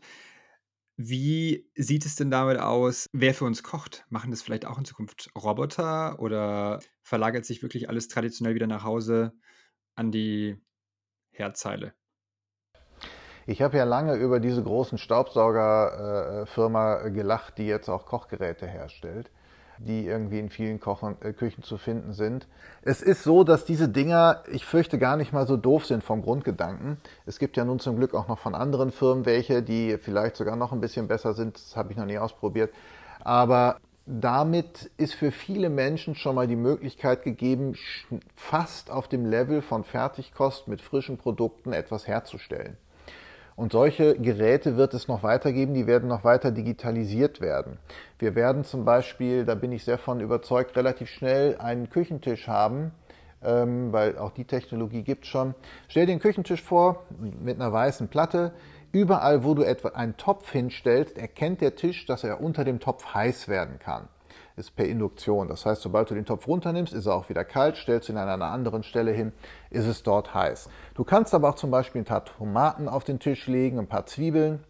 Wie 0.99 1.69
sieht 1.75 2.07
es 2.07 2.15
denn 2.15 2.31
damit 2.31 2.59
aus, 2.59 3.07
wer 3.13 3.35
für 3.35 3.45
uns 3.45 3.61
kocht? 3.61 4.03
Machen 4.09 4.31
das 4.31 4.41
vielleicht 4.41 4.65
auch 4.65 4.79
in 4.79 4.85
Zukunft 4.85 5.29
Roboter 5.37 6.19
oder 6.19 6.79
verlagert 7.03 7.45
sich 7.45 7.61
wirklich 7.61 7.87
alles 7.87 8.07
traditionell 8.07 8.55
wieder 8.55 8.65
nach 8.65 8.83
Hause 8.83 9.33
an 9.93 10.11
die 10.11 10.59
Herdzeile? 11.29 11.93
Ich 13.45 13.61
habe 13.61 13.77
ja 13.77 13.83
lange 13.83 14.15
über 14.15 14.39
diese 14.39 14.63
großen 14.63 14.97
Staubsaugerfirma 14.97 17.05
äh, 17.05 17.11
gelacht, 17.11 17.59
die 17.59 17.67
jetzt 17.67 17.89
auch 17.89 18.07
Kochgeräte 18.07 18.65
herstellt, 18.65 19.29
die 19.79 20.05
irgendwie 20.05 20.39
in 20.39 20.49
vielen 20.49 20.79
Kochen, 20.79 21.15
äh, 21.21 21.33
Küchen 21.33 21.63
zu 21.63 21.77
finden 21.77 22.13
sind. 22.13 22.47
Es 22.81 23.01
ist 23.01 23.23
so, 23.23 23.43
dass 23.43 23.65
diese 23.65 23.89
Dinger, 23.89 24.43
ich 24.51 24.65
fürchte, 24.65 24.97
gar 24.97 25.17
nicht 25.17 25.33
mal 25.33 25.47
so 25.47 25.57
doof 25.57 25.85
sind 25.85 26.03
vom 26.03 26.21
Grundgedanken. 26.21 26.97
Es 27.25 27.39
gibt 27.39 27.57
ja 27.57 27.65
nun 27.65 27.79
zum 27.79 27.97
Glück 27.97 28.13
auch 28.13 28.27
noch 28.27 28.39
von 28.39 28.55
anderen 28.55 28.91
Firmen 28.91 29.25
welche, 29.25 29.61
die 29.61 29.97
vielleicht 29.97 30.35
sogar 30.35 30.55
noch 30.55 30.71
ein 30.71 30.81
bisschen 30.81 31.07
besser 31.07 31.33
sind. 31.33 31.55
Das 31.55 31.75
habe 31.75 31.91
ich 31.91 31.97
noch 31.97 32.05
nie 32.05 32.17
ausprobiert. 32.17 32.73
Aber 33.19 33.77
damit 34.05 34.89
ist 34.95 35.13
für 35.13 35.31
viele 35.31 35.69
Menschen 35.69 36.15
schon 36.15 36.35
mal 36.35 36.47
die 36.47 36.55
Möglichkeit 36.55 37.23
gegeben, 37.23 37.75
fast 38.35 38.89
auf 38.89 39.09
dem 39.09 39.25
Level 39.25 39.61
von 39.61 39.83
Fertigkost 39.83 40.69
mit 40.69 40.81
frischen 40.81 41.17
Produkten 41.17 41.73
etwas 41.73 42.07
herzustellen. 42.07 42.77
Und 43.57 43.71
solche 43.71 44.15
Geräte 44.15 44.77
wird 44.77 44.93
es 44.93 45.07
noch 45.07 45.23
weitergeben, 45.23 45.73
die 45.73 45.87
werden 45.87 46.07
noch 46.07 46.23
weiter 46.23 46.51
digitalisiert 46.51 47.41
werden. 47.41 47.79
Wir 48.19 48.35
werden 48.35 48.63
zum 48.63 48.85
Beispiel, 48.85 49.45
da 49.45 49.55
bin 49.55 49.71
ich 49.71 49.83
sehr 49.83 49.97
von 49.97 50.21
überzeugt, 50.21 50.77
relativ 50.77 51.09
schnell 51.09 51.57
einen 51.57 51.89
Küchentisch 51.89 52.47
haben, 52.47 52.91
ähm, 53.43 53.91
weil 53.91 54.19
auch 54.19 54.29
die 54.29 54.45
Technologie 54.45 55.01
gibt 55.01 55.25
schon. 55.25 55.55
Stell 55.87 56.05
dir 56.05 56.13
den 56.13 56.19
Küchentisch 56.19 56.61
vor 56.61 57.05
mit 57.19 57.59
einer 57.59 57.73
weißen 57.73 58.09
Platte. 58.09 58.53
Überall, 58.91 59.43
wo 59.43 59.55
du 59.55 59.63
etwa 59.63 59.89
einen 59.89 60.17
Topf 60.17 60.51
hinstellst, 60.51 61.17
erkennt 61.17 61.61
der 61.61 61.75
Tisch, 61.75 62.05
dass 62.05 62.23
er 62.23 62.41
unter 62.41 62.63
dem 62.63 62.79
Topf 62.79 63.15
heiß 63.15 63.47
werden 63.47 63.79
kann 63.79 64.07
ist 64.55 64.75
per 64.75 64.85
Induktion. 64.85 65.47
Das 65.47 65.65
heißt, 65.65 65.81
sobald 65.81 66.09
du 66.09 66.15
den 66.15 66.25
Topf 66.25 66.47
runternimmst, 66.47 66.93
ist 66.93 67.05
er 67.05 67.15
auch 67.15 67.29
wieder 67.29 67.45
kalt, 67.45 67.77
stellst 67.77 68.09
ihn 68.09 68.17
an 68.17 68.27
einer 68.27 68.51
anderen 68.51 68.83
Stelle 68.83 69.11
hin, 69.11 69.31
ist 69.69 69.85
es 69.85 70.03
dort 70.03 70.33
heiß. 70.33 70.69
Du 70.95 71.03
kannst 71.03 71.33
aber 71.33 71.49
auch 71.49 71.55
zum 71.55 71.71
Beispiel 71.71 72.01
ein 72.01 72.05
paar 72.05 72.25
Tomaten 72.25 72.89
auf 72.89 73.03
den 73.03 73.19
Tisch 73.19 73.47
legen, 73.47 73.79
ein 73.79 73.87
paar 73.87 74.05
Zwiebeln. 74.05 74.63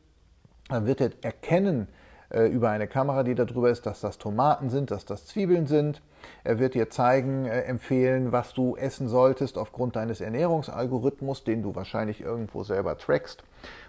Dann 0.69 0.85
wird 0.85 1.01
er 1.01 1.11
erkennen 1.21 1.87
äh, 2.29 2.47
über 2.47 2.69
eine 2.69 2.87
Kamera, 2.87 3.23
die 3.23 3.35
da 3.35 3.45
drüber 3.45 3.69
ist, 3.69 3.85
dass 3.85 4.01
das 4.01 4.17
Tomaten 4.17 4.69
sind, 4.69 4.91
dass 4.91 5.05
das 5.05 5.25
Zwiebeln 5.25 5.67
sind. 5.67 6.01
Er 6.43 6.59
wird 6.59 6.73
dir 6.73 6.89
zeigen, 6.89 7.45
äh, 7.45 7.61
empfehlen, 7.61 8.31
was 8.31 8.53
du 8.53 8.75
essen 8.75 9.07
solltest 9.07 9.57
aufgrund 9.57 9.95
deines 9.95 10.19
Ernährungsalgorithmus, 10.19 11.43
den 11.43 11.63
du 11.63 11.75
wahrscheinlich 11.75 12.21
irgendwo 12.21 12.63
selber 12.63 12.97
trackst. 12.97 13.43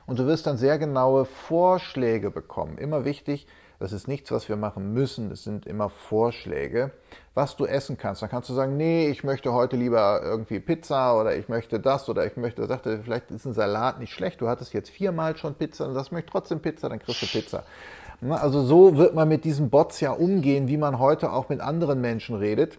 Und 0.06 0.18
du 0.18 0.26
wirst 0.26 0.46
dann 0.46 0.56
sehr 0.56 0.78
genaue 0.78 1.24
Vorschläge 1.24 2.30
bekommen. 2.30 2.78
Immer 2.78 3.04
wichtig, 3.04 3.46
das 3.78 3.92
ist 3.92 4.08
nichts, 4.08 4.32
was 4.32 4.48
wir 4.48 4.56
machen 4.56 4.92
müssen. 4.92 5.30
Es 5.30 5.44
sind 5.44 5.66
immer 5.66 5.88
Vorschläge, 5.88 6.90
was 7.34 7.54
du 7.54 7.64
essen 7.64 7.96
kannst. 7.96 8.22
Dann 8.22 8.28
kannst 8.28 8.48
du 8.48 8.54
sagen, 8.54 8.76
nee, 8.76 9.08
ich 9.08 9.22
möchte 9.22 9.52
heute 9.52 9.76
lieber 9.76 10.20
irgendwie 10.22 10.58
Pizza 10.58 11.18
oder 11.18 11.36
ich 11.36 11.48
möchte 11.48 11.78
das 11.78 12.08
oder 12.08 12.26
ich 12.26 12.36
möchte, 12.36 12.66
sagte, 12.66 13.00
vielleicht 13.04 13.30
ist 13.30 13.44
ein 13.44 13.52
Salat 13.52 14.00
nicht 14.00 14.12
schlecht. 14.12 14.40
Du 14.40 14.48
hattest 14.48 14.72
jetzt 14.72 14.90
viermal 14.90 15.36
schon 15.36 15.54
Pizza 15.54 15.86
und 15.86 15.94
sagst, 15.94 16.10
möchte 16.10 16.30
trotzdem 16.30 16.60
Pizza, 16.60 16.88
dann 16.88 16.98
kriegst 16.98 17.22
du 17.22 17.26
Pizza. 17.26 17.62
Also 18.28 18.62
so 18.62 18.96
wird 18.96 19.14
man 19.14 19.28
mit 19.28 19.44
diesen 19.44 19.70
Bots 19.70 20.00
ja 20.00 20.10
umgehen, 20.10 20.66
wie 20.66 20.76
man 20.76 20.98
heute 20.98 21.32
auch 21.32 21.48
mit 21.48 21.60
anderen 21.60 22.00
Menschen 22.00 22.34
redet. 22.34 22.78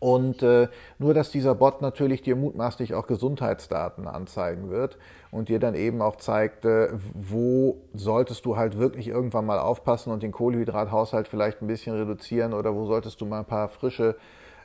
Und 0.00 0.44
äh, 0.44 0.68
nur, 0.98 1.12
dass 1.12 1.32
dieser 1.32 1.56
Bot 1.56 1.82
natürlich 1.82 2.22
dir 2.22 2.36
mutmaßlich 2.36 2.94
auch 2.94 3.08
Gesundheitsdaten 3.08 4.06
anzeigen 4.06 4.70
wird 4.70 4.96
und 5.32 5.48
dir 5.48 5.58
dann 5.58 5.74
eben 5.74 6.02
auch 6.02 6.16
zeigt, 6.16 6.64
äh, 6.64 6.90
wo 7.14 7.82
solltest 7.94 8.44
du 8.44 8.56
halt 8.56 8.78
wirklich 8.78 9.08
irgendwann 9.08 9.44
mal 9.44 9.58
aufpassen 9.58 10.12
und 10.12 10.22
den 10.22 10.30
Kohlenhydrathaushalt 10.30 11.26
vielleicht 11.26 11.62
ein 11.62 11.66
bisschen 11.66 11.96
reduzieren 11.96 12.52
oder 12.52 12.74
wo 12.76 12.86
solltest 12.86 13.20
du 13.20 13.26
mal 13.26 13.40
ein 13.40 13.44
paar 13.44 13.68
frische 13.68 14.16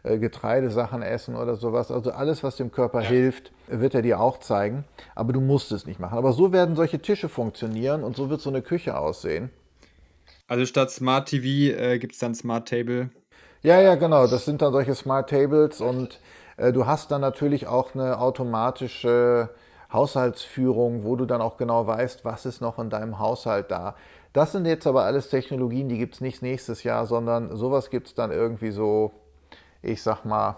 äh, 0.04 0.20
Getreidesachen 0.20 1.02
essen 1.02 1.36
oder 1.36 1.56
sowas. 1.56 1.90
Also 1.90 2.12
alles, 2.12 2.44
was 2.44 2.58
dem 2.58 2.72
Körper 2.72 3.02
ja. 3.02 3.10
hilft, 3.10 3.52
wird 3.68 3.96
er 3.96 4.04
dir 4.04 4.20
auch 4.20 4.38
zeigen. 4.40 4.84
Aber 5.16 5.34
du 5.34 5.42
musst 5.42 5.72
es 5.72 5.88
nicht 5.88 6.00
machen. 6.00 6.18
Aber 6.18 6.34
so 6.34 6.52
werden 6.52 6.76
solche 6.76 7.00
Tische 7.00 7.28
funktionieren 7.28 8.04
und 8.04 8.16
so 8.16 8.30
wird 8.30 8.40
so 8.40 8.52
eine 8.52 8.62
Küche 8.62 8.98
aussehen. 8.98 9.50
Also 10.48 10.66
statt 10.68 10.92
Smart 10.92 11.30
TV 11.30 11.76
äh, 11.76 11.98
gibt 11.98 12.14
es 12.14 12.20
dann 12.20 12.36
Smart 12.36 12.68
Table 12.68 13.10
ja, 13.64 13.82
ja, 13.82 13.96
genau. 13.96 14.28
Das 14.28 14.46
sind 14.46 14.62
dann 14.62 14.72
solche 14.72 14.96
Smart 14.96 15.30
Tables 15.30 15.82
und 15.82 16.20
äh, 16.58 16.72
du 16.72 16.86
hast 16.86 17.12
dann 17.12 17.22
natürlich 17.22 17.68
auch 17.68 17.96
eine 17.96 18.20
automatische 18.20 19.50
Haushaltsführung, 19.92 21.04
wo 21.04 21.16
du 21.16 21.26
dann 21.26 21.42
auch 21.42 21.58
genau 21.58 21.88
weißt, 21.88 22.26
was 22.26 22.46
ist 22.46 22.62
noch 22.62 22.80
in 22.80 22.90
deinem 22.90 23.20
Haushalt 23.20 23.72
da. 23.72 23.96
Das 24.34 24.52
sind 24.52 24.66
jetzt 24.66 24.88
aber 24.88 25.04
alles 25.04 25.30
Technologien, 25.30 25.90
die 25.90 25.98
gibt 25.98 26.16
es 26.16 26.22
nicht 26.22 26.42
nächstes 26.42 26.84
Jahr, 26.84 27.06
sondern 27.06 27.56
sowas 27.56 27.92
gibt 27.92 28.08
es 28.08 28.16
dann 28.16 28.32
irgendwie 28.32 28.72
so, 28.72 29.12
ich 29.84 30.02
sag 30.02 30.26
mal, 30.26 30.58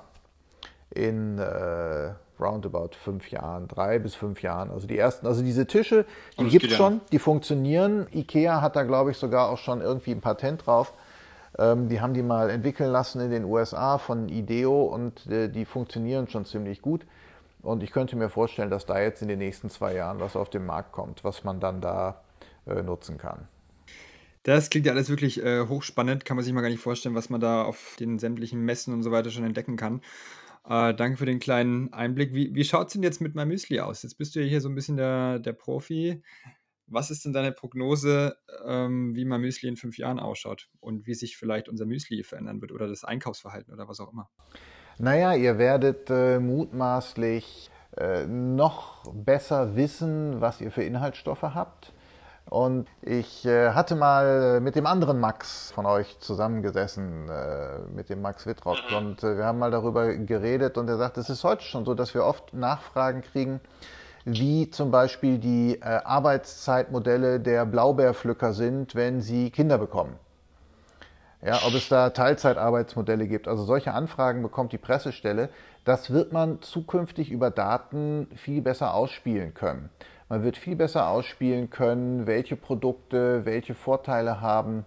in 0.92 1.40
äh, 1.40 2.14
roundabout 2.40 2.92
fünf 2.98 3.30
Jahren, 3.32 3.68
drei 3.68 4.00
bis 4.00 4.16
fünf 4.16 4.42
Jahren. 4.42 4.72
Also 4.72 4.88
die 4.88 4.98
ersten, 4.98 5.28
also 5.28 5.42
diese 5.42 5.68
Tische, 5.68 6.06
die 6.40 6.48
gibt 6.48 6.66
es 6.66 6.74
schon, 6.74 7.02
die 7.12 7.20
funktionieren. 7.20 8.08
IKEA 8.14 8.62
hat 8.62 8.78
da, 8.78 8.84
glaube 8.84 9.12
ich, 9.12 9.18
sogar 9.18 9.50
auch 9.50 9.58
schon 9.58 9.82
irgendwie 9.82 10.12
ein 10.12 10.22
Patent 10.22 10.66
drauf. 10.66 10.94
Ähm, 11.58 11.88
die 11.88 12.02
haben 12.02 12.14
die 12.14 12.24
mal 12.24 12.50
entwickeln 12.50 12.92
lassen 12.92 13.22
in 13.22 13.32
den 13.32 13.46
USA 13.46 13.98
von 13.98 14.30
IDEO 14.30 14.86
und 14.86 15.28
äh, 15.28 15.50
die 15.50 15.66
funktionieren 15.66 16.28
schon 16.28 16.46
ziemlich 16.46 16.82
gut. 16.82 17.06
Und 17.62 17.82
ich 17.82 17.92
könnte 17.92 18.16
mir 18.16 18.30
vorstellen, 18.30 18.70
dass 18.70 18.86
da 18.86 19.00
jetzt 19.00 19.22
in 19.22 19.28
den 19.28 19.40
nächsten 19.40 19.70
zwei 19.70 19.96
Jahren 19.96 20.20
was 20.20 20.36
auf 20.36 20.50
den 20.50 20.66
Markt 20.66 20.92
kommt, 20.92 21.24
was 21.24 21.44
man 21.44 21.60
dann 21.60 21.82
da 21.82 22.22
äh, 22.68 22.84
nutzen 22.84 23.18
kann. 23.18 23.48
Das 24.44 24.70
klingt 24.70 24.86
ja 24.86 24.94
alles 24.94 25.10
wirklich 25.10 25.44
äh, 25.44 25.66
hochspannend, 25.68 26.24
kann 26.24 26.38
man 26.38 26.44
sich 26.44 26.54
mal 26.54 26.62
gar 26.62 26.70
nicht 26.70 26.82
vorstellen, 26.82 27.16
was 27.16 27.32
man 27.32 27.42
da 27.42 27.64
auf 27.64 27.96
den 28.00 28.20
sämtlichen 28.20 28.62
Messen 28.62 28.94
und 28.94 29.02
so 29.02 29.12
weiter 29.12 29.32
schon 29.32 29.44
entdecken 29.44 29.76
kann. 29.76 30.02
Äh, 30.68 30.94
danke 30.94 31.18
für 31.18 31.26
den 31.26 31.40
kleinen 31.40 31.94
Einblick. 31.94 32.34
Wie, 32.34 32.54
wie 32.54 32.64
schaut 32.64 32.88
es 32.88 32.94
denn 32.94 33.02
jetzt 33.02 33.22
mit 33.22 33.34
meinem 33.34 33.48
Müsli 33.50 33.80
aus? 33.80 34.04
Jetzt 34.04 34.20
bist 34.20 34.36
du 34.36 34.42
ja 34.42 34.46
hier 34.48 34.62
so 34.62 34.70
ein 34.70 34.76
bisschen 34.76 34.98
der, 34.98 35.40
der 35.40 35.54
Profi. 35.54 36.22
Was 36.88 37.10
ist 37.10 37.26
denn 37.26 37.34
deine 37.34 37.52
Prognose, 37.52 38.38
ähm, 38.66 39.16
wie 39.16 39.26
mein 39.26 39.42
Müsli 39.42 39.70
in 39.70 39.76
fünf 39.76 39.98
Jahren 39.98 40.20
ausschaut 40.20 40.70
und 40.80 41.08
wie 41.08 41.16
sich 41.16 41.38
vielleicht 41.38 41.68
unser 41.68 41.86
Müsli 41.86 42.24
verändern 42.24 42.62
wird 42.62 42.72
oder 42.72 42.88
das 42.88 43.04
Einkaufsverhalten 43.04 43.74
oder 43.74 43.88
was 43.88 44.00
auch 44.00 44.12
immer? 44.12 44.30
Naja, 44.98 45.34
ihr 45.34 45.58
werdet 45.58 46.10
äh, 46.10 46.40
mutmaßlich 46.40 47.70
äh, 47.98 48.26
noch 48.28 49.12
besser 49.14 49.76
wissen, 49.76 50.42
was 50.42 50.62
ihr 50.62 50.72
für 50.72 50.84
Inhaltsstoffe 50.84 51.44
habt. 51.44 51.92
Und 52.50 52.88
ich 53.02 53.46
äh, 53.46 53.72
hatte 53.72 53.96
mal 53.96 54.62
mit 54.62 54.76
dem 54.76 54.86
anderen 54.86 55.20
Max 55.20 55.72
von 55.72 55.88
euch 55.88 56.20
zusammengesessen, 56.20 57.28
äh, 57.28 57.80
mit 57.94 58.10
dem 58.10 58.22
Max 58.22 58.46
Wittrock. 58.46 58.78
Und 58.96 59.24
äh, 59.24 59.38
wir 59.38 59.46
haben 59.46 59.58
mal 59.58 59.72
darüber 59.72 60.14
geredet 60.14 60.78
und 60.78 60.88
er 60.88 60.98
sagt, 60.98 61.18
es 61.18 61.30
ist 61.30 61.44
heute 61.44 61.64
schon 61.64 61.86
so, 61.86 61.96
dass 61.96 62.14
wir 62.14 62.24
oft 62.24 62.54
Nachfragen 62.54 63.22
kriegen, 63.22 63.62
wie 64.26 64.70
zum 64.72 64.92
Beispiel 64.92 65.38
die 65.38 65.80
äh, 65.80 65.84
Arbeitszeitmodelle 65.84 67.40
der 67.40 67.66
Blaubeerpflücker 67.66 68.54
sind, 68.54 68.96
wenn 68.96 69.22
sie 69.22 69.52
Kinder 69.52 69.78
bekommen. 69.78 70.18
Ja, 71.46 71.60
ob 71.68 71.76
es 71.76 71.90
da 71.90 72.10
Teilzeitarbeitsmodelle 72.10 73.28
gibt. 73.28 73.48
Also 73.48 73.64
solche 73.64 73.94
Anfragen 73.94 74.42
bekommt 74.42 74.72
die 74.72 74.80
Pressestelle. 74.80 75.50
Das 75.84 76.10
wird 76.10 76.34
man 76.34 76.64
zukünftig 76.64 77.30
über 77.30 77.52
Daten 77.52 78.28
viel 78.36 78.64
besser 78.64 78.96
ausspielen 78.96 79.54
können. 79.54 79.92
Man 80.28 80.44
wird 80.44 80.58
viel 80.58 80.76
besser 80.76 81.08
ausspielen 81.08 81.70
können, 81.70 82.26
welche 82.26 82.56
Produkte 82.56 83.46
welche 83.46 83.76
Vorteile 83.76 84.42
haben, 84.42 84.86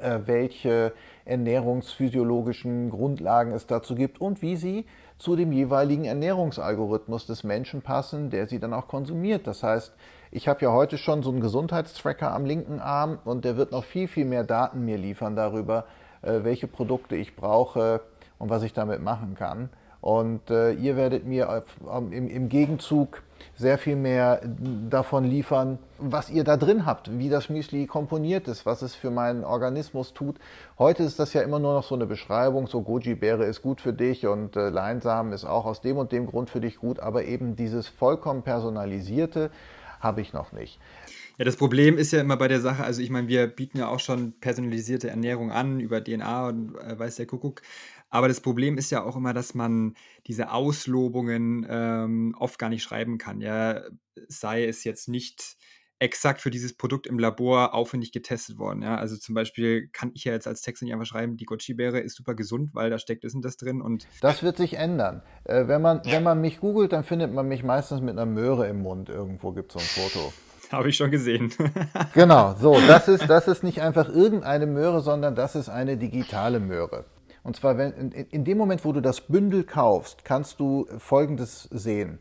äh, 0.00 0.20
welche 0.24 0.94
ernährungsphysiologischen 1.28 2.90
Grundlagen 2.90 3.52
es 3.52 3.66
dazu 3.66 3.94
gibt 3.94 4.20
und 4.20 4.42
wie 4.42 4.56
sie 4.56 4.86
zu 5.18 5.36
dem 5.36 5.52
jeweiligen 5.52 6.04
Ernährungsalgorithmus 6.04 7.26
des 7.26 7.44
Menschen 7.44 7.82
passen, 7.82 8.30
der 8.30 8.46
sie 8.48 8.58
dann 8.58 8.72
auch 8.72 8.88
konsumiert. 8.88 9.46
Das 9.46 9.62
heißt, 9.62 9.92
ich 10.30 10.48
habe 10.48 10.62
ja 10.62 10.72
heute 10.72 10.98
schon 10.98 11.22
so 11.22 11.30
einen 11.30 11.40
Gesundheitstracker 11.40 12.32
am 12.32 12.44
linken 12.44 12.80
Arm 12.80 13.18
und 13.24 13.44
der 13.44 13.56
wird 13.56 13.72
noch 13.72 13.84
viel, 13.84 14.08
viel 14.08 14.24
mehr 14.24 14.44
Daten 14.44 14.84
mir 14.84 14.98
liefern 14.98 15.36
darüber, 15.36 15.86
äh, 16.22 16.40
welche 16.42 16.66
Produkte 16.66 17.16
ich 17.16 17.36
brauche 17.36 18.00
und 18.38 18.50
was 18.50 18.62
ich 18.62 18.72
damit 18.72 19.02
machen 19.02 19.34
kann. 19.34 19.70
Und 20.00 20.50
äh, 20.50 20.72
ihr 20.72 20.96
werdet 20.96 21.26
mir 21.26 21.50
auf, 21.50 21.64
im, 22.10 22.28
im 22.28 22.48
Gegenzug 22.48 23.22
sehr 23.56 23.78
viel 23.78 23.96
mehr 23.96 24.40
davon 24.88 25.24
liefern, 25.24 25.78
was 25.98 26.30
ihr 26.30 26.44
da 26.44 26.56
drin 26.56 26.86
habt, 26.86 27.18
wie 27.18 27.28
das 27.28 27.48
Müsli 27.48 27.86
komponiert 27.86 28.46
ist, 28.46 28.66
was 28.66 28.82
es 28.82 28.94
für 28.94 29.10
meinen 29.10 29.44
Organismus 29.44 30.14
tut. 30.14 30.36
Heute 30.78 31.02
ist 31.02 31.18
das 31.18 31.32
ja 31.32 31.42
immer 31.42 31.58
nur 31.58 31.74
noch 31.74 31.84
so 31.84 31.96
eine 31.96 32.06
Beschreibung, 32.06 32.68
so 32.68 32.82
Goji-Beere 32.82 33.44
ist 33.44 33.62
gut 33.62 33.80
für 33.80 33.92
dich 33.92 34.26
und 34.26 34.56
äh, 34.56 34.68
Leinsamen 34.68 35.32
ist 35.32 35.44
auch 35.44 35.66
aus 35.66 35.80
dem 35.80 35.96
und 35.96 36.12
dem 36.12 36.26
Grund 36.26 36.50
für 36.50 36.60
dich 36.60 36.76
gut, 36.76 37.00
aber 37.00 37.24
eben 37.24 37.56
dieses 37.56 37.88
vollkommen 37.88 38.42
personalisierte 38.42 39.50
habe 40.00 40.20
ich 40.20 40.32
noch 40.32 40.52
nicht. 40.52 40.78
Ja, 41.38 41.44
das 41.44 41.56
Problem 41.56 41.98
ist 41.98 42.12
ja 42.12 42.20
immer 42.20 42.36
bei 42.36 42.48
der 42.48 42.60
Sache, 42.60 42.82
also 42.82 43.00
ich 43.00 43.10
meine, 43.10 43.28
wir 43.28 43.46
bieten 43.46 43.78
ja 43.78 43.86
auch 43.86 44.00
schon 44.00 44.32
personalisierte 44.40 45.08
Ernährung 45.08 45.52
an 45.52 45.78
über 45.78 46.02
DNA 46.02 46.48
und 46.48 46.74
äh, 46.76 46.98
weiß 46.98 47.14
der 47.14 47.26
Kuckuck. 47.26 47.62
Aber 48.10 48.28
das 48.28 48.40
Problem 48.40 48.78
ist 48.78 48.90
ja 48.90 49.04
auch 49.04 49.16
immer, 49.16 49.34
dass 49.34 49.54
man 49.54 49.94
diese 50.26 50.50
Auslobungen 50.50 51.66
ähm, 51.68 52.34
oft 52.38 52.58
gar 52.58 52.70
nicht 52.70 52.82
schreiben 52.82 53.18
kann. 53.18 53.40
Ja, 53.40 53.82
sei 54.28 54.64
es 54.64 54.84
jetzt 54.84 55.08
nicht 55.08 55.56
exakt 56.00 56.40
für 56.40 56.50
dieses 56.50 56.76
Produkt 56.76 57.06
im 57.06 57.18
Labor 57.18 57.74
aufwendig 57.74 58.12
getestet 58.12 58.58
worden. 58.58 58.82
Ja? 58.82 58.96
Also 58.96 59.16
zum 59.16 59.34
Beispiel 59.34 59.88
kann 59.88 60.12
ich 60.14 60.24
ja 60.24 60.32
jetzt 60.32 60.46
als 60.46 60.62
Text 60.62 60.82
nicht 60.82 60.92
einfach 60.92 61.06
schreiben, 61.06 61.36
die 61.36 61.44
Goji-Beere 61.44 62.00
ist 62.00 62.16
super 62.16 62.34
gesund, 62.34 62.70
weil 62.72 62.90
da 62.90 62.98
steckt 62.98 63.24
das 63.24 63.34
und 63.34 63.44
das 63.44 63.56
drin. 63.56 63.82
Und 63.82 64.06
das 64.20 64.42
wird 64.42 64.56
sich 64.56 64.74
ändern. 64.74 65.22
Äh, 65.44 65.66
wenn, 65.66 65.82
man, 65.82 66.02
wenn 66.04 66.22
man 66.22 66.40
mich 66.40 66.60
googelt, 66.60 66.92
dann 66.92 67.04
findet 67.04 67.32
man 67.32 67.48
mich 67.48 67.64
meistens 67.64 68.00
mit 68.00 68.10
einer 68.10 68.26
Möhre 68.26 68.68
im 68.68 68.82
Mund. 68.82 69.08
Irgendwo 69.08 69.52
gibt 69.52 69.74
es 69.74 69.82
so 69.82 70.02
ein 70.02 70.10
Foto. 70.10 70.32
Habe 70.70 70.90
ich 70.90 70.96
schon 70.96 71.10
gesehen. 71.10 71.52
genau, 72.14 72.54
so, 72.60 72.78
das 72.86 73.08
ist, 73.08 73.28
das 73.28 73.48
ist 73.48 73.64
nicht 73.64 73.80
einfach 73.80 74.08
irgendeine 74.08 74.66
Möhre, 74.66 75.00
sondern 75.00 75.34
das 75.34 75.56
ist 75.56 75.68
eine 75.68 75.96
digitale 75.96 76.60
Möhre. 76.60 77.06
Und 77.48 77.56
zwar, 77.56 77.78
wenn, 77.78 77.92
in, 77.92 78.12
in 78.12 78.44
dem 78.44 78.58
Moment, 78.58 78.84
wo 78.84 78.92
du 78.92 79.00
das 79.00 79.22
Bündel 79.22 79.64
kaufst, 79.64 80.22
kannst 80.22 80.60
du 80.60 80.86
Folgendes 80.98 81.62
sehen. 81.70 82.18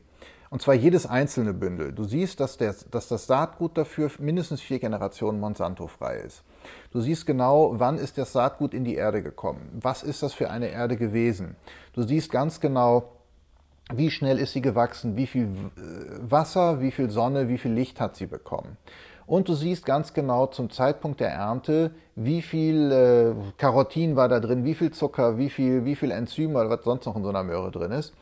Und 0.50 0.62
zwar 0.62 0.74
jedes 0.74 1.06
einzelne 1.06 1.54
Bündel. 1.54 1.92
Du 1.92 2.06
siehst, 2.06 2.40
dass, 2.40 2.56
der, 2.56 2.74
dass 2.92 3.10
das 3.10 3.28
Saatgut 3.28 3.78
dafür 3.78 4.10
mindestens 4.20 4.62
vier 4.62 4.80
Generationen 4.80 5.42
Monsanto 5.42 5.88
frei 5.88 6.20
ist. 6.20 6.46
Du 6.94 7.02
siehst 7.02 7.26
genau, 7.26 7.74
wann 7.78 7.98
ist 7.98 8.18
das 8.18 8.32
Saatgut 8.32 8.74
in 8.74 8.86
die 8.86 8.96
Erde 8.96 9.22
gekommen. 9.22 9.68
Was 9.82 10.02
ist 10.02 10.24
das 10.24 10.34
für 10.34 10.50
eine 10.50 10.70
Erde 10.70 10.96
gewesen? 10.96 11.58
Du 11.92 12.04
siehst 12.04 12.32
ganz 12.32 12.62
genau, 12.62 13.12
wie 13.94 14.12
schnell 14.12 14.40
ist 14.40 14.54
sie 14.54 14.62
gewachsen, 14.62 15.18
wie 15.18 15.28
viel 15.28 15.44
äh, 15.44 15.50
Wasser, 16.22 16.80
wie 16.80 16.92
viel 16.92 17.10
Sonne, 17.10 17.50
wie 17.50 17.58
viel 17.58 17.74
Licht 17.74 18.00
hat 18.00 18.16
sie 18.16 18.28
bekommen. 18.28 18.78
Und 19.28 19.50
du 19.50 19.54
siehst 19.54 19.86
ganz 19.86 20.14
genau 20.14 20.48
zum 20.48 20.72
Zeitpunkt 20.72 21.20
der 21.20 21.30
Ernte, 21.30 21.92
wie 22.16 22.42
viel 22.42 22.92
äh, 22.92 23.52
Karotin 23.58 24.16
war 24.16 24.30
da 24.30 24.40
drin, 24.40 24.64
wie 24.64 24.74
viel 24.74 24.92
Zucker, 24.92 25.38
wie 25.38 25.50
viel, 25.50 25.86
wie 25.86 25.96
viel 25.96 26.12
Enzyme 26.12 26.58
oder 26.58 26.70
was 26.70 26.84
sonst 26.84 27.06
noch 27.06 27.16
in 27.16 27.24
so 27.24 27.30
einer 27.30 27.44
Möhre 27.44 27.70
drin 27.70 27.92
ist 27.92 28.14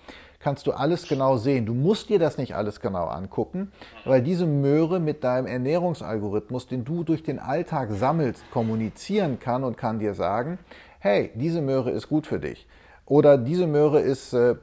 kannst 0.45 0.67
du 0.67 0.73
alles 0.73 1.07
genau 1.07 1.37
sehen. 1.37 1.65
Du 1.65 1.73
musst 1.73 2.09
dir 2.09 2.19
das 2.19 2.37
nicht 2.37 2.55
alles 2.55 2.79
genau 2.79 3.07
angucken, 3.07 3.71
weil 4.03 4.21
diese 4.21 4.45
Möhre 4.45 4.99
mit 4.99 5.23
deinem 5.23 5.47
Ernährungsalgorithmus, 5.47 6.67
den 6.67 6.85
du 6.85 7.03
durch 7.03 7.23
den 7.23 7.39
Alltag 7.39 7.89
sammelst, 7.91 8.43
kommunizieren 8.51 9.39
kann 9.39 9.63
und 9.63 9.75
kann 9.75 9.97
dir 9.97 10.13
sagen, 10.13 10.59
hey, 10.99 11.31
diese 11.33 11.61
Möhre 11.61 11.89
ist 11.89 12.09
gut 12.09 12.27
für 12.27 12.39
dich. 12.39 12.67
Oder 13.07 13.39
diese 13.39 13.65
Möhre 13.65 14.01
ist 14.01 14.33
äh, 14.33 14.53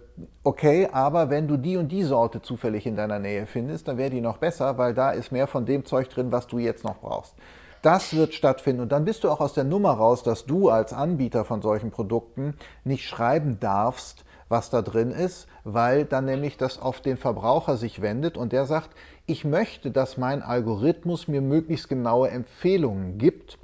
okay, 0.44 0.88
aber 0.92 1.30
wenn 1.30 1.48
du 1.48 1.56
die 1.56 1.76
und 1.76 1.88
die 1.88 2.02
Sorte 2.02 2.42
zufällig 2.42 2.86
in 2.86 2.96
deiner 2.96 3.18
Nähe 3.18 3.46
findest, 3.46 3.88
dann 3.88 3.98
wäre 3.98 4.10
die 4.10 4.20
noch 4.20 4.38
besser, 4.38 4.78
weil 4.78 4.94
da 4.94 5.10
ist 5.10 5.32
mehr 5.32 5.46
von 5.46 5.66
dem 5.66 5.84
Zeug 5.84 6.08
drin, 6.08 6.32
was 6.32 6.46
du 6.46 6.58
jetzt 6.58 6.84
noch 6.84 6.98
brauchst. 7.00 7.34
Das 7.82 8.14
wird 8.14 8.32
stattfinden 8.32 8.82
und 8.82 8.92
dann 8.92 9.04
bist 9.04 9.24
du 9.24 9.30
auch 9.30 9.40
aus 9.40 9.54
der 9.54 9.64
Nummer 9.64 9.90
raus, 9.90 10.22
dass 10.22 10.46
du 10.46 10.68
als 10.68 10.92
Anbieter 10.92 11.44
von 11.44 11.62
solchen 11.62 11.90
Produkten 11.90 12.54
nicht 12.84 13.08
schreiben 13.08 13.58
darfst, 13.58 14.24
was 14.48 14.70
da 14.70 14.82
drin 14.82 15.10
ist, 15.10 15.48
weil 15.64 16.04
dann 16.04 16.26
nämlich 16.26 16.56
das 16.56 16.80
auf 16.80 17.00
den 17.00 17.16
Verbraucher 17.16 17.76
sich 17.76 18.00
wendet 18.00 18.36
und 18.36 18.52
der 18.52 18.66
sagt, 18.66 18.90
ich 19.26 19.44
möchte, 19.44 19.90
dass 19.90 20.16
mein 20.16 20.42
Algorithmus 20.42 21.26
mir 21.26 21.40
möglichst 21.40 21.88
genaue 21.88 22.30
Empfehlungen 22.30 23.18
gibt. 23.18 23.58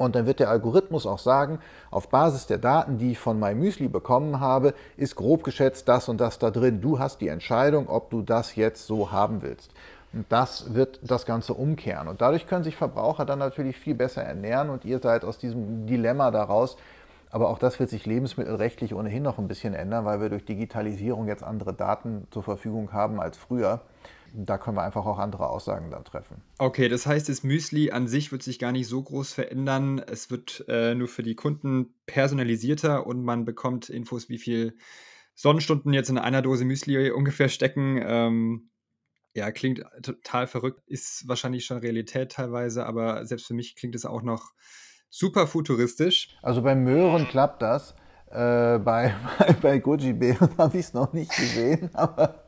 Und 0.00 0.14
dann 0.14 0.24
wird 0.24 0.40
der 0.40 0.48
Algorithmus 0.48 1.04
auch 1.04 1.18
sagen, 1.18 1.58
auf 1.90 2.08
Basis 2.08 2.46
der 2.46 2.56
Daten, 2.56 2.96
die 2.96 3.12
ich 3.12 3.18
von 3.18 3.38
MyMüsli 3.38 3.88
bekommen 3.88 4.40
habe, 4.40 4.72
ist 4.96 5.14
grob 5.14 5.44
geschätzt 5.44 5.88
das 5.88 6.08
und 6.08 6.22
das 6.22 6.38
da 6.38 6.50
drin. 6.50 6.80
Du 6.80 6.98
hast 6.98 7.20
die 7.20 7.28
Entscheidung, 7.28 7.86
ob 7.86 8.08
du 8.08 8.22
das 8.22 8.56
jetzt 8.56 8.86
so 8.86 9.12
haben 9.12 9.42
willst. 9.42 9.70
Und 10.14 10.24
das 10.30 10.72
wird 10.72 11.00
das 11.02 11.26
Ganze 11.26 11.52
umkehren. 11.52 12.08
Und 12.08 12.22
dadurch 12.22 12.46
können 12.46 12.64
sich 12.64 12.76
Verbraucher 12.76 13.26
dann 13.26 13.40
natürlich 13.40 13.76
viel 13.76 13.94
besser 13.94 14.22
ernähren 14.22 14.70
und 14.70 14.86
ihr 14.86 15.00
seid 15.00 15.22
aus 15.22 15.36
diesem 15.36 15.86
Dilemma 15.86 16.30
daraus, 16.30 16.78
aber 17.30 17.50
auch 17.50 17.58
das 17.58 17.78
wird 17.78 17.90
sich 17.90 18.06
lebensmittelrechtlich 18.06 18.94
ohnehin 18.94 19.22
noch 19.22 19.36
ein 19.36 19.48
bisschen 19.48 19.74
ändern, 19.74 20.06
weil 20.06 20.22
wir 20.22 20.30
durch 20.30 20.46
Digitalisierung 20.46 21.28
jetzt 21.28 21.44
andere 21.44 21.74
Daten 21.74 22.26
zur 22.30 22.42
Verfügung 22.42 22.94
haben 22.94 23.20
als 23.20 23.36
früher. 23.36 23.82
Da 24.34 24.58
können 24.58 24.76
wir 24.76 24.82
einfach 24.82 25.06
auch 25.06 25.18
andere 25.18 25.48
Aussagen 25.48 25.90
dann 25.90 26.04
treffen. 26.04 26.42
Okay, 26.58 26.88
das 26.88 27.06
heißt, 27.06 27.28
das 27.28 27.42
Müsli 27.42 27.90
an 27.90 28.06
sich 28.06 28.32
wird 28.32 28.42
sich 28.42 28.58
gar 28.58 28.72
nicht 28.72 28.88
so 28.88 29.02
groß 29.02 29.32
verändern. 29.32 29.98
Es 29.98 30.30
wird 30.30 30.64
äh, 30.68 30.94
nur 30.94 31.08
für 31.08 31.22
die 31.22 31.34
Kunden 31.34 31.94
personalisierter 32.06 33.06
und 33.06 33.22
man 33.22 33.44
bekommt 33.44 33.88
Infos, 33.88 34.28
wie 34.28 34.38
viel 34.38 34.76
Sonnenstunden 35.34 35.92
jetzt 35.92 36.10
in 36.10 36.18
einer 36.18 36.42
Dose 36.42 36.64
Müsli 36.64 37.10
ungefähr 37.10 37.48
stecken. 37.48 38.00
Ähm, 38.02 38.70
ja, 39.34 39.50
klingt 39.52 39.84
total 40.02 40.46
verrückt, 40.46 40.82
ist 40.86 41.28
wahrscheinlich 41.28 41.64
schon 41.64 41.78
Realität 41.78 42.32
teilweise, 42.32 42.84
aber 42.84 43.24
selbst 43.26 43.46
für 43.46 43.54
mich 43.54 43.76
klingt 43.76 43.94
es 43.94 44.04
auch 44.04 44.22
noch 44.22 44.52
super 45.08 45.46
futuristisch. 45.46 46.36
Also 46.42 46.62
bei 46.62 46.74
Möhren 46.74 47.28
klappt 47.28 47.62
das. 47.62 47.94
Äh, 48.30 48.78
bei, 48.78 49.14
bei, 49.38 49.52
bei 49.54 49.78
Goji-Beeren 49.78 50.50
habe 50.58 50.78
ich 50.78 50.86
es 50.86 50.94
noch 50.94 51.12
nicht 51.12 51.34
gesehen, 51.34 51.90
aber, 51.94 52.44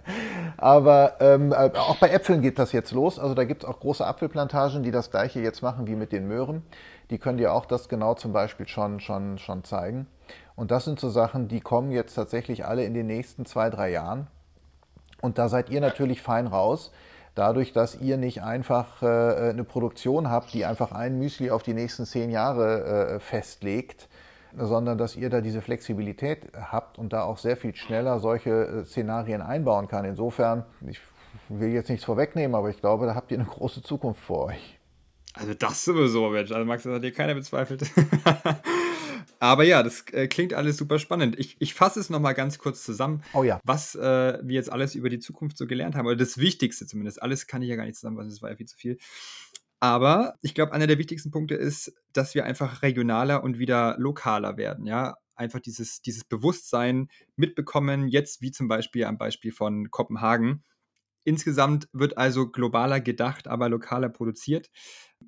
aber 0.56 1.16
ähm, 1.20 1.52
äh, 1.52 1.70
auch 1.76 1.96
bei 1.96 2.10
Äpfeln 2.10 2.42
geht 2.42 2.58
das 2.58 2.72
jetzt 2.72 2.92
los. 2.92 3.18
Also 3.18 3.34
da 3.34 3.44
gibt 3.44 3.64
es 3.64 3.68
auch 3.68 3.80
große 3.80 4.06
Apfelplantagen, 4.06 4.82
die 4.82 4.90
das 4.90 5.10
gleiche 5.10 5.40
jetzt 5.40 5.62
machen 5.62 5.86
wie 5.86 5.96
mit 5.96 6.12
den 6.12 6.26
Möhren. 6.26 6.62
Die 7.10 7.18
können 7.18 7.38
dir 7.38 7.52
auch 7.52 7.66
das 7.66 7.88
genau 7.88 8.14
zum 8.14 8.32
Beispiel 8.32 8.68
schon, 8.68 9.00
schon, 9.00 9.38
schon 9.38 9.64
zeigen. 9.64 10.06
Und 10.54 10.70
das 10.70 10.84
sind 10.84 11.00
so 11.00 11.08
Sachen, 11.08 11.48
die 11.48 11.60
kommen 11.60 11.90
jetzt 11.90 12.14
tatsächlich 12.14 12.64
alle 12.64 12.84
in 12.84 12.94
den 12.94 13.06
nächsten 13.06 13.46
zwei, 13.46 13.70
drei 13.70 13.90
Jahren. 13.90 14.26
Und 15.20 15.38
da 15.38 15.48
seid 15.48 15.70
ihr 15.70 15.80
natürlich 15.80 16.20
fein 16.20 16.46
raus 16.46 16.92
dadurch, 17.34 17.72
dass 17.72 18.00
ihr 18.00 18.16
nicht 18.16 18.42
einfach 18.42 19.02
äh, 19.02 19.50
eine 19.50 19.64
Produktion 19.64 20.30
habt, 20.30 20.52
die 20.52 20.64
einfach 20.64 20.92
ein 20.92 21.18
Müsli 21.18 21.50
auf 21.50 21.62
die 21.62 21.74
nächsten 21.74 22.04
zehn 22.04 22.30
Jahre 22.30 23.14
äh, 23.14 23.20
festlegt, 23.20 24.08
sondern 24.56 24.98
dass 24.98 25.16
ihr 25.16 25.30
da 25.30 25.40
diese 25.40 25.62
Flexibilität 25.62 26.52
habt 26.54 26.98
und 26.98 27.12
da 27.12 27.24
auch 27.24 27.38
sehr 27.38 27.56
viel 27.56 27.74
schneller 27.74 28.20
solche 28.20 28.50
äh, 28.50 28.84
Szenarien 28.84 29.42
einbauen 29.42 29.88
kann. 29.88 30.04
Insofern, 30.04 30.64
ich 30.86 31.00
will 31.48 31.70
jetzt 31.70 31.88
nichts 31.88 32.04
vorwegnehmen, 32.04 32.54
aber 32.54 32.70
ich 32.70 32.80
glaube, 32.80 33.06
da 33.06 33.14
habt 33.14 33.30
ihr 33.30 33.38
eine 33.38 33.46
große 33.46 33.82
Zukunft 33.82 34.20
vor 34.20 34.46
euch. 34.46 34.78
Also 35.34 35.54
das 35.54 35.84
sowieso, 35.84 36.28
Mensch. 36.28 36.52
Also 36.52 36.64
Max, 36.64 36.82
das 36.82 36.94
hat 36.94 37.02
dir 37.02 37.12
keiner 37.12 37.34
bezweifelt. 37.34 37.90
Aber 39.38 39.64
ja, 39.64 39.82
das 39.82 40.04
äh, 40.12 40.28
klingt 40.28 40.54
alles 40.54 40.76
super 40.76 41.00
spannend. 41.00 41.36
Ich, 41.38 41.56
ich 41.58 41.74
fasse 41.74 41.98
es 41.98 42.10
nochmal 42.10 42.34
ganz 42.34 42.58
kurz 42.58 42.84
zusammen, 42.84 43.24
oh 43.34 43.42
ja. 43.42 43.60
was 43.64 43.96
äh, 43.96 44.38
wir 44.40 44.54
jetzt 44.54 44.70
alles 44.70 44.94
über 44.94 45.08
die 45.08 45.18
Zukunft 45.18 45.58
so 45.58 45.66
gelernt 45.66 45.96
haben. 45.96 46.06
Oder 46.06 46.16
das 46.16 46.38
Wichtigste 46.38 46.86
zumindest. 46.86 47.20
Alles 47.20 47.48
kann 47.48 47.60
ich 47.60 47.68
ja 47.68 47.76
gar 47.76 47.84
nicht 47.84 47.96
zusammenfassen, 47.96 48.30
das 48.30 48.40
war 48.40 48.50
ja 48.50 48.56
viel 48.56 48.66
zu 48.66 48.76
viel. 48.76 48.98
Aber 49.82 50.38
ich 50.42 50.54
glaube, 50.54 50.72
einer 50.72 50.86
der 50.86 50.98
wichtigsten 50.98 51.32
Punkte 51.32 51.56
ist, 51.56 51.92
dass 52.12 52.36
wir 52.36 52.44
einfach 52.44 52.82
regionaler 52.82 53.42
und 53.42 53.58
wieder 53.58 53.96
lokaler 53.98 54.56
werden. 54.56 54.86
Ja, 54.86 55.16
einfach 55.34 55.58
dieses, 55.58 56.00
dieses 56.02 56.22
Bewusstsein 56.22 57.08
mitbekommen, 57.34 58.06
jetzt 58.06 58.42
wie 58.42 58.52
zum 58.52 58.68
Beispiel 58.68 59.04
am 59.06 59.18
Beispiel 59.18 59.50
von 59.50 59.90
Kopenhagen. 59.90 60.62
Insgesamt 61.24 61.88
wird 61.92 62.16
also 62.16 62.48
globaler 62.48 63.00
gedacht, 63.00 63.48
aber 63.48 63.68
lokaler 63.68 64.08
produziert. 64.08 64.70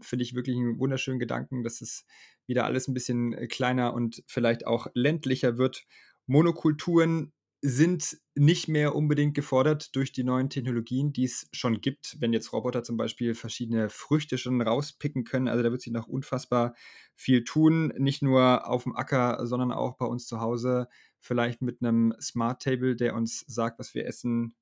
Finde 0.01 0.23
ich 0.23 0.37
wirklich 0.37 0.57
einen 0.57 0.79
wunderschönen 0.79 1.19
Gedanken, 1.19 1.65
dass 1.65 1.81
es 1.81 2.05
wieder 2.47 2.65
alles 2.65 2.87
ein 2.87 2.95
bisschen 2.95 3.33
äh, 3.33 3.49
kleiner 3.49 3.93
und 3.93 4.23
vielleicht 4.29 4.69
auch 4.69 4.87
ländlicher 4.95 5.59
wird. 5.59 5.85
Monokulturen 6.27 7.33
sind 7.67 8.19
nicht 8.35 8.69
mehr 8.69 8.95
unbedingt 8.95 9.33
gefordert 9.33 9.97
durch 9.97 10.13
die 10.13 10.23
neuen 10.23 10.51
Technologien, 10.51 11.15
die 11.15 11.25
es 11.25 11.49
schon 11.51 11.81
gibt. 11.81 12.15
Wenn 12.21 12.35
jetzt 12.35 12.53
Roboter 12.53 12.83
zum 12.83 12.99
Beispiel 12.99 13.35
verschiedene 13.35 13.89
Früchte 13.89 14.37
schon 14.37 14.61
rauspicken 14.61 15.25
können, 15.25 15.49
also 15.49 15.63
da 15.63 15.71
wird 15.71 15.81
sich 15.81 15.93
noch 15.93 16.07
unfassbar 16.07 16.75
viel 17.17 17.43
tun, 17.43 17.89
nicht 17.97 18.21
nur 18.21 18.69
auf 18.69 18.83
dem 18.83 18.95
Acker, 18.95 19.47
sondern 19.47 19.73
auch 19.73 19.97
bei 19.97 20.05
uns 20.05 20.27
zu 20.27 20.41
Hause, 20.41 20.89
vielleicht 21.21 21.63
mit 21.63 21.81
einem 21.81 22.13
Smart 22.21 22.61
Table, 22.61 22.97
der 22.97 23.15
uns 23.15 23.47
sagt, 23.47 23.79
was 23.79 23.95
wir 23.95 24.05
essen 24.05 24.55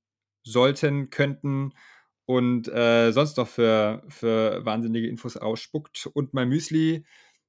sollten, 0.45 1.11
könnten 1.11 1.73
und 2.25 2.69
äh, 2.69 3.11
sonst 3.11 3.37
noch 3.37 3.49
für, 3.49 4.05
für 4.11 4.65
wahnsinnige 4.65 5.09
Infos 5.09 5.37
ausspuckt. 5.37 6.09
Und 6.15 6.35
mein 6.35 6.49
Müsli 6.49 7.05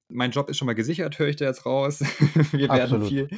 mein 0.10 0.32
Job 0.32 0.50
ist 0.50 0.58
schon 0.58 0.66
mal 0.66 0.76
gesichert, 0.76 1.18
höre 1.18 1.30
ich 1.30 1.38
da 1.38 1.46
jetzt 1.46 1.66
raus. 1.66 2.00
wir 2.52 2.70
werden 2.70 3.04
viel, 3.06 3.30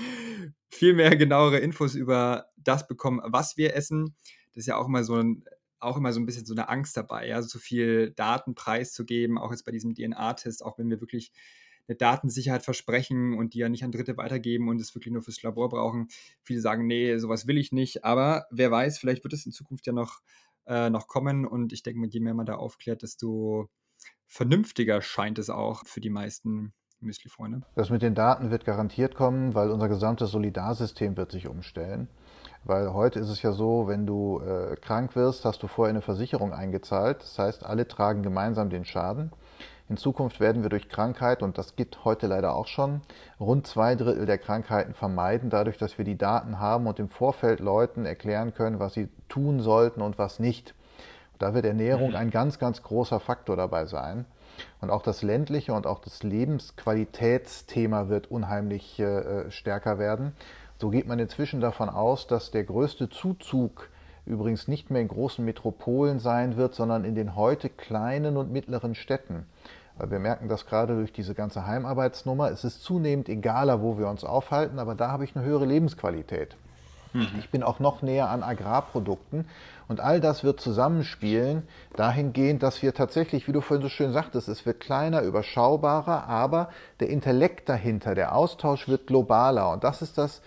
viel 0.76 0.94
mehr 0.94 1.16
genauere 1.16 1.60
Infos 1.60 1.96
über 1.96 2.48
das 2.58 2.88
bekommen, 2.88 3.22
was 3.24 3.58
wir 3.58 3.76
essen. 3.76 4.16
Das 4.50 4.62
ist 4.62 4.68
ja 4.68 4.78
auch 4.78 4.88
immer 4.88 5.04
so 5.04 5.16
ein, 5.16 5.44
auch 5.80 5.98
immer 5.98 6.14
so 6.14 6.20
ein 6.20 6.26
bisschen 6.26 6.46
so 6.46 6.54
eine 6.54 6.70
Angst 6.70 6.98
dabei, 6.98 7.28
ja, 7.28 7.42
so 7.42 7.60
viel 7.60 8.12
Daten 8.12 8.56
preiszugeben, 8.56 9.38
auch 9.38 9.52
jetzt 9.52 9.66
bei 9.66 9.72
diesem 9.72 9.94
DNA-Test, 9.94 10.64
auch 10.64 10.78
wenn 10.78 10.90
wir 10.90 11.02
wirklich 11.02 11.32
eine 11.88 11.96
Datensicherheit 11.96 12.64
versprechen 12.64 13.38
und 13.38 13.54
die 13.54 13.60
ja 13.60 13.70
nicht 13.70 13.84
an 13.84 13.92
Dritte 13.92 14.18
weitergeben 14.18 14.70
und 14.70 14.82
es 14.82 14.96
wirklich 14.96 15.14
nur 15.14 15.22
fürs 15.22 15.44
Labor 15.44 15.70
brauchen. 15.70 16.08
Viele 16.42 16.60
sagen, 16.60 16.88
nee, 16.88 17.18
sowas 17.18 17.48
will 17.48 17.58
ich 17.58 17.72
nicht. 17.72 18.04
Aber 18.04 18.48
wer 18.50 18.72
weiß, 18.72 18.98
vielleicht 18.98 19.24
wird 19.24 19.34
es 19.34 19.46
in 19.46 19.52
Zukunft 19.52 19.86
ja 19.86 19.94
noch, 19.94 20.22
äh, 20.66 20.90
noch 20.90 21.08
kommen. 21.08 21.46
Und 21.46 21.74
ich 21.74 21.84
denke, 21.84 22.08
je 22.08 22.20
mehr 22.20 22.34
man 22.34 22.48
da 22.48 22.56
aufklärt, 22.56 23.04
desto 23.04 23.70
vernünftiger 24.26 25.02
scheint 25.02 25.38
es 25.38 25.52
auch 25.52 25.86
für 25.86 26.02
die 26.02 26.10
meisten 26.10 26.74
Müsli-Freunde. 27.06 27.62
Das 27.76 27.90
mit 27.90 28.02
den 28.02 28.16
Daten 28.16 28.52
wird 28.52 28.66
garantiert 28.66 29.16
kommen, 29.16 29.56
weil 29.56 29.72
unser 29.72 29.88
gesamtes 29.88 30.32
Solidarsystem 30.32 31.16
wird 31.16 31.32
sich 31.32 31.48
umstellen. 31.48 32.08
Weil 32.64 32.94
heute 32.94 33.20
ist 33.20 33.30
es 33.30 33.42
ja 33.44 33.52
so, 33.52 33.88
wenn 33.88 34.06
du 34.08 34.42
äh, 34.42 34.76
krank 34.76 35.16
wirst, 35.16 35.46
hast 35.46 35.62
du 35.62 35.68
vorher 35.68 35.92
eine 35.92 36.02
Versicherung 36.02 36.52
eingezahlt. 36.52 37.22
Das 37.22 37.38
heißt, 37.38 37.66
alle 37.66 37.88
tragen 37.88 38.24
gemeinsam 38.24 38.70
den 38.70 38.86
Schaden. 38.86 39.32
In 39.88 39.98
Zukunft 39.98 40.40
werden 40.40 40.64
wir 40.64 40.70
durch 40.70 40.90
Krankheit, 40.90 41.44
und 41.44 41.60
das 41.60 41.76
gibt 41.76 42.06
heute 42.06 42.26
leider 42.26 42.56
auch 42.56 42.66
schon, 42.66 43.02
rund 43.40 43.68
zwei 43.68 43.96
Drittel 43.96 44.26
der 44.26 44.40
Krankheiten 44.40 44.96
vermeiden, 44.96 45.52
dadurch, 45.52 45.78
dass 45.78 46.00
wir 46.00 46.06
die 46.06 46.18
Daten 46.18 46.60
haben 46.60 46.88
und 46.88 46.98
im 46.98 47.10
Vorfeld 47.10 47.60
Leuten 47.60 48.08
erklären 48.08 48.56
können, 48.56 48.80
was 48.80 48.96
sie 48.96 49.10
tun 49.30 49.60
sollten 49.60 50.02
und 50.02 50.18
was 50.18 50.40
nicht. 50.40 50.74
Da 51.38 51.54
wird 51.54 51.66
Ernährung 51.66 52.10
mhm. 52.10 52.16
ein 52.16 52.32
ganz, 52.32 52.58
ganz 52.58 52.82
großer 52.82 53.20
Faktor 53.20 53.58
dabei 53.58 53.86
sein. 53.86 54.26
Und 54.82 54.90
auch 54.90 55.02
das 55.02 55.22
ländliche 55.22 55.74
und 55.74 55.88
auch 55.88 56.00
das 56.00 56.24
Lebensqualitätsthema 56.24 58.10
wird 58.10 58.30
unheimlich 58.32 59.00
äh, 59.00 59.50
stärker 59.52 60.00
werden. 60.00 60.34
So 60.80 60.90
geht 60.90 61.08
man 61.08 61.20
inzwischen 61.20 61.62
davon 61.62 61.90
aus, 61.90 62.28
dass 62.28 62.52
der 62.52 62.64
größte 62.64 63.10
Zuzug 63.10 63.90
übrigens 64.26 64.68
nicht 64.68 64.90
mehr 64.90 65.02
in 65.02 65.08
großen 65.08 65.46
Metropolen 65.46 66.20
sein 66.20 66.58
wird, 66.58 66.76
sondern 66.76 67.06
in 67.06 67.16
den 67.16 67.36
heute 67.36 67.70
kleinen 67.70 68.38
und 68.38 68.52
mittleren 68.52 68.96
Städten. 68.96 69.46
Weil 69.98 70.12
wir 70.12 70.20
merken 70.20 70.50
das 70.50 70.66
gerade 70.66 70.96
durch 70.96 71.14
diese 71.14 71.36
ganze 71.36 71.66
Heimarbeitsnummer. 71.66 72.52
Es 72.52 72.64
ist 72.66 72.84
zunehmend 72.84 73.30
egaler, 73.30 73.82
wo 73.82 73.98
wir 73.98 74.10
uns 74.10 74.24
aufhalten, 74.24 74.80
aber 74.80 74.96
da 74.96 75.10
habe 75.10 75.24
ich 75.24 75.36
eine 75.36 75.46
höhere 75.46 75.66
Lebensqualität. 75.66 76.58
Mhm. 77.14 77.28
Ich 77.40 77.50
bin 77.50 77.64
auch 77.64 77.80
noch 77.80 78.02
näher 78.02 78.30
an 78.30 78.44
Agrarprodukten. 78.44 79.46
Und 79.88 80.00
all 80.00 80.20
das 80.20 80.44
wird 80.44 80.60
zusammenspielen, 80.60 81.64
dahingehend, 81.96 82.64
dass 82.64 82.82
wir 82.82 82.94
tatsächlich, 82.94 83.48
wie 83.48 83.52
du 83.52 83.62
vorhin 83.62 83.84
so 83.84 83.90
schön 83.90 84.12
sagtest, 84.14 84.48
es 84.48 84.66
wird 84.66 84.80
kleiner, 84.80 85.22
überschaubarer, 85.22 86.28
aber 86.28 86.70
der 87.00 87.10
Intellekt 87.10 87.70
dahinter, 87.70 88.16
der 88.16 88.36
Austausch 88.36 88.88
wird 88.88 89.08
globaler. 89.08 89.72
Und 89.72 89.84
das 89.84 90.02
ist 90.02 90.18
das 90.18 90.42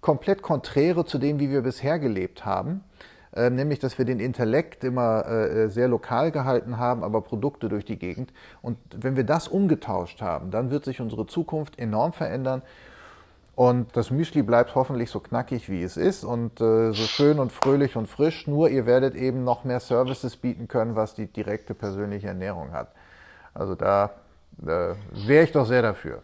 komplett 0.00 0.42
Konträre 0.42 1.04
zu 1.04 1.18
dem, 1.18 1.40
wie 1.40 1.50
wir 1.50 1.62
bisher 1.62 1.98
gelebt 1.98 2.44
haben. 2.44 2.84
Äh, 3.36 3.50
nämlich, 3.50 3.80
dass 3.80 3.98
wir 3.98 4.04
den 4.04 4.20
Intellekt 4.20 4.82
immer 4.82 5.26
äh, 5.26 5.68
sehr 5.68 5.88
lokal 5.88 6.30
gehalten 6.30 6.78
haben, 6.78 7.04
aber 7.04 7.20
Produkte 7.20 7.68
durch 7.68 7.84
die 7.84 7.98
Gegend. 7.98 8.32
Und 8.62 8.78
wenn 8.96 9.16
wir 9.16 9.24
das 9.24 9.46
umgetauscht 9.46 10.22
haben, 10.22 10.50
dann 10.50 10.70
wird 10.70 10.84
sich 10.84 11.00
unsere 11.00 11.26
Zukunft 11.26 11.78
enorm 11.78 12.12
verändern. 12.12 12.62
Und 13.56 13.96
das 13.96 14.10
Müsli 14.10 14.42
bleibt 14.42 14.74
hoffentlich 14.74 15.10
so 15.10 15.18
knackig, 15.18 15.70
wie 15.70 15.82
es 15.82 15.96
ist 15.96 16.24
und 16.24 16.60
äh, 16.60 16.92
so 16.92 17.04
schön 17.04 17.38
und 17.38 17.50
fröhlich 17.50 17.96
und 17.96 18.06
frisch. 18.06 18.46
Nur 18.46 18.68
ihr 18.68 18.84
werdet 18.84 19.14
eben 19.14 19.44
noch 19.44 19.64
mehr 19.64 19.80
Services 19.80 20.36
bieten 20.36 20.68
können, 20.68 20.94
was 20.94 21.14
die 21.14 21.26
direkte 21.26 21.72
persönliche 21.72 22.28
Ernährung 22.28 22.72
hat. 22.72 22.92
Also 23.54 23.74
da 23.74 24.10
äh, 24.62 24.94
wäre 25.26 25.44
ich 25.44 25.52
doch 25.52 25.64
sehr 25.64 25.80
dafür. 25.80 26.22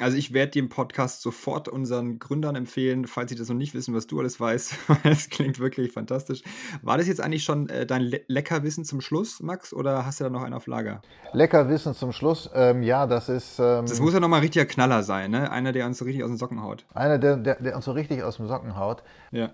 Also 0.00 0.16
ich 0.16 0.32
werde 0.32 0.50
den 0.50 0.68
Podcast 0.68 1.22
sofort 1.22 1.68
unseren 1.68 2.18
Gründern 2.18 2.56
empfehlen, 2.56 3.06
falls 3.06 3.30
sie 3.30 3.36
das 3.36 3.48
noch 3.48 3.54
nicht 3.54 3.74
wissen, 3.74 3.94
was 3.94 4.08
du 4.08 4.18
alles 4.18 4.40
weißt. 4.40 4.74
Es 5.04 5.30
klingt 5.30 5.60
wirklich 5.60 5.92
fantastisch. 5.92 6.42
War 6.82 6.98
das 6.98 7.06
jetzt 7.06 7.20
eigentlich 7.20 7.44
schon 7.44 7.68
äh, 7.68 7.86
dein 7.86 8.02
Le 8.02 8.22
Leckerwissen 8.26 8.84
zum 8.84 9.00
Schluss, 9.00 9.40
Max, 9.40 9.72
oder 9.72 10.04
hast 10.04 10.18
du 10.18 10.24
da 10.24 10.30
noch 10.30 10.42
einen 10.42 10.54
auf 10.54 10.66
Lager? 10.66 11.00
Leckerwissen 11.32 11.94
zum 11.94 12.10
Schluss, 12.10 12.50
ähm, 12.54 12.82
ja, 12.82 13.06
das 13.06 13.28
ist... 13.28 13.60
Ähm, 13.60 13.86
das 13.86 14.00
muss 14.00 14.14
ja 14.14 14.20
nochmal 14.20 14.40
richtiger 14.40 14.66
Knaller 14.66 15.04
sein, 15.04 15.30
ne? 15.30 15.50
Einer, 15.52 15.70
der 15.72 15.86
uns 15.86 15.98
so 15.98 16.04
richtig 16.04 16.24
aus 16.24 16.30
den 16.30 16.38
Socken 16.38 16.62
haut. 16.62 16.84
Einer, 16.92 17.18
der, 17.18 17.36
der, 17.36 17.62
der 17.62 17.76
uns 17.76 17.84
so 17.84 17.92
richtig 17.92 18.22
aus 18.24 18.38
dem 18.38 18.48
Socken 18.48 18.76
haut. 18.76 19.04
Ja. 19.30 19.52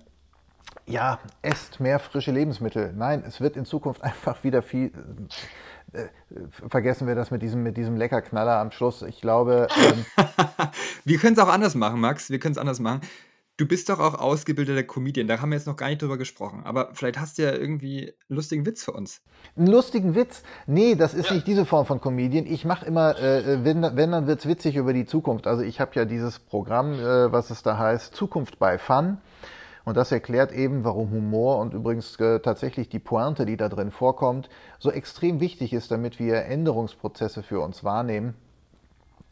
Ja, 0.87 1.21
esst 1.43 1.81
mehr 1.81 1.99
frische 1.99 2.33
Lebensmittel. 2.33 2.93
Nein, 2.97 3.23
es 3.27 3.41
wird 3.41 3.57
in 3.57 3.65
Zukunft 3.65 4.03
einfach 4.03 4.43
wieder 4.45 4.63
viel 4.63 4.87
äh, 4.87 4.91
vergessen 6.69 7.07
wir 7.07 7.15
das 7.15 7.31
mit 7.31 7.43
diesem, 7.43 7.63
mit 7.63 7.77
diesem 7.77 7.97
Leckerknaller 7.97 8.59
am 8.59 8.71
Schluss. 8.71 9.03
Ich 9.03 9.21
glaube. 9.21 9.69
Ähm 9.77 10.05
wir 11.05 11.19
können 11.19 11.35
es 11.35 11.39
auch 11.39 11.49
anders 11.49 11.75
machen, 11.75 12.01
Max. 12.01 12.31
Wir 12.31 12.39
können 12.39 12.53
es 12.53 12.59
anders 12.59 12.81
machen. 12.81 13.01
Du 13.61 13.67
bist 13.67 13.91
doch 13.91 13.99
auch 14.01 14.15
ausgebildeter 14.15 14.85
Comedian, 14.85 15.29
da 15.29 15.43
haben 15.43 15.51
wir 15.51 15.57
jetzt 15.57 15.67
noch 15.67 15.77
gar 15.77 15.89
nicht 15.89 16.01
drüber 16.01 16.17
gesprochen. 16.17 16.63
Aber 16.65 16.95
vielleicht 16.95 17.21
hast 17.21 17.37
du 17.37 17.43
ja 17.43 17.53
irgendwie 17.53 18.05
einen 18.05 18.37
lustigen 18.37 18.65
Witz 18.65 18.83
für 18.83 18.93
uns. 18.93 19.21
Einen 19.55 19.67
lustigen 19.67 20.15
Witz? 20.15 20.43
Nee, 20.67 20.95
das 20.95 21.13
ist 21.13 21.29
ja. 21.29 21.35
nicht 21.35 21.47
diese 21.47 21.67
Form 21.67 21.85
von 21.85 22.01
Comedian. 22.01 22.47
Ich 22.47 22.65
mache 22.65 22.87
immer, 22.87 23.19
äh, 23.19 23.63
wenn, 23.63 23.83
wenn, 23.83 24.13
dann 24.13 24.27
wird's 24.27 24.49
witzig 24.49 24.77
über 24.77 24.95
die 24.95 25.05
Zukunft. 25.05 25.47
Also 25.47 25.63
ich 25.63 25.79
habe 25.79 25.91
ja 25.95 26.07
dieses 26.07 26.39
Programm, 26.39 26.95
äh, 26.95 27.33
was 27.33 27.51
es 27.51 27.63
da 27.63 27.77
heißt, 27.77 28.15
Zukunft 28.15 28.59
bei 28.59 28.79
Fun. 28.79 29.19
Und 29.85 29.97
das 29.97 30.13
erklärt 30.13 30.53
eben, 30.53 30.85
warum 30.85 31.11
Humor 31.11 31.59
und 31.59 31.75
übrigens 31.75 32.19
äh, 32.21 32.41
tatsächlich 32.41 32.89
die 32.89 32.99
Pointe, 32.99 33.47
die 33.47 33.57
da 33.57 33.69
drin 33.69 33.91
vorkommt, 33.91 34.49
so 34.79 34.91
extrem 34.91 35.41
wichtig 35.41 35.73
ist, 35.73 35.91
damit 35.91 36.19
wir 36.19 36.45
Änderungsprozesse 36.45 37.43
für 37.43 37.61
uns 37.61 37.83
wahrnehmen, 37.83 38.35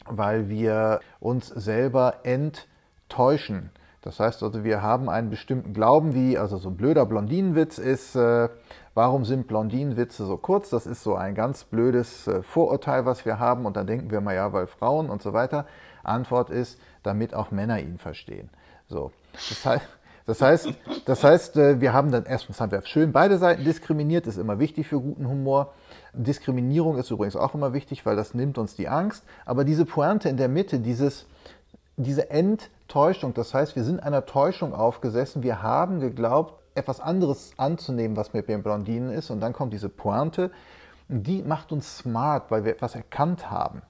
weil 0.05 0.49
wir 0.49 0.99
uns 1.19 1.47
selber 1.47 2.15
enttäuschen. 2.23 3.71
Das 4.01 4.19
heißt 4.19 4.43
also, 4.43 4.63
wir 4.63 4.81
haben 4.81 5.09
einen 5.09 5.29
bestimmten 5.29 5.73
Glauben, 5.73 6.13
wie 6.13 6.37
also 6.37 6.57
so 6.57 6.69
ein 6.69 6.77
blöder 6.77 7.05
Blondinenwitz 7.05 7.77
ist, 7.77 8.15
äh, 8.15 8.47
warum 8.93 9.25
sind 9.25 9.47
Blondinenwitze 9.47 10.25
so 10.25 10.37
kurz? 10.37 10.69
Das 10.69 10.87
ist 10.87 11.03
so 11.03 11.15
ein 11.15 11.35
ganz 11.35 11.65
blödes 11.65 12.27
äh, 12.27 12.41
Vorurteil, 12.41 13.05
was 13.05 13.25
wir 13.25 13.39
haben 13.39 13.65
und 13.65 13.75
dann 13.75 13.87
denken 13.87 14.09
wir 14.09 14.21
mal 14.21 14.35
ja, 14.35 14.53
weil 14.53 14.67
Frauen 14.67 15.09
und 15.09 15.21
so 15.21 15.33
weiter. 15.33 15.65
Antwort 16.03 16.49
ist, 16.49 16.79
damit 17.03 17.33
auch 17.33 17.51
Männer 17.51 17.79
ihn 17.79 17.97
verstehen. 17.97 18.49
So. 18.87 19.11
Das 19.33 19.65
heißt, 19.65 19.87
das 20.29 20.43
heißt, 20.43 20.69
das 21.05 21.23
heißt, 21.23 21.57
äh, 21.57 21.81
wir 21.81 21.91
haben 21.91 22.11
dann 22.11 22.25
erstens 22.25 22.61
haben 22.61 22.71
wir 22.71 22.85
schön 22.85 23.11
beide 23.11 23.39
Seiten 23.39 23.63
diskriminiert, 23.63 24.27
ist 24.27 24.37
immer 24.37 24.59
wichtig 24.59 24.87
für 24.87 25.01
guten 25.01 25.27
Humor. 25.27 25.73
Diskriminierung 26.13 26.99
ist 26.99 27.09
übrigens 27.09 27.35
auch 27.35 27.55
immer 27.55 27.73
wichtig, 27.73 28.05
weil 28.05 28.15
das 28.15 28.35
nimmt 28.35 28.59
uns 28.59 28.75
die 28.75 28.87
Angst. 28.87 29.23
Aber 29.45 29.63
diese 29.63 29.85
Pointe 29.85 30.29
in 30.29 30.37
der 30.37 30.47
Mitte, 30.47 30.79
dieses, 30.81 31.25
diese 31.97 32.29
Enttäuschung, 32.29 33.33
das 33.33 33.55
heißt, 33.55 33.75
wir 33.75 33.83
sind 33.83 34.03
einer 34.03 34.27
Täuschung 34.27 34.75
aufgesessen, 34.75 35.41
wir 35.41 35.63
haben 35.63 35.99
geglaubt, 35.99 36.53
etwas 36.75 36.99
anderes 36.99 37.53
anzunehmen, 37.57 38.15
was 38.15 38.31
mit 38.31 38.47
den 38.47 38.61
Blondinen 38.61 39.09
ist, 39.09 39.31
und 39.31 39.39
dann 39.39 39.53
kommt 39.53 39.73
diese 39.73 39.89
Pointe, 39.89 40.51
die 41.07 41.41
macht 41.41 41.71
uns 41.71 41.97
smart, 41.97 42.51
weil 42.51 42.65
wir 42.65 42.71
etwas 42.71 42.93
erkannt 42.93 43.49
haben 43.49 43.81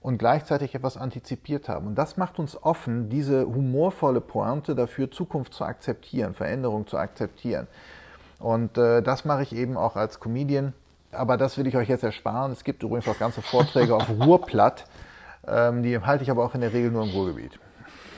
und 0.00 0.18
gleichzeitig 0.18 0.74
etwas 0.74 0.96
antizipiert 0.96 1.68
haben. 1.68 1.88
Und 1.88 1.94
das 1.96 2.16
macht 2.16 2.38
uns 2.38 2.60
offen, 2.62 3.08
diese 3.08 3.46
humorvolle 3.46 4.20
Pointe 4.20 4.74
dafür, 4.74 5.10
Zukunft 5.10 5.54
zu 5.54 5.64
akzeptieren, 5.64 6.34
Veränderung 6.34 6.86
zu 6.86 6.96
akzeptieren. 6.98 7.66
Und 8.38 8.78
äh, 8.78 9.02
das 9.02 9.24
mache 9.24 9.42
ich 9.42 9.54
eben 9.54 9.76
auch 9.76 9.96
als 9.96 10.20
Comedian. 10.20 10.72
Aber 11.10 11.36
das 11.36 11.58
will 11.58 11.66
ich 11.66 11.76
euch 11.76 11.88
jetzt 11.88 12.04
ersparen. 12.04 12.52
Es 12.52 12.64
gibt 12.64 12.82
übrigens 12.82 13.08
auch 13.08 13.18
ganze 13.18 13.42
Vorträge 13.42 13.96
auf 13.96 14.08
Ruhrplatt. 14.20 14.84
Ähm, 15.46 15.82
die 15.82 15.98
halte 15.98 16.22
ich 16.22 16.30
aber 16.30 16.44
auch 16.44 16.54
in 16.54 16.60
der 16.60 16.72
Regel 16.72 16.90
nur 16.90 17.04
im 17.04 17.10
Ruhrgebiet. 17.10 17.58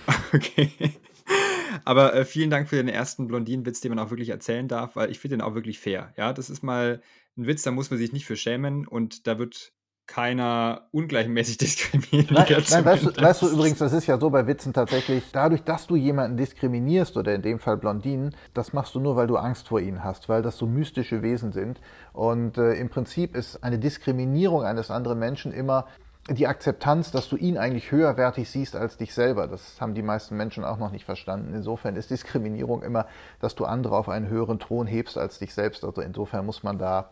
Okay. 0.33 0.72
Aber 1.85 2.14
äh, 2.14 2.24
vielen 2.24 2.51
Dank 2.51 2.68
für 2.68 2.76
den 2.76 2.89
ersten 2.89 3.28
Blondinenwitz, 3.28 3.81
den 3.81 3.91
man 3.91 3.99
auch 3.99 4.11
wirklich 4.11 4.31
erzählen 4.31 4.66
darf, 4.66 4.97
weil 4.97 5.11
ich 5.11 5.20
finde 5.20 5.37
den 5.37 5.43
auch 5.43 5.55
wirklich 5.55 5.78
fair. 5.78 6.12
Ja, 6.16 6.33
das 6.33 6.51
ist 6.51 6.62
mal 6.62 7.01
ein 7.37 7.47
Witz, 7.47 7.62
da 7.62 7.70
muss 7.70 7.91
man 7.91 7.99
sich 7.99 8.12
nicht 8.12 8.26
für 8.26 8.37
schämen 8.37 8.87
und 8.87 9.28
da 9.28 9.39
wird 9.39 9.72
keiner 10.11 10.82
ungleichmäßig 10.90 11.58
diskriminiert. 11.58 12.30
Nein, 12.32 12.64
nein 12.70 12.84
weißt, 12.84 13.06
du, 13.06 13.22
weißt, 13.22 13.42
du, 13.42 13.48
übrigens, 13.48 13.78
das 13.78 13.92
ist 13.92 14.06
ja 14.06 14.18
so 14.18 14.30
bei 14.30 14.46
Witzen 14.46 14.72
tatsächlich, 14.72 15.24
dadurch, 15.32 15.62
dass 15.62 15.86
du 15.86 15.96
jemanden 15.96 16.36
diskriminierst 16.36 17.16
oder 17.16 17.34
in 17.34 17.42
dem 17.42 17.58
Fall 17.58 17.76
Blondinen, 17.76 18.34
das 18.52 18.72
machst 18.72 18.94
du 18.94 19.00
nur, 19.00 19.16
weil 19.16 19.28
du 19.28 19.36
Angst 19.36 19.68
vor 19.68 19.80
ihnen 19.80 20.02
hast, 20.02 20.28
weil 20.28 20.42
das 20.42 20.56
so 20.56 20.66
mystische 20.66 21.22
Wesen 21.22 21.52
sind. 21.52 21.80
Und 22.12 22.58
äh, 22.58 22.74
im 22.74 22.88
Prinzip 22.88 23.36
ist 23.36 23.62
eine 23.62 23.78
Diskriminierung 23.78 24.64
eines 24.64 24.90
anderen 24.90 25.18
Menschen 25.18 25.52
immer 25.52 25.86
die 26.28 26.46
Akzeptanz, 26.46 27.11
dass 27.11 27.28
du 27.28 27.36
ihn 27.36 27.56
eigentlich 27.56 27.90
höherwertig 27.90 28.50
siehst 28.50 28.76
als 28.76 28.96
dich 28.96 29.14
selber. 29.14 29.46
Das 29.46 29.80
haben 29.80 29.94
die 29.94 30.02
meisten 30.02 30.36
Menschen 30.36 30.64
auch 30.64 30.78
noch 30.78 30.90
nicht 30.90 31.04
verstanden. 31.04 31.54
Insofern 31.54 31.96
ist 31.96 32.11
Diskriminierung 32.11 32.82
immer, 32.82 33.06
dass 33.40 33.54
du 33.54 33.64
andere 33.64 33.96
auf 33.96 34.08
einen 34.08 34.28
höheren 34.28 34.58
Thron 34.58 34.86
hebst 34.86 35.16
als 35.16 35.38
dich 35.38 35.54
selbst. 35.54 35.84
Also 35.84 36.02
insofern 36.02 36.44
muss 36.46 36.62
man 36.62 36.78
da 36.78 37.11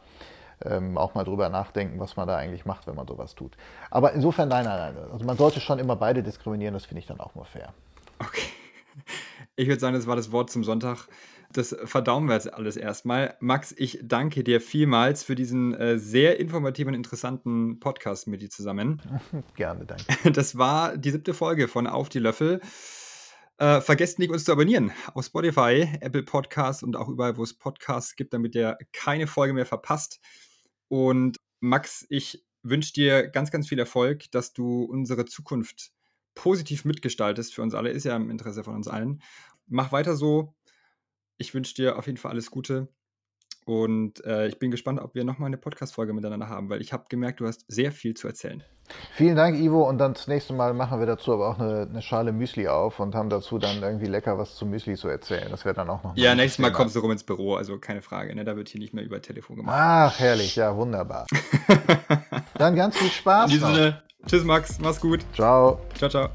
ähm, 0.65 0.99
auch 0.99 1.15
mal 1.15 1.25
drüber 1.25 1.49
nachdenken, 1.49 2.01
was 2.01 2.17
man 2.17 2.27
da 2.27 2.37
eigentlich 2.37 2.67
macht, 2.67 2.87
wenn 2.87 2.95
man 2.95 3.07
sowas 3.07 3.35
tut. 3.35 3.57
Aber 3.91 4.13
insofern, 4.13 4.49
nein, 4.49 4.65
nein, 4.65 4.95
nein. 4.95 5.11
Also 5.13 5.25
man 5.25 5.37
sollte 5.37 5.61
schon 5.61 5.79
immer 5.79 5.97
beide 5.97 6.23
diskriminieren, 6.23 6.75
das 6.75 6.87
finde 6.87 7.01
ich 7.01 7.07
dann 7.07 7.21
auch 7.21 7.35
nur 7.35 7.45
fair. 7.45 7.73
Okay. 8.19 8.49
Ich 9.57 9.69
würde 9.69 9.81
sagen, 9.81 9.95
das 9.95 10.07
war 10.07 10.17
das 10.17 10.33
Wort 10.33 10.51
zum 10.51 10.65
Sonntag. 10.65 11.09
Das 11.53 11.75
verdauen 11.85 12.27
wir 12.27 12.35
jetzt 12.35 12.53
alles 12.53 12.77
erstmal. 12.77 13.35
Max, 13.41 13.75
ich 13.77 14.01
danke 14.03 14.45
dir 14.45 14.61
vielmals 14.61 15.25
für 15.25 15.35
diesen 15.35 15.73
äh, 15.75 15.99
sehr 15.99 16.39
informativen 16.39 16.89
und 16.89 16.95
interessanten 16.95 17.81
Podcast 17.81 18.27
mit 18.27 18.43
dir 18.43 18.51
zusammen. 18.51 19.01
Gerne, 19.57 19.87
danke. 19.87 20.31
Das 20.33 20.59
war 20.59 20.97
die 20.97 21.11
siebte 21.11 21.33
Folge 21.33 21.69
von 21.69 21.87
Auf 21.87 22.11
die 22.11 22.19
Löffel. 22.19 22.61
Äh, 23.57 23.81
vergesst 23.81 24.19
nicht, 24.19 24.31
uns 24.31 24.45
zu 24.45 24.53
abonnieren 24.53 24.93
auf 25.15 25.25
Spotify, 25.25 25.89
Apple 26.01 26.23
Podcasts 26.23 26.83
und 26.83 26.97
auch 26.97 27.09
überall, 27.09 27.37
wo 27.37 27.43
es 27.43 27.55
Podcasts 27.55 28.15
gibt, 28.15 28.33
damit 28.33 28.55
ihr 28.55 28.79
keine 28.93 29.27
Folge 29.27 29.55
mehr 29.55 29.67
verpasst. 29.67 30.21
Und 30.89 31.39
Max, 31.61 32.07
ich 32.09 32.45
wünsche 32.63 32.93
dir 32.93 33.29
ganz, 33.29 33.51
ganz 33.51 33.69
viel 33.69 33.79
Erfolg, 33.79 34.31
dass 34.33 34.53
du 34.53 34.85
unsere 34.85 35.25
Zukunft 35.25 35.93
positiv 36.35 36.85
mitgestaltest 36.85 37.55
für 37.55 37.63
uns 37.63 37.75
alle. 37.75 37.91
Ist 37.91 38.05
ja 38.05 38.17
im 38.17 38.31
Interesse 38.31 38.65
von 38.65 38.75
uns 38.75 38.89
allen. 38.89 39.23
Mach 39.67 39.93
weiter 39.93 40.17
so. 40.17 40.55
Ich 41.37 41.55
wünsche 41.55 41.75
dir 41.75 41.99
auf 41.99 42.07
jeden 42.07 42.19
Fall 42.19 42.33
alles 42.33 42.51
Gute. 42.51 42.89
Und 43.69 44.25
äh, 44.25 44.49
ich 44.49 44.59
bin 44.59 44.71
gespannt, 44.71 44.99
ob 44.99 45.15
wir 45.15 45.25
nochmal 45.25 45.49
eine 45.49 45.59
Podcast-Folge 45.59 46.15
miteinander 46.15 46.49
haben, 46.49 46.71
weil 46.71 46.81
ich 46.81 46.95
habe 46.95 47.05
gemerkt, 47.11 47.41
du 47.41 47.47
hast 47.47 47.67
sehr 47.69 47.93
viel 47.93 48.15
zu 48.15 48.27
erzählen. 48.27 48.65
Vielen 49.13 49.37
Dank, 49.37 49.61
Ivo. 49.61 49.87
Und 49.87 49.99
dann 49.99 50.15
das 50.15 50.27
nächste 50.27 50.55
Mal 50.55 50.73
machen 50.73 51.01
wir 51.01 51.07
dazu 51.07 51.35
aber 51.35 51.51
auch 51.51 51.59
eine, 51.59 51.83
eine, 51.83 52.01
Schale 52.01 52.33
Müsli 52.33 52.67
auf 52.67 52.99
und 52.99 53.15
haben 53.15 53.29
dazu 53.29 53.59
dann 53.59 53.83
irgendwie 53.83 54.07
lecker 54.07 54.39
was 54.39 54.55
zu 54.55 54.65
Müsli 54.65 54.97
zu 54.97 55.09
erzählen. 55.09 55.49
Das 55.51 55.67
wäre 55.67 55.75
dann 55.75 55.91
auch 55.91 56.03
noch. 56.03 56.17
Ja, 56.17 56.35
nächstes 56.35 56.61
Mal 56.61 56.73
kommst 56.73 56.97
du 56.97 57.01
rum 57.01 57.11
ins 57.11 57.25
Büro, 57.25 57.57
also 57.57 57.77
keine 57.79 58.01
Frage. 58.01 58.35
Ne? 58.35 58.47
Da 58.47 58.57
wird 58.57 58.71
hier 58.71 58.81
nicht 58.81 58.95
mehr 58.95 59.05
über 59.05 59.21
Telefon 59.21 59.57
gemacht. 59.57 59.77
Ach, 59.79 60.19
herrlich. 60.19 60.57
Ja, 60.57 60.75
wunderbar. 60.75 61.27
dann 62.55 62.75
ganz 62.75 62.97
viel 62.97 63.11
Spaß. 63.11 63.51
In 63.51 63.59
diesem 63.59 63.75
Sinne, 63.75 64.03
tschüss, 64.27 64.45
Max. 64.45 64.79
Mach's 64.79 64.99
gut. 64.99 65.21
Ciao. 65.35 65.79
Ciao, 65.95 66.09
ciao. 66.09 66.31